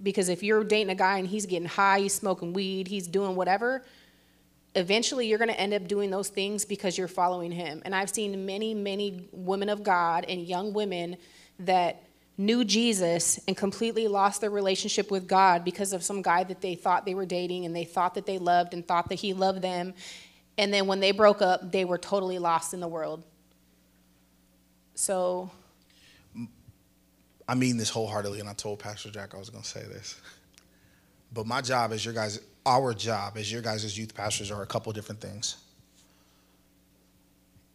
because 0.03 0.29
if 0.29 0.43
you're 0.43 0.63
dating 0.63 0.89
a 0.89 0.95
guy 0.95 1.17
and 1.17 1.27
he's 1.27 1.45
getting 1.45 1.67
high, 1.67 1.99
he's 1.99 2.13
smoking 2.13 2.53
weed, 2.53 2.87
he's 2.87 3.07
doing 3.07 3.35
whatever, 3.35 3.83
eventually 4.75 5.27
you're 5.27 5.37
going 5.37 5.49
to 5.49 5.59
end 5.59 5.73
up 5.73 5.87
doing 5.87 6.09
those 6.09 6.29
things 6.29 6.65
because 6.65 6.97
you're 6.97 7.07
following 7.07 7.51
him. 7.51 7.81
And 7.85 7.95
I've 7.95 8.09
seen 8.09 8.45
many, 8.45 8.73
many 8.73 9.27
women 9.31 9.69
of 9.69 9.83
God 9.83 10.25
and 10.27 10.41
young 10.41 10.73
women 10.73 11.17
that 11.59 12.03
knew 12.41 12.65
Jesus 12.65 13.39
and 13.47 13.56
completely 13.56 14.08
lost 14.08 14.41
their 14.41 14.49
relationship 14.49 15.12
with 15.12 15.27
God 15.27 15.63
because 15.63 15.93
of 15.93 16.04
some 16.04 16.21
guy 16.21 16.43
that 16.43 16.62
they 16.62 16.75
thought 16.75 17.06
they 17.06 17.13
were 17.13 17.25
dating 17.25 17.65
and 17.65 17.75
they 17.75 17.86
thought 17.86 18.15
that 18.15 18.25
they 18.25 18.38
loved 18.38 18.73
and 18.73 18.86
thought 18.86 19.10
that 19.10 19.15
he 19.15 19.34
loved 19.34 19.62
them. 19.62 19.93
And 20.58 20.73
then 20.73 20.88
when 20.88 20.99
they 20.99 21.12
broke 21.12 21.41
up, 21.41 21.71
they 21.71 21.86
were 21.86 21.97
totally 21.97 22.39
lost 22.39 22.73
in 22.73 22.80
the 22.80 22.88
world. 22.88 23.23
So, 24.95 25.49
I 27.47 27.56
mean 27.56 27.77
this 27.77 27.89
wholeheartedly, 27.89 28.39
and 28.39 28.49
I 28.49 28.54
told 28.54 28.80
Pastor 28.80 29.10
Jack 29.10 29.34
I 29.34 29.38
was 29.38 29.49
going 29.49 29.63
to 29.63 29.69
say 29.69 29.84
this. 29.84 30.19
But 31.34 31.47
my 31.47 31.62
job 31.62 31.91
as 31.93 32.04
your 32.04 32.13
guys, 32.13 32.39
our 32.65 32.93
job 32.93 33.38
as 33.38 33.51
your 33.51 33.62
guys 33.62 33.86
as 33.86 33.97
youth 33.97 34.13
pastors 34.13 34.51
are 34.51 34.62
a 34.62 34.67
couple 34.67 34.91
different 34.93 35.21
things. 35.21 35.58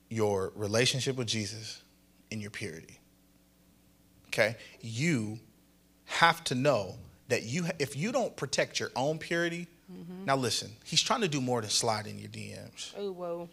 Your 0.09 0.53
relationship 0.55 1.17
with 1.17 1.27
Jesus 1.27 1.83
and 2.31 2.41
your 2.41 2.51
purity. 2.51 3.01
Okay? 4.37 4.57
You 4.83 5.39
have 6.05 6.45
to 6.45 6.55
know 6.55 6.97
that 7.29 7.45
you 7.45 7.67
if 7.79 7.97
you 7.97 8.13
don't 8.13 8.37
protect 8.37 8.79
your 8.79 8.91
own 8.95 9.19
purity, 9.19 9.67
mm-hmm. 9.91 10.27
now 10.27 10.37
listen, 10.37 10.71
he's 10.85 11.01
trying 11.01 11.23
to 11.23 11.29
do 11.29 11.41
more 11.41 11.63
than 11.63 11.71
slide 11.71 12.07
in 12.07 12.19
your 12.19 12.29
DMs. 12.29 12.93
oh, 12.99 13.13
whoa. 13.13 13.49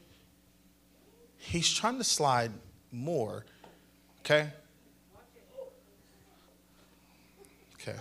He's 1.38 1.74
trying 1.74 1.98
to 1.98 2.04
slide 2.04 2.52
more. 2.92 3.46
Okay? 4.22 4.50
Okay. 7.76 7.98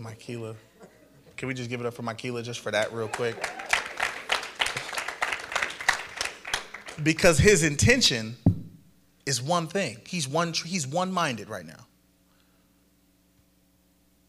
Mikela. 0.00 0.54
Can 1.36 1.48
we 1.48 1.54
just 1.54 1.70
give 1.70 1.80
it 1.80 1.86
up 1.86 1.94
for 1.94 2.02
Mikela 2.02 2.42
just 2.42 2.60
for 2.60 2.70
that 2.70 2.92
real 2.92 3.08
quick? 3.08 3.36
Because 7.02 7.38
his 7.38 7.64
intention 7.64 8.36
is 9.26 9.42
one 9.42 9.66
thing. 9.66 9.98
He's 10.06 10.28
one 10.28 10.52
he's 10.52 10.86
one-minded 10.86 11.48
right 11.48 11.66
now. 11.66 11.86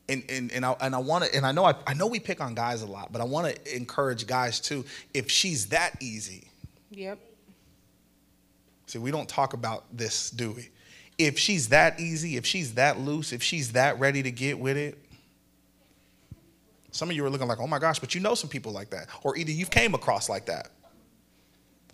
And 0.08 0.24
and 0.30 0.52
and 0.52 0.66
I 0.66 0.76
and 0.82 0.96
I 0.96 1.00
want 1.00 1.26
to 1.26 1.36
and 1.36 1.46
I 1.46 1.52
know 1.52 1.66
I, 1.66 1.76
I 1.88 1.94
know 1.94 2.08
we 2.08 2.20
pick 2.20 2.42
on 2.42 2.54
guys 2.56 2.82
a 2.82 2.88
lot, 2.88 3.12
but 3.12 3.22
I 3.22 3.24
want 3.24 3.54
to 3.54 3.76
encourage 3.76 4.28
guys 4.28 4.60
too. 4.60 4.86
If 5.14 5.32
she's 5.32 5.68
that 5.68 5.96
easy, 6.02 6.48
Yep. 6.92 7.20
See, 8.88 9.00
we 9.00 9.12
don't 9.12 9.28
talk 9.28 9.54
about 9.54 9.86
this, 9.96 10.30
do 10.30 10.52
we? 10.52 10.70
If 11.18 11.40
she's 11.40 11.70
that 11.70 12.00
easy, 12.00 12.38
if 12.38 12.46
she's 12.46 12.76
that 12.76 13.00
loose, 13.00 13.34
if 13.34 13.42
she's 13.42 13.72
that 13.72 14.00
ready 14.00 14.22
to 14.24 14.32
get 14.32 14.60
with 14.60 14.78
it, 14.78 14.98
some 16.92 17.10
of 17.10 17.16
you 17.16 17.26
are 17.26 17.30
looking 17.30 17.48
like, 17.48 17.60
oh 17.60 17.68
my 17.68 17.80
gosh, 17.80 18.00
but 18.00 18.16
you 18.16 18.22
know 18.22 18.36
some 18.36 18.50
people 18.50 18.72
like 18.72 18.92
that. 18.92 19.08
Or 19.24 19.36
either 19.36 19.52
you've 19.52 19.70
came 19.70 19.94
across 19.94 20.30
like 20.30 20.46
that. 20.46 20.70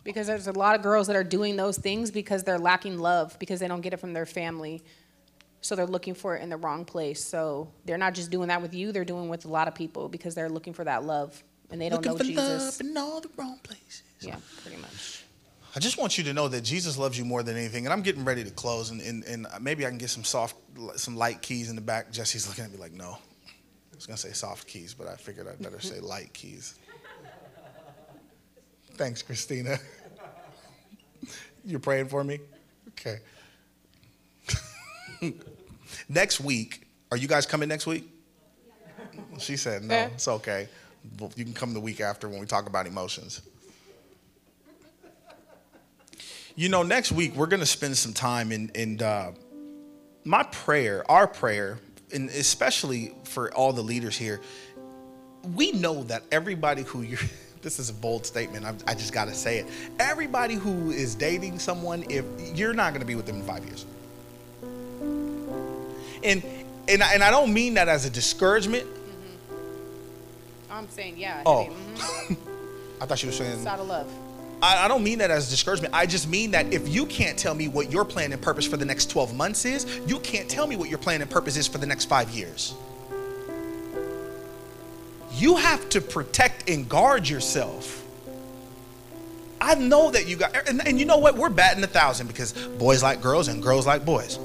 Because 0.04 0.28
there's 0.28 0.48
a 0.48 0.52
lot 0.54 0.76
of 0.76 0.82
girls 0.82 1.08
that 1.08 1.16
are 1.16 1.24
doing 1.24 1.56
those 1.56 1.78
things 1.78 2.10
because 2.12 2.44
they're 2.44 2.58
lacking 2.60 2.98
love 2.98 3.38
because 3.40 3.60
they 3.60 3.68
don't 3.68 3.82
get 3.82 3.94
it 3.94 3.98
from 3.98 4.14
their 4.14 4.26
family. 4.26 4.82
So 5.62 5.76
they're 5.76 5.86
looking 5.86 6.16
for 6.16 6.36
it 6.36 6.42
in 6.42 6.50
the 6.50 6.58
wrong 6.58 6.86
place. 6.86 7.24
So 7.24 7.72
they're 7.86 8.00
not 8.00 8.14
just 8.16 8.32
doing 8.32 8.48
that 8.48 8.62
with 8.62 8.74
you, 8.74 8.92
they're 8.92 9.06
doing 9.06 9.26
it 9.26 9.30
with 9.30 9.46
a 9.46 9.50
lot 9.50 9.68
of 9.68 9.76
people 9.76 10.10
because 10.10 10.34
they're 10.34 10.50
looking 10.50 10.74
for 10.74 10.84
that 10.84 11.04
love 11.04 11.44
and 11.70 11.80
they 11.80 11.90
don't 11.90 12.06
Looking 12.06 12.12
know 12.12 12.18
for 12.18 12.24
Jesus. 12.24 12.80
love 12.82 12.90
in 12.90 12.98
all 12.98 13.22
the 13.22 13.30
wrong 13.38 13.60
places. 13.64 14.04
Yeah, 14.20 14.38
pretty 14.64 14.78
much. 14.82 15.24
I 15.76 15.80
just 15.80 15.98
want 15.98 16.18
you 16.18 16.24
to 16.26 16.34
know 16.34 16.48
that 16.50 16.62
Jesus 16.62 16.98
loves 16.98 17.18
you 17.18 17.24
more 17.24 17.44
than 17.44 17.56
anything. 17.56 17.86
And 17.86 17.94
I'm 17.94 18.02
getting 18.02 18.26
ready 18.26 18.44
to 18.44 18.52
close, 18.52 18.90
and, 18.90 19.00
and, 19.02 19.24
and 19.24 19.48
maybe 19.62 19.86
I 19.86 19.90
can 19.90 19.98
get 19.98 20.10
some 20.10 20.26
soft, 20.26 20.56
some 20.96 21.16
light 21.16 21.42
keys 21.42 21.70
in 21.70 21.76
the 21.76 21.82
back. 21.82 22.12
Jesse's 22.12 22.48
looking 22.48 22.66
at 22.66 22.72
me 22.72 22.78
like, 22.78 22.92
no. 22.92 23.12
I 23.14 23.96
was 23.96 24.06
going 24.06 24.18
to 24.18 24.22
say 24.22 24.34
soft 24.34 24.68
keys, 24.68 24.94
but 24.94 25.08
I 25.08 25.16
figured 25.16 25.48
I'd 25.48 25.60
better 25.60 25.80
say 25.80 26.00
light 26.02 26.34
keys. 26.34 26.76
Thanks, 29.02 29.24
Christina. 29.24 29.80
You're 31.66 31.80
praying 31.80 32.10
for 32.10 32.24
me? 32.24 32.40
Okay. 32.90 33.18
next 36.08 36.40
week, 36.40 36.84
are 37.10 37.18
you 37.18 37.28
guys 37.28 37.48
coming 37.48 37.68
next 37.68 37.88
week? 37.88 38.08
She 39.40 39.58
said 39.58 39.84
no. 39.86 39.96
It's 40.14 40.28
okay. 40.28 40.70
You 41.36 41.44
can 41.44 41.52
come 41.52 41.74
the 41.74 41.80
week 41.80 42.00
after 42.00 42.30
when 42.30 42.40
we 42.40 42.46
talk 42.46 42.68
about 42.68 42.86
emotions. 42.86 43.42
You 46.56 46.70
know, 46.70 46.84
next 46.84 47.12
week 47.12 47.36
we're 47.36 47.48
going 47.48 47.60
to 47.60 47.66
spend 47.66 47.98
some 47.98 48.14
time 48.14 48.52
in, 48.52 48.70
in 48.76 49.02
uh, 49.02 49.32
my 50.26 50.44
prayer, 50.44 51.10
our 51.10 51.26
prayer, 51.26 51.80
and 52.14 52.30
especially 52.30 53.16
for 53.24 53.52
all 53.56 53.74
the 53.74 53.82
leaders 53.82 54.16
here. 54.16 54.42
We 55.56 55.72
know 55.72 56.04
that 56.04 56.22
everybody 56.32 56.84
who 56.84 57.02
you're, 57.02 57.18
this 57.62 57.80
is 57.80 57.90
a 57.90 57.94
bold 57.94 58.26
statement, 58.26 58.66
I, 58.66 58.74
I 58.92 58.94
just 58.94 59.14
got 59.14 59.26
to 59.26 59.34
say 59.34 59.60
it. 59.60 59.68
Everybody 60.00 60.56
who 60.56 60.92
is 60.92 61.16
dating 61.16 61.60
someone, 61.60 62.04
if 62.10 62.26
you're 62.56 62.74
not 62.74 62.92
going 62.92 63.02
to 63.02 63.08
be 63.08 63.16
with 63.16 63.26
them 63.26 63.38
in 63.38 63.44
five 63.44 63.64
years. 63.66 63.86
And, 66.24 66.44
and, 66.88 67.04
I, 67.04 67.14
and 67.14 67.24
I 67.24 67.32
don't 67.32 67.54
mean 67.54 67.76
that 67.76 67.88
as 67.88 68.06
a 68.06 68.10
discouragement. 68.10 68.88
I'm 70.70 70.90
saying, 70.90 71.18
yeah. 71.18 71.44
Oh. 71.46 71.66
I 71.66 71.68
mean, 71.68 71.78
mhm. 71.96 72.38
I 73.02 73.06
thought 73.06 73.22
you 73.24 73.30
were 73.30 73.34
saying 73.34 73.52
it's 73.52 73.66
out 73.66 73.80
of 73.80 73.88
love. 73.88 74.12
I, 74.62 74.86
I 74.86 74.88
don't 74.88 75.04
mean 75.04 75.18
that 75.20 75.32
as 75.32 75.50
discouragement. 75.50 75.94
I 75.94 76.06
just 76.06 76.28
mean 76.30 76.52
that 76.52 76.72
if 76.72 76.88
you 76.88 77.06
can't 77.08 77.38
tell 77.38 77.56
me 77.56 77.68
what 77.68 77.92
your 77.92 78.06
plan 78.06 78.32
and 78.32 78.42
purpose 78.42 78.68
for 78.68 78.78
the 78.78 78.86
next 78.86 79.10
12 79.10 79.36
months 79.36 79.66
is, 79.66 79.86
you 80.06 80.20
can't 80.20 80.48
tell 80.48 80.68
me 80.68 80.76
what 80.76 80.90
your 80.90 81.00
plan 81.00 81.22
and 81.22 81.30
purpose 81.30 81.58
is 81.58 81.68
for 81.68 81.80
the 81.80 81.88
next 81.88 82.06
five 82.06 82.30
years. 82.30 82.76
You 85.42 85.56
have 85.56 85.90
to 85.90 86.02
protect 86.02 86.70
and 86.70 86.88
guard 86.88 87.28
yourself. 87.28 88.06
I 89.60 89.74
know 89.74 90.12
that 90.12 90.28
you 90.28 90.36
got, 90.36 90.56
and, 90.70 90.86
and 90.88 91.00
you 91.00 91.06
know 91.06 91.18
what? 91.18 91.36
We're 91.36 91.50
batting 91.50 91.84
a 91.84 91.88
thousand 91.88 92.28
because 92.28 92.54
boys 92.54 93.02
like 93.02 93.24
girls 93.24 93.48
and 93.48 93.62
girls 93.62 93.88
like 93.88 94.06
boys. 94.06 94.38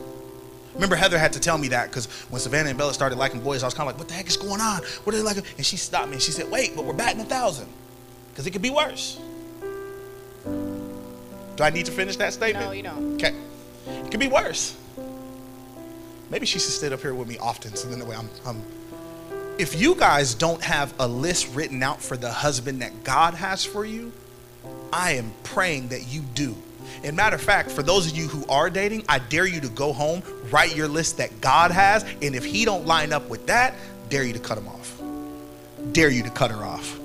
Remember, 0.72 0.96
Heather 0.96 1.18
had 1.18 1.34
to 1.34 1.40
tell 1.40 1.58
me 1.58 1.68
that 1.68 1.90
because 1.90 2.06
when 2.30 2.40
Savannah 2.40 2.70
and 2.70 2.78
Bella 2.78 2.94
started 2.94 3.16
liking 3.16 3.40
boys, 3.40 3.62
I 3.62 3.66
was 3.66 3.74
kind 3.74 3.86
of 3.86 3.94
like, 3.94 3.98
what 3.98 4.08
the 4.08 4.14
heck 4.14 4.26
is 4.26 4.38
going 4.38 4.62
on? 4.62 4.82
What 5.04 5.14
are 5.14 5.18
they 5.18 5.22
like? 5.22 5.36
And 5.58 5.66
she 5.66 5.76
stopped 5.76 6.08
me 6.08 6.14
and 6.14 6.22
she 6.22 6.32
said, 6.32 6.50
wait, 6.50 6.74
but 6.74 6.86
we're 6.86 6.94
batting 6.94 7.20
a 7.20 7.24
thousand 7.24 7.68
because 8.30 8.46
it 8.46 8.52
could 8.52 8.62
be 8.62 8.70
worse. 8.70 9.20
Do 10.44 11.62
I 11.62 11.68
need 11.68 11.84
to 11.86 11.92
finish 11.92 12.16
that 12.16 12.32
statement? 12.32 12.64
No, 12.64 12.72
you 12.72 12.82
don't. 12.82 13.14
Okay. 13.16 13.34
It 13.86 14.10
could 14.10 14.20
be 14.20 14.28
worse. 14.28 14.74
Maybe 16.30 16.46
she 16.46 16.58
should 16.58 16.72
sit 16.72 16.94
up 16.94 17.02
here 17.02 17.14
with 17.14 17.28
me 17.28 17.36
often 17.36 17.76
so 17.76 17.86
then 17.88 17.98
the 17.98 18.06
way 18.06 18.16
I'm, 18.16 18.30
I'm. 18.46 18.62
If 19.58 19.80
you 19.80 19.94
guys 19.94 20.34
don't 20.34 20.62
have 20.62 20.92
a 20.98 21.08
list 21.08 21.54
written 21.54 21.82
out 21.82 22.02
for 22.02 22.18
the 22.18 22.30
husband 22.30 22.82
that 22.82 23.04
God 23.04 23.32
has 23.32 23.64
for 23.64 23.86
you, 23.86 24.12
I 24.92 25.12
am 25.12 25.32
praying 25.44 25.88
that 25.88 26.06
you 26.08 26.20
do. 26.20 26.54
And 27.02 27.16
matter 27.16 27.36
of 27.36 27.42
fact, 27.42 27.70
for 27.70 27.82
those 27.82 28.10
of 28.10 28.16
you 28.16 28.28
who 28.28 28.46
are 28.50 28.68
dating, 28.68 29.04
I 29.08 29.18
dare 29.18 29.46
you 29.46 29.60
to 29.62 29.68
go 29.68 29.94
home, 29.94 30.22
write 30.50 30.76
your 30.76 30.88
list 30.88 31.16
that 31.18 31.40
God 31.40 31.70
has, 31.70 32.04
and 32.20 32.34
if 32.34 32.44
he 32.44 32.66
don't 32.66 32.86
line 32.86 33.14
up 33.14 33.30
with 33.30 33.46
that, 33.46 33.74
dare 34.10 34.24
you 34.24 34.34
to 34.34 34.38
cut 34.38 34.58
him 34.58 34.68
off. 34.68 35.00
Dare 35.92 36.10
you 36.10 36.22
to 36.22 36.30
cut 36.30 36.50
her 36.50 36.62
off. 36.62 36.98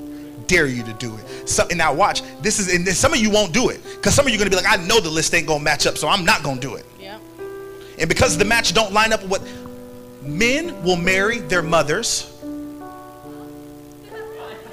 Dare 0.47 0.67
you 0.67 0.83
to 0.83 0.93
do 0.93 1.15
it. 1.15 1.47
So, 1.47 1.65
and 1.69 1.77
now 1.77 1.93
watch, 1.93 2.21
this 2.41 2.59
is, 2.59 2.73
and 2.73 2.85
some 2.89 3.13
of 3.13 3.19
you 3.19 3.29
won't 3.29 3.53
do 3.53 3.69
it. 3.69 3.81
Because 3.95 4.13
some 4.13 4.25
of 4.25 4.31
you 4.31 4.35
are 4.35 4.39
gonna 4.39 4.49
be 4.49 4.57
like, 4.57 4.67
I 4.67 4.75
know 4.85 4.99
the 4.99 5.09
list 5.09 5.33
ain't 5.33 5.47
gonna 5.47 5.63
match 5.63 5.87
up, 5.87 5.97
so 5.97 6.09
I'm 6.09 6.25
not 6.25 6.43
gonna 6.43 6.59
do 6.59 6.75
it. 6.75 6.85
Yeah. 6.99 7.17
And 7.97 8.09
because 8.09 8.37
the 8.37 8.45
match 8.45 8.73
don't 8.73 8.91
line 8.91 9.13
up 9.13 9.21
with 9.21 9.31
what 9.31 9.41
men 10.21 10.83
will 10.83 10.97
marry 10.97 11.39
their 11.39 11.61
mothers. 11.61 12.27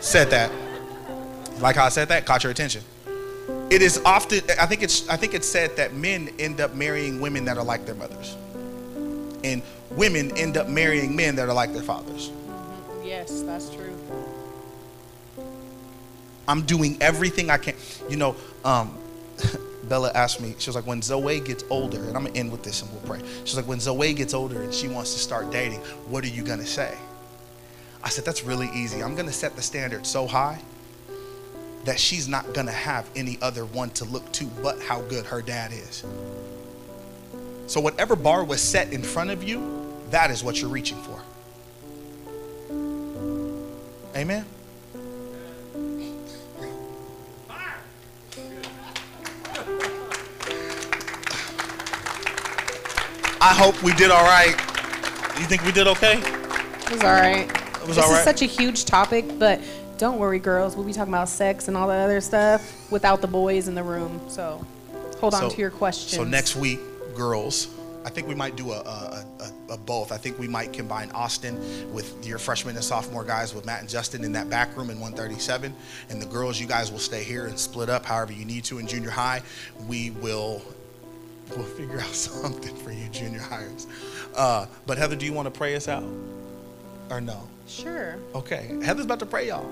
Said 0.08 0.30
that. 0.30 0.50
Like 1.60 1.76
how 1.76 1.84
I 1.84 1.90
said 1.90 2.08
that, 2.08 2.24
caught 2.24 2.42
your 2.42 2.50
attention. 2.50 2.82
It 3.68 3.82
is 3.82 4.00
often 4.06 4.40
I 4.58 4.64
think 4.64 4.82
it's 4.82 5.06
I 5.06 5.18
think 5.18 5.34
it's 5.34 5.46
said 5.46 5.76
that 5.76 5.92
men 5.92 6.30
end 6.38 6.62
up 6.62 6.74
marrying 6.74 7.20
women 7.20 7.44
that 7.44 7.58
are 7.58 7.62
like 7.62 7.84
their 7.84 7.94
mothers. 7.94 8.34
And 9.44 9.60
women 9.90 10.34
end 10.38 10.56
up 10.56 10.66
marrying 10.66 11.14
men 11.14 11.36
that 11.36 11.46
are 11.46 11.52
like 11.52 11.74
their 11.74 11.82
fathers. 11.82 12.32
Yes, 13.04 13.42
that's 13.42 13.68
true. 13.68 13.94
I'm 16.48 16.62
doing 16.62 16.96
everything 17.02 17.50
I 17.50 17.58
can. 17.58 17.74
You 18.08 18.16
know, 18.16 18.36
um, 18.64 18.96
Bella 19.90 20.10
asked 20.14 20.40
me, 20.40 20.54
she 20.58 20.70
was 20.70 20.74
like, 20.74 20.86
when 20.86 21.02
Zoe 21.02 21.38
gets 21.40 21.64
older, 21.68 21.98
and 21.98 22.16
I'm 22.16 22.24
gonna 22.24 22.34
end 22.34 22.50
with 22.50 22.62
this 22.62 22.80
and 22.80 22.90
we'll 22.92 23.02
pray. 23.02 23.20
She's 23.44 23.56
like, 23.56 23.68
when 23.68 23.78
Zoe 23.78 24.14
gets 24.14 24.32
older 24.32 24.62
and 24.62 24.72
she 24.72 24.88
wants 24.88 25.12
to 25.12 25.18
start 25.18 25.50
dating, 25.50 25.80
what 26.08 26.24
are 26.24 26.28
you 26.28 26.44
gonna 26.44 26.64
say? 26.64 26.96
I 28.02 28.08
said, 28.10 28.24
that's 28.24 28.44
really 28.44 28.70
easy. 28.74 29.02
I'm 29.02 29.14
gonna 29.14 29.32
set 29.32 29.56
the 29.56 29.62
standard 29.62 30.06
so 30.06 30.26
high 30.26 30.60
that 31.84 31.98
she's 31.98 32.28
not 32.28 32.54
gonna 32.54 32.72
have 32.72 33.08
any 33.16 33.38
other 33.42 33.64
one 33.64 33.90
to 33.90 34.04
look 34.04 34.30
to 34.32 34.44
but 34.62 34.80
how 34.82 35.00
good 35.02 35.26
her 35.26 35.42
dad 35.42 35.72
is. 35.72 36.04
So, 37.66 37.80
whatever 37.80 38.16
bar 38.16 38.44
was 38.44 38.62
set 38.62 38.92
in 38.92 39.02
front 39.02 39.30
of 39.30 39.44
you, 39.44 39.94
that 40.10 40.30
is 40.30 40.42
what 40.42 40.60
you're 40.60 40.70
reaching 40.70 40.96
for. 41.02 41.20
Amen. 44.16 44.46
I 53.40 53.54
hope 53.54 53.80
we 53.82 53.92
did 53.94 54.10
all 54.10 54.24
right. 54.24 54.56
You 55.38 55.46
think 55.46 55.62
we 55.64 55.72
did 55.72 55.86
okay? 55.86 56.18
It 56.18 56.90
was 56.90 57.02
all 57.04 57.12
right. 57.12 57.57
Was 57.88 57.96
this 57.96 58.04
all 58.04 58.12
right. 58.12 58.18
is 58.18 58.24
such 58.24 58.42
a 58.42 58.46
huge 58.46 58.84
topic, 58.84 59.24
but 59.38 59.60
don't 59.98 60.18
worry, 60.18 60.38
girls. 60.38 60.76
We'll 60.76 60.86
be 60.86 60.92
talking 60.92 61.12
about 61.12 61.28
sex 61.28 61.68
and 61.68 61.76
all 61.76 61.88
that 61.88 62.04
other 62.04 62.20
stuff 62.20 62.90
without 62.90 63.20
the 63.20 63.26
boys 63.26 63.66
in 63.68 63.74
the 63.74 63.82
room. 63.82 64.20
So 64.28 64.64
hold 65.20 65.34
on 65.34 65.40
So- 65.42 65.50
to 65.50 65.60
your 65.60 65.70
questions. 65.70 66.12
So 66.12 66.24
next 66.24 66.54
week, 66.56 66.78
girls, 67.16 67.68
I 68.04 68.10
think 68.10 68.28
we 68.28 68.34
might 68.34 68.56
do 68.56 68.70
a, 68.72 68.78
a, 68.80 69.24
a, 69.40 69.74
a 69.74 69.76
both. 69.76 70.12
I 70.12 70.16
think 70.16 70.38
we 70.38 70.48
might 70.48 70.72
combine 70.72 71.10
Austin 71.10 71.92
with 71.92 72.24
your 72.26 72.38
freshman 72.38 72.74
and 72.76 72.84
sophomore 72.84 73.24
guys 73.24 73.54
with 73.54 73.66
Matt 73.66 73.80
and 73.80 73.88
Justin 73.88 74.24
in 74.24 74.32
that 74.32 74.48
back 74.48 74.74
room 74.76 74.88
in 74.88 75.00
137, 75.00 75.74
and 76.08 76.22
the 76.22 76.26
girls, 76.26 76.58
you 76.60 76.66
guys 76.66 76.92
will 76.92 77.00
stay 77.00 77.22
here 77.24 77.46
and 77.46 77.58
split 77.58 77.90
up 77.90 78.06
however 78.06 78.32
you 78.32 78.44
need 78.44 78.64
to 78.64 78.78
in 78.78 78.86
junior 78.86 79.10
high. 79.10 79.42
We 79.88 80.10
will 80.10 80.62
we'll 81.56 81.64
figure 81.64 81.98
out 82.00 82.06
something 82.14 82.74
for 82.76 82.92
you 82.92 83.08
junior 83.08 83.40
hires. 83.40 83.86
Uh, 84.36 84.66
but 84.86 84.96
Heather, 84.96 85.16
do 85.16 85.26
you 85.26 85.32
want 85.32 85.52
to 85.52 85.58
pray 85.58 85.74
us 85.74 85.88
out 85.88 86.04
or 87.10 87.20
no? 87.20 87.42
Sure. 87.68 88.16
Okay, 88.34 88.78
Heather's 88.82 89.04
about 89.04 89.20
to 89.20 89.26
pray 89.26 89.48
y'all. 89.48 89.68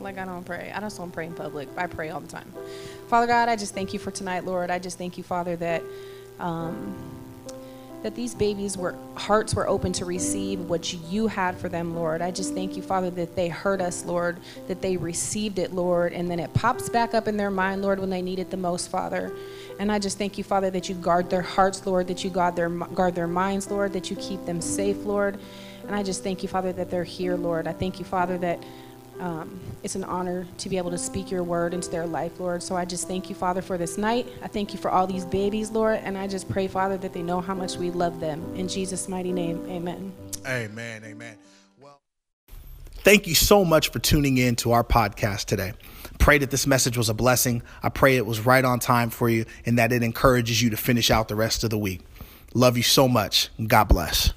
Like 0.00 0.18
I 0.18 0.24
don't 0.24 0.44
pray. 0.44 0.72
I 0.74 0.80
just 0.80 0.96
don't 0.96 1.10
pray 1.10 1.26
in 1.26 1.34
public. 1.34 1.68
I 1.76 1.86
pray 1.86 2.10
all 2.10 2.20
the 2.20 2.28
time. 2.28 2.52
Father 3.08 3.26
God, 3.26 3.48
I 3.48 3.56
just 3.56 3.74
thank 3.74 3.92
you 3.92 3.98
for 3.98 4.10
tonight, 4.10 4.44
Lord. 4.44 4.70
I 4.70 4.78
just 4.78 4.98
thank 4.98 5.18
you, 5.18 5.24
Father, 5.24 5.56
that 5.56 5.82
um, 6.38 6.96
that 8.02 8.14
these 8.14 8.34
babies 8.34 8.78
were 8.78 8.94
hearts 9.14 9.54
were 9.54 9.68
open 9.68 9.92
to 9.92 10.06
receive 10.06 10.58
what 10.60 10.92
you 11.10 11.26
had 11.26 11.56
for 11.58 11.68
them, 11.68 11.94
Lord. 11.94 12.22
I 12.22 12.30
just 12.30 12.54
thank 12.54 12.76
you, 12.76 12.82
Father, 12.82 13.10
that 13.10 13.36
they 13.36 13.48
heard 13.48 13.82
us, 13.82 14.06
Lord, 14.06 14.38
that 14.68 14.80
they 14.80 14.96
received 14.96 15.58
it, 15.58 15.72
Lord, 15.72 16.14
and 16.14 16.30
then 16.30 16.40
it 16.40 16.52
pops 16.54 16.88
back 16.88 17.14
up 17.14 17.28
in 17.28 17.36
their 17.36 17.50
mind, 17.50 17.82
Lord, 17.82 18.00
when 18.00 18.08
they 18.08 18.22
need 18.22 18.38
it 18.38 18.50
the 18.50 18.56
most, 18.56 18.90
Father. 18.90 19.32
And 19.78 19.92
I 19.92 19.98
just 19.98 20.16
thank 20.16 20.38
you, 20.38 20.44
Father, 20.44 20.70
that 20.70 20.88
you 20.88 20.94
guard 20.94 21.28
their 21.28 21.42
hearts, 21.42 21.84
Lord, 21.86 22.08
that 22.08 22.24
you 22.24 22.30
guard 22.30 22.56
their 22.56 22.70
guard 22.70 23.14
their 23.14 23.26
minds, 23.28 23.70
Lord, 23.70 23.92
that 23.92 24.10
you 24.10 24.16
keep 24.16 24.44
them 24.46 24.60
safe, 24.62 25.04
Lord. 25.04 25.38
And 25.86 25.94
I 25.94 26.02
just 26.02 26.22
thank 26.22 26.42
you, 26.42 26.48
Father, 26.48 26.72
that 26.72 26.90
they're 26.90 27.04
here, 27.04 27.36
Lord. 27.36 27.66
I 27.66 27.72
thank 27.72 27.98
you, 27.98 28.04
Father, 28.04 28.38
that 28.38 28.62
um, 29.20 29.60
it's 29.82 29.94
an 29.94 30.04
honor 30.04 30.46
to 30.58 30.68
be 30.68 30.78
able 30.78 30.90
to 30.90 30.98
speak 30.98 31.30
your 31.30 31.42
word 31.42 31.74
into 31.74 31.90
their 31.90 32.06
life, 32.06 32.40
Lord. 32.40 32.62
So 32.62 32.74
I 32.74 32.84
just 32.84 33.06
thank 33.06 33.28
you, 33.28 33.34
Father, 33.34 33.60
for 33.60 33.76
this 33.76 33.98
night. 33.98 34.26
I 34.42 34.48
thank 34.48 34.72
you 34.72 34.78
for 34.78 34.90
all 34.90 35.06
these 35.06 35.26
babies, 35.26 35.70
Lord. 35.70 36.00
And 36.02 36.16
I 36.16 36.26
just 36.26 36.48
pray, 36.48 36.68
Father, 36.68 36.96
that 36.98 37.12
they 37.12 37.22
know 37.22 37.40
how 37.40 37.54
much 37.54 37.76
we 37.76 37.90
love 37.90 38.18
them. 38.18 38.42
In 38.56 38.66
Jesus' 38.66 39.08
mighty 39.08 39.32
name, 39.32 39.64
amen. 39.68 40.12
Amen, 40.46 41.02
amen. 41.04 41.36
Well. 41.78 42.00
Thank 42.96 43.26
you 43.26 43.34
so 43.34 43.64
much 43.64 43.90
for 43.90 43.98
tuning 43.98 44.38
in 44.38 44.56
to 44.56 44.72
our 44.72 44.84
podcast 44.84 45.44
today. 45.44 45.74
Pray 46.18 46.38
that 46.38 46.50
this 46.50 46.66
message 46.66 46.96
was 46.96 47.08
a 47.08 47.14
blessing. 47.14 47.62
I 47.82 47.90
pray 47.90 48.16
it 48.16 48.26
was 48.26 48.40
right 48.40 48.64
on 48.64 48.78
time 48.78 49.10
for 49.10 49.28
you 49.28 49.44
and 49.66 49.78
that 49.78 49.92
it 49.92 50.02
encourages 50.02 50.62
you 50.62 50.70
to 50.70 50.76
finish 50.76 51.10
out 51.10 51.28
the 51.28 51.34
rest 51.34 51.62
of 51.62 51.70
the 51.70 51.78
week. 51.78 52.00
Love 52.54 52.76
you 52.76 52.82
so 52.82 53.06
much. 53.06 53.48
God 53.66 53.84
bless. 53.84 54.32